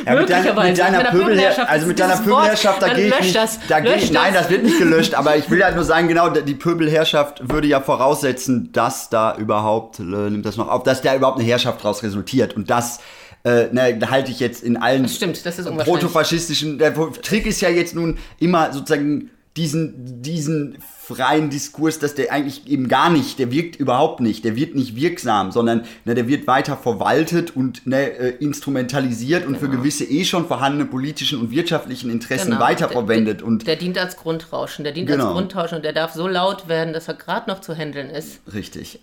[0.05, 3.59] Ja, mit, dein, mit deiner Pöbelherrschaft, also mit deiner Pöbelherrschaft, da gehe ich nicht, das,
[3.67, 4.49] da gehe ich, nein, das.
[4.49, 8.71] wird nicht gelöscht, aber ich will ja nur sagen, genau, die Pöbelherrschaft würde ja voraussetzen,
[8.71, 12.55] dass da überhaupt, äh, nimmt das noch auf, dass da überhaupt eine Herrschaft daraus resultiert.
[12.55, 12.99] Und das
[13.43, 17.61] äh, ne, halte ich jetzt in allen das stimmt, das ist protofaschistischen, der Trick ist
[17.61, 23.39] ja jetzt nun immer sozusagen diesen, diesen freien Diskurs, dass der eigentlich eben gar nicht,
[23.39, 27.85] der wirkt überhaupt nicht, der wird nicht wirksam, sondern ne, der wird weiter verwaltet und
[27.87, 29.59] ne, äh, instrumentalisiert und genau.
[29.59, 32.63] für gewisse eh schon vorhandene politischen und wirtschaftlichen Interessen genau.
[32.63, 33.41] weiterverwendet.
[33.41, 35.27] Der, und der dient als Grundrauschen, der dient genau.
[35.27, 38.41] als Grundrauschen und der darf so laut werden, dass er gerade noch zu handeln ist.
[38.51, 38.99] Richtig.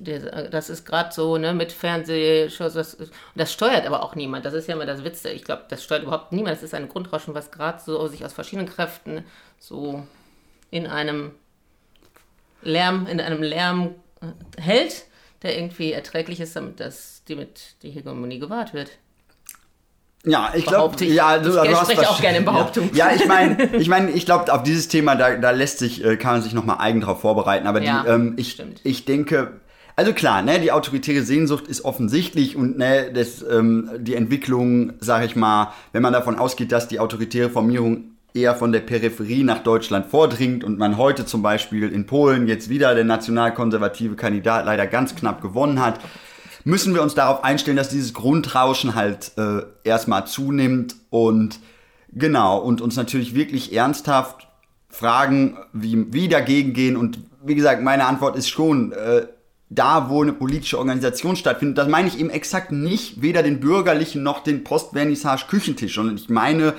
[0.51, 2.97] Das ist gerade so ne, mit Fernsehshows, das,
[3.37, 6.03] das steuert aber auch niemand, das ist ja immer das Witz, ich glaube, das steuert
[6.03, 9.25] überhaupt niemand, das ist ein Grundrauschen, was gerade so sich aus verschiedenen Kräften
[9.59, 10.05] so
[10.73, 11.31] in einem
[12.63, 13.91] Lärm, in einem Lärm
[14.21, 15.05] äh, hält,
[15.43, 18.91] der irgendwie erträglich ist, damit das, die mit die Hegemonie gewahrt wird.
[20.25, 22.91] Ja, ich glaube, ja, du, ich du hast auch gerne in Behauptung.
[22.95, 26.05] Ja, ja ich meine, ich meine, ich glaube, auf dieses Thema da, da lässt sich,
[26.05, 27.67] äh, kann man sich noch mal eigen drauf vorbereiten.
[27.67, 28.81] Aber ja, die, ähm, ich, stimmt.
[28.85, 29.61] ich denke,
[29.97, 35.27] also klar, ne, die autoritäre Sehnsucht ist offensichtlich und ne, das, ähm, die Entwicklung, sage
[35.27, 39.63] ich mal, wenn man davon ausgeht, dass die autoritäre Formierung eher von der Peripherie nach
[39.63, 44.87] Deutschland vordringt und man heute zum Beispiel in Polen jetzt wieder der nationalkonservative Kandidat leider
[44.87, 46.01] ganz knapp gewonnen hat,
[46.65, 51.59] müssen wir uns darauf einstellen, dass dieses Grundrauschen halt äh, erstmal zunimmt und
[52.13, 54.49] genau, und uns natürlich wirklich ernsthaft
[54.89, 56.97] fragen, wie, wie dagegen gehen.
[56.97, 59.27] Und wie gesagt, meine Antwort ist schon, äh,
[59.71, 64.23] da, wo eine politische Organisation stattfindet, das meine ich eben exakt nicht, weder den bürgerlichen
[64.23, 66.75] noch den Postvernissage-Küchentisch, sondern ich meine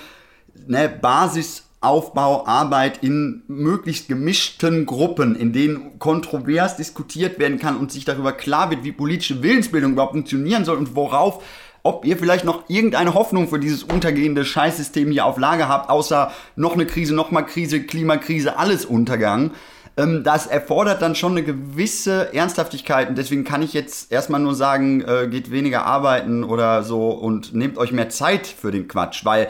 [0.68, 8.06] ne, Basisaufbau, Arbeit in möglichst gemischten Gruppen, in denen kontrovers diskutiert werden kann und sich
[8.06, 11.44] darüber klar wird, wie politische Willensbildung überhaupt funktionieren soll und worauf
[11.86, 16.32] ob ihr vielleicht noch irgendeine Hoffnung für dieses untergehende Scheißsystem hier auf Lage habt, außer
[16.56, 19.52] noch eine Krise, noch mal Krise, Klimakrise, alles Untergang.
[19.96, 24.56] Ähm, das erfordert dann schon eine gewisse Ernsthaftigkeit und deswegen kann ich jetzt erstmal nur
[24.56, 29.24] sagen, äh, geht weniger arbeiten oder so und nehmt euch mehr Zeit für den Quatsch,
[29.24, 29.50] weil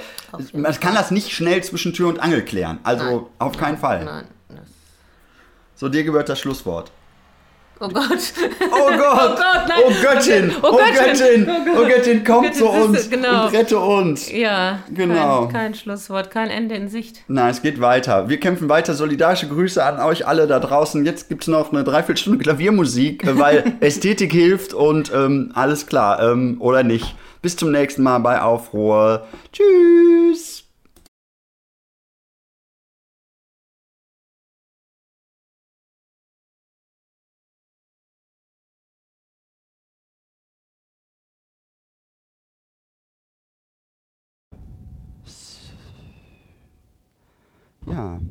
[0.54, 2.80] man kann das nicht schnell zwischen Tür und Angel klären.
[2.84, 3.26] Also Nein.
[3.40, 4.04] auf keinen Fall.
[4.04, 4.26] Nein.
[5.76, 6.92] So, dir gehört das Schlusswort.
[7.80, 8.34] Oh Gott.
[8.72, 9.14] Oh Gott.
[9.16, 9.80] Oh Gott, nein.
[9.86, 10.52] Oh Göttin.
[10.62, 11.48] Oh, oh Göttin.
[11.76, 13.46] Oh Göttin, komm Göttin, zu uns genau.
[13.46, 14.32] und rette uns.
[14.32, 14.80] Ja.
[14.94, 15.44] Genau.
[15.44, 17.22] Kein, kein, Schlusswort, kein Ende in Sicht.
[17.28, 18.30] Nein, es geht weiter.
[18.30, 18.94] Wir kämpfen weiter.
[18.94, 21.06] Solidarische Grüße an euch alle da draußen.
[21.06, 26.22] Jetzt gibt es noch eine Dreiviertelstunde Klaviermusik, äh, weil Ästhetik hilft und ähm, alles klar.
[26.22, 27.16] Ähm, oder nicht.
[27.42, 29.28] Bis zum nächsten Mal bei Aufruhr.
[29.52, 30.53] Tschüss.
[47.86, 48.22] Ja.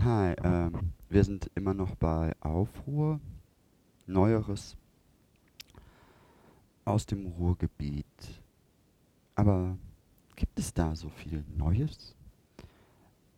[0.00, 3.20] Hi, ähm, wir sind immer noch bei Aufruhr.
[4.06, 4.74] Neueres
[6.86, 8.42] aus dem Ruhrgebiet.
[9.34, 9.76] Aber
[10.34, 12.16] gibt es da so viel Neues?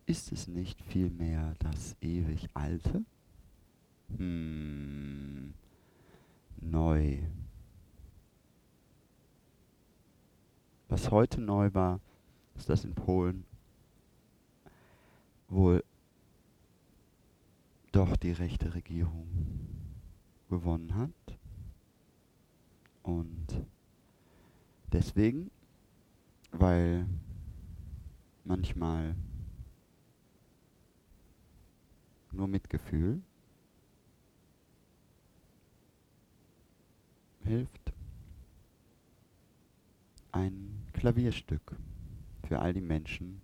[0.06, 3.04] Ist es nicht vielmehr das ewig Alte?
[4.16, 5.54] Hm,
[6.60, 7.18] neu.
[10.88, 12.00] Was heute neu war,
[12.54, 13.44] ist, dass in Polen
[15.50, 15.84] wohl
[17.92, 19.28] doch die rechte Regierung
[20.48, 21.38] gewonnen hat.
[23.02, 23.66] Und
[24.92, 25.50] deswegen,
[26.52, 27.06] weil
[28.44, 29.16] manchmal
[32.32, 33.20] nur Mitgefühl
[37.42, 37.92] hilft
[40.30, 41.76] ein Klavierstück
[42.46, 43.39] für all die Menschen,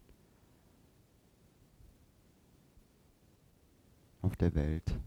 [4.26, 4.98] auf der Welt,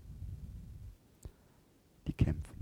[2.08, 2.59] die kämpfen.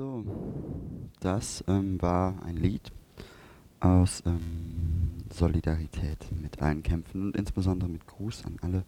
[0.00, 0.24] Also,
[1.20, 2.90] das ähm, war ein Lied
[3.80, 8.86] aus ähm, Solidarität mit allen Kämpfen und insbesondere mit Gruß an alle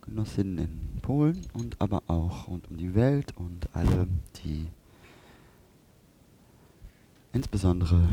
[0.00, 4.08] Genossinnen in Polen und aber auch rund um die Welt und alle,
[4.44, 4.66] die
[7.32, 8.08] insbesondere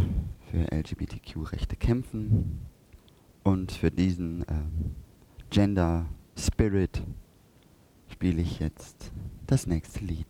[0.52, 2.61] für LGBTQ-Rechte kämpfen
[3.43, 4.95] und für diesen ähm,
[5.49, 6.06] Gender
[6.38, 7.02] Spirit
[8.11, 9.11] spiele ich jetzt
[9.48, 10.27] das nächste Lied.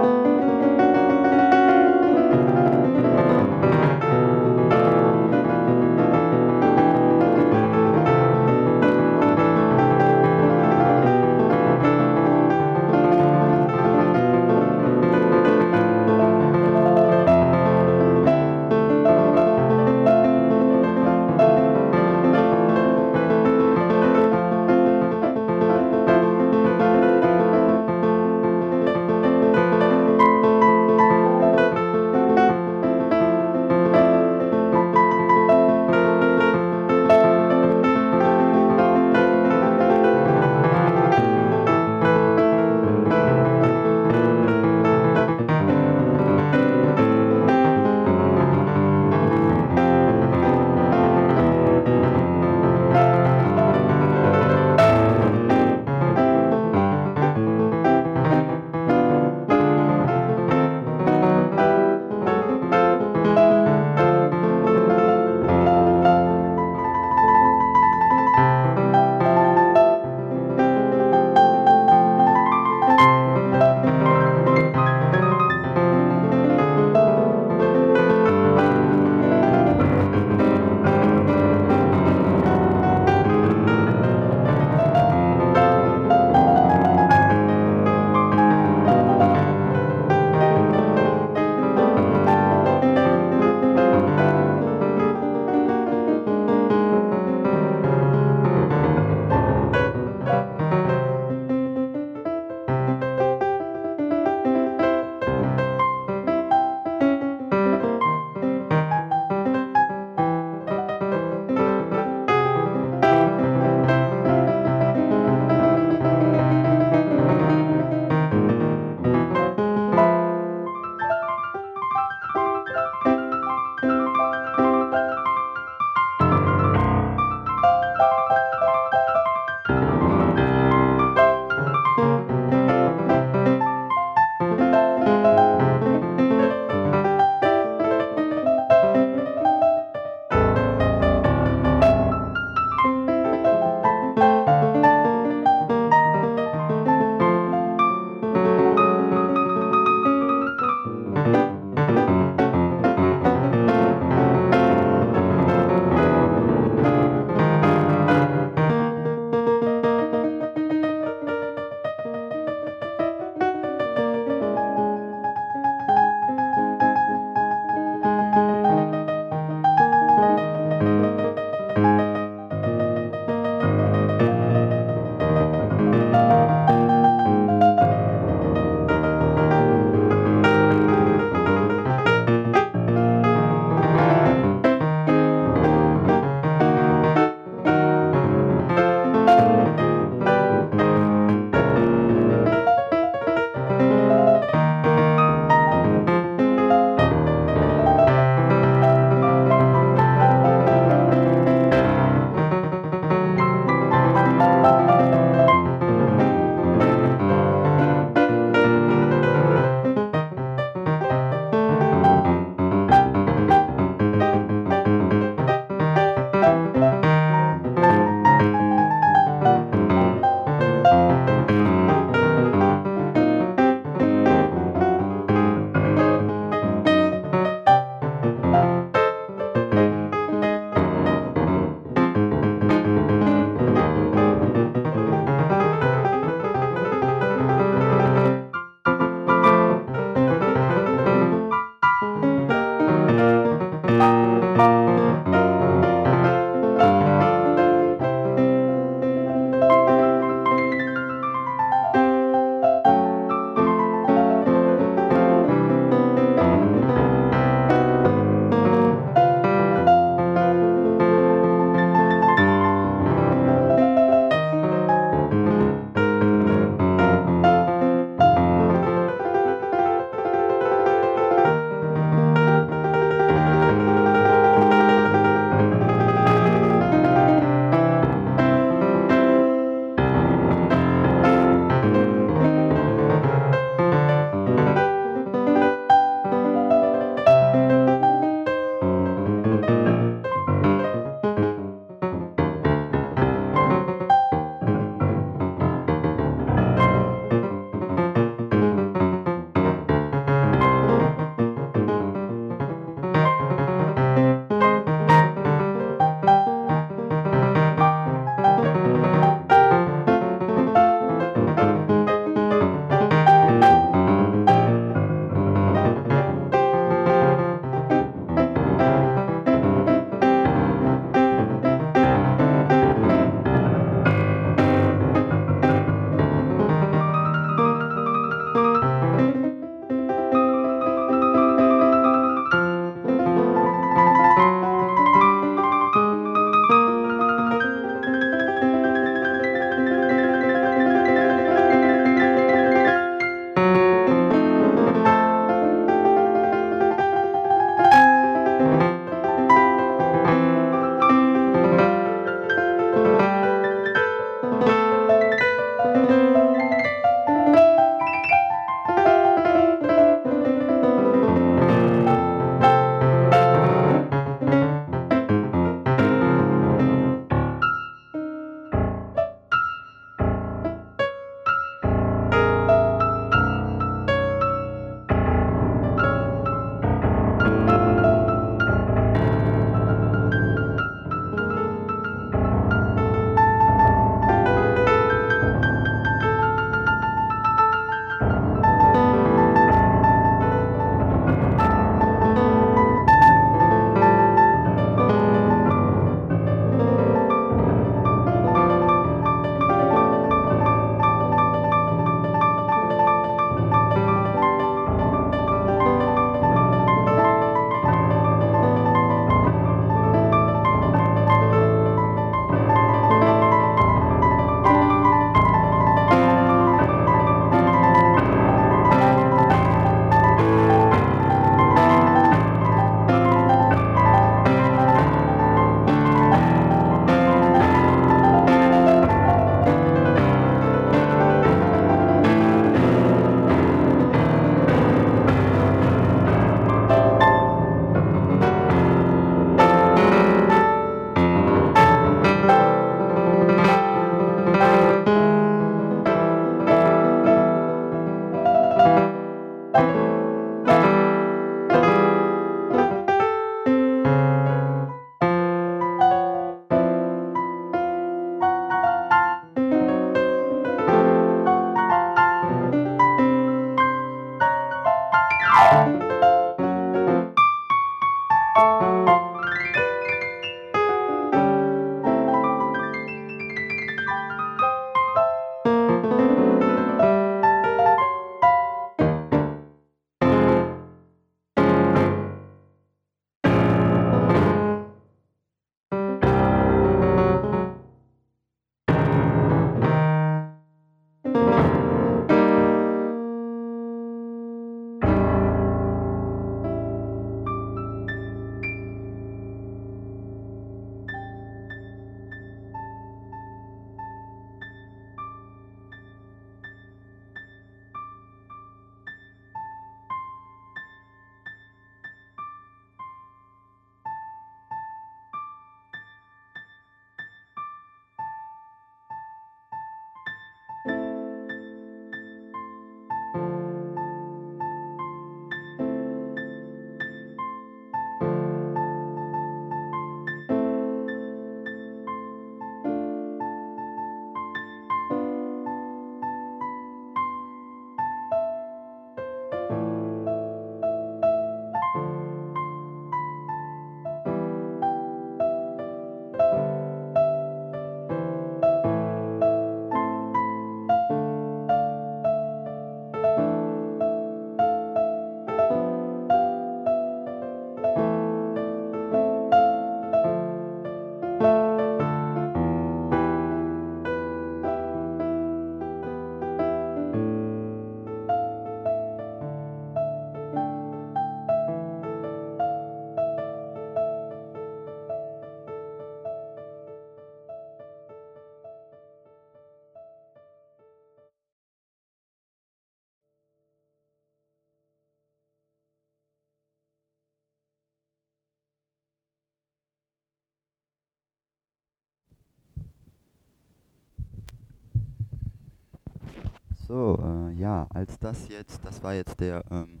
[596.90, 600.00] So, äh, ja, als das jetzt, das war jetzt der, ähm,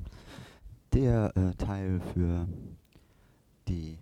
[0.92, 2.48] der äh, Teil für
[3.68, 3.96] die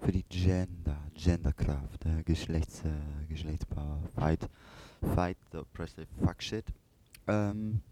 [0.00, 2.90] für die Gender, Genderkraft, äh, Geschlechts, äh,
[3.28, 4.50] Geschlechtspower, Fight,
[5.14, 6.64] Fight the oppressive fuck shit.
[7.28, 7.82] Ähm,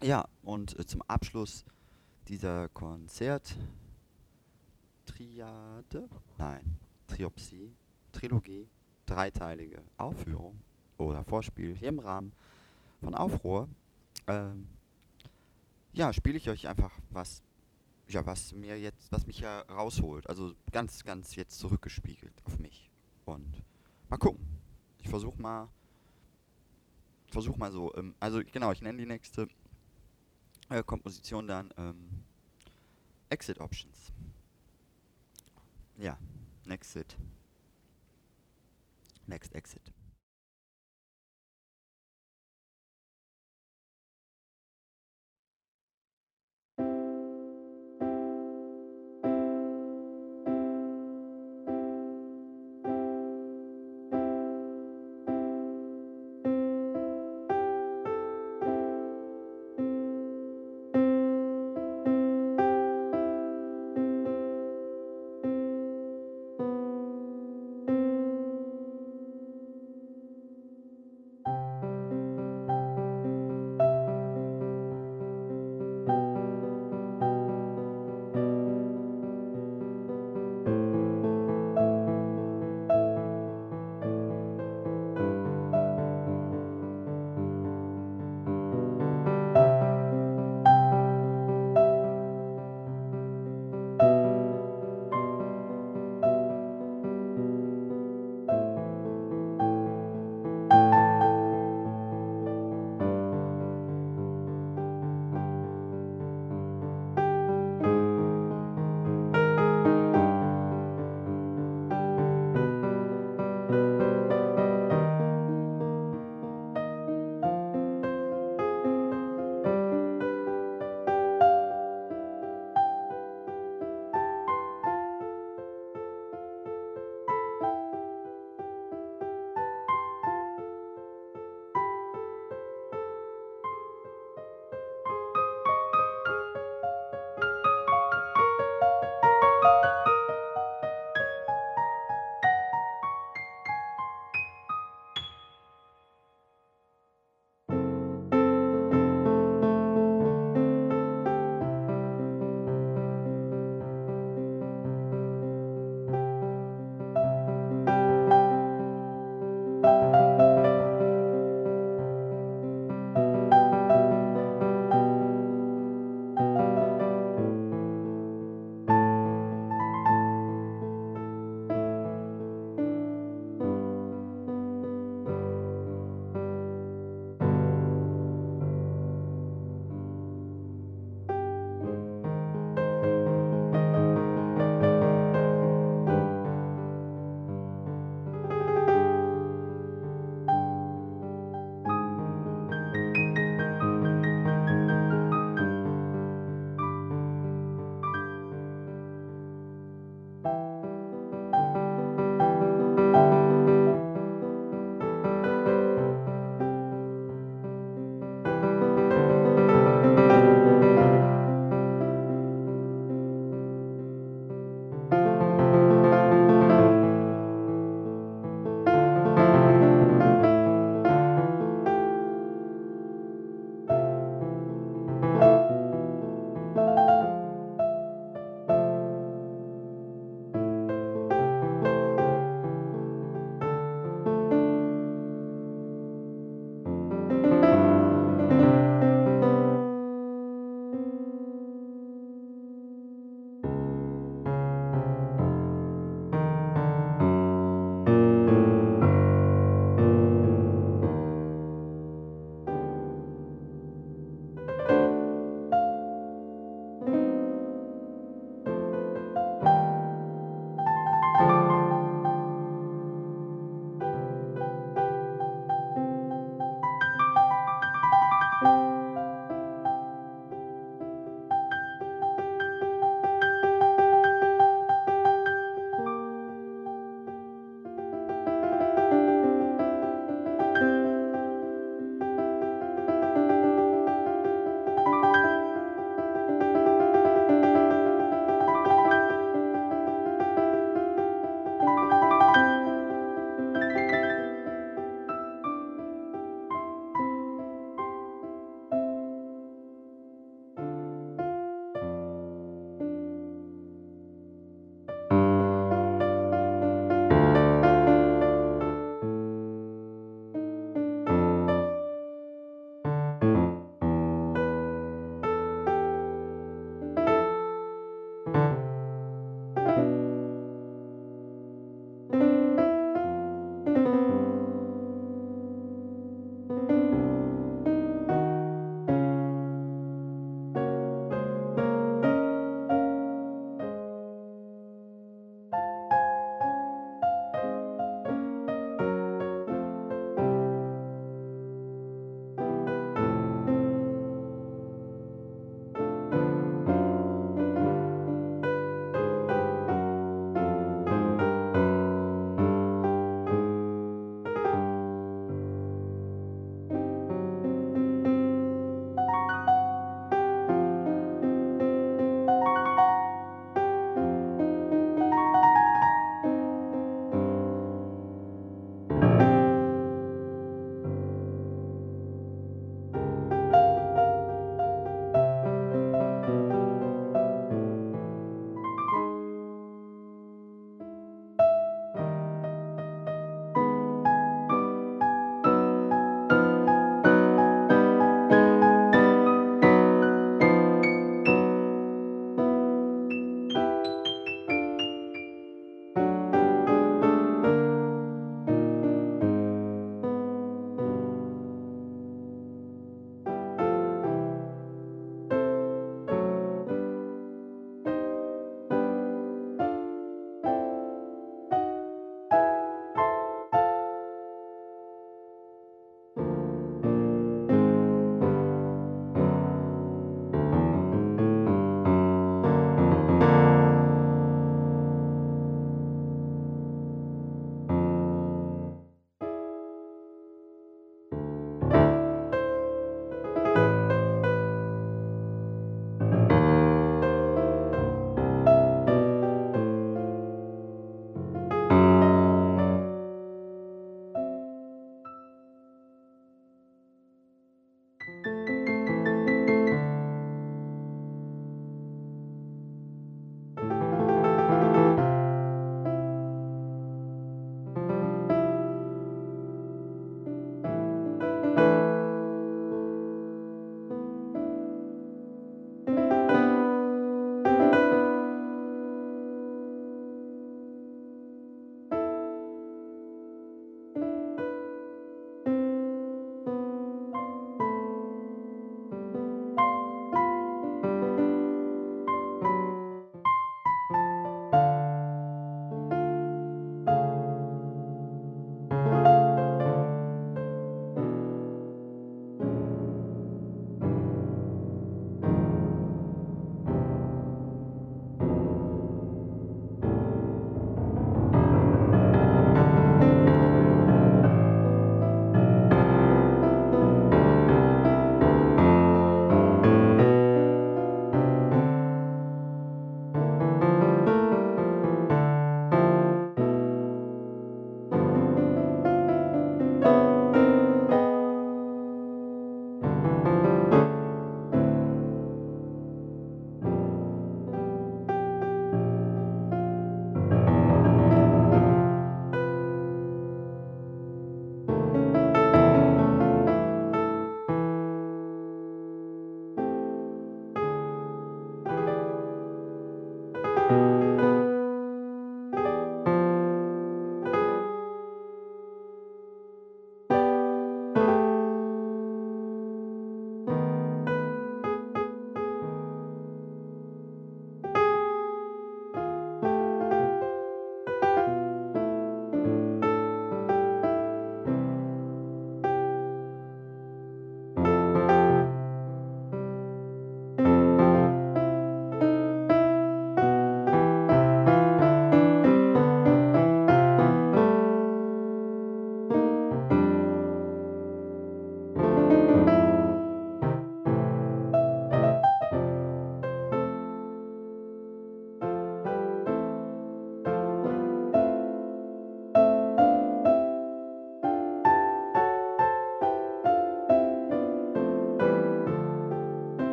[0.00, 1.64] ja, und äh, zum Abschluss
[2.28, 3.56] dieser Konzert
[5.06, 6.78] Triade, nein,
[7.08, 7.74] Triopsie,
[8.12, 8.68] Trilogie,
[9.06, 10.60] dreiteilige Aufführung
[10.98, 12.32] oder Vorspiel hier im Rahmen
[13.00, 13.68] von Aufruhr.
[14.26, 14.68] Ähm,
[15.92, 17.42] ja, spiele ich euch einfach was,
[18.08, 20.28] ja, was mir jetzt, was mich ja rausholt.
[20.28, 22.90] Also ganz, ganz jetzt zurückgespiegelt auf mich.
[23.24, 23.62] Und
[24.08, 24.46] mal gucken.
[24.98, 25.68] Ich versuche mal,
[27.28, 29.48] versuche mal so, ähm, also genau, ich nenne die nächste
[30.68, 32.24] äh, Komposition dann ähm,
[33.30, 34.12] Exit Options.
[35.96, 36.18] Ja,
[36.64, 37.16] Next Exit.
[39.26, 39.92] Next Exit.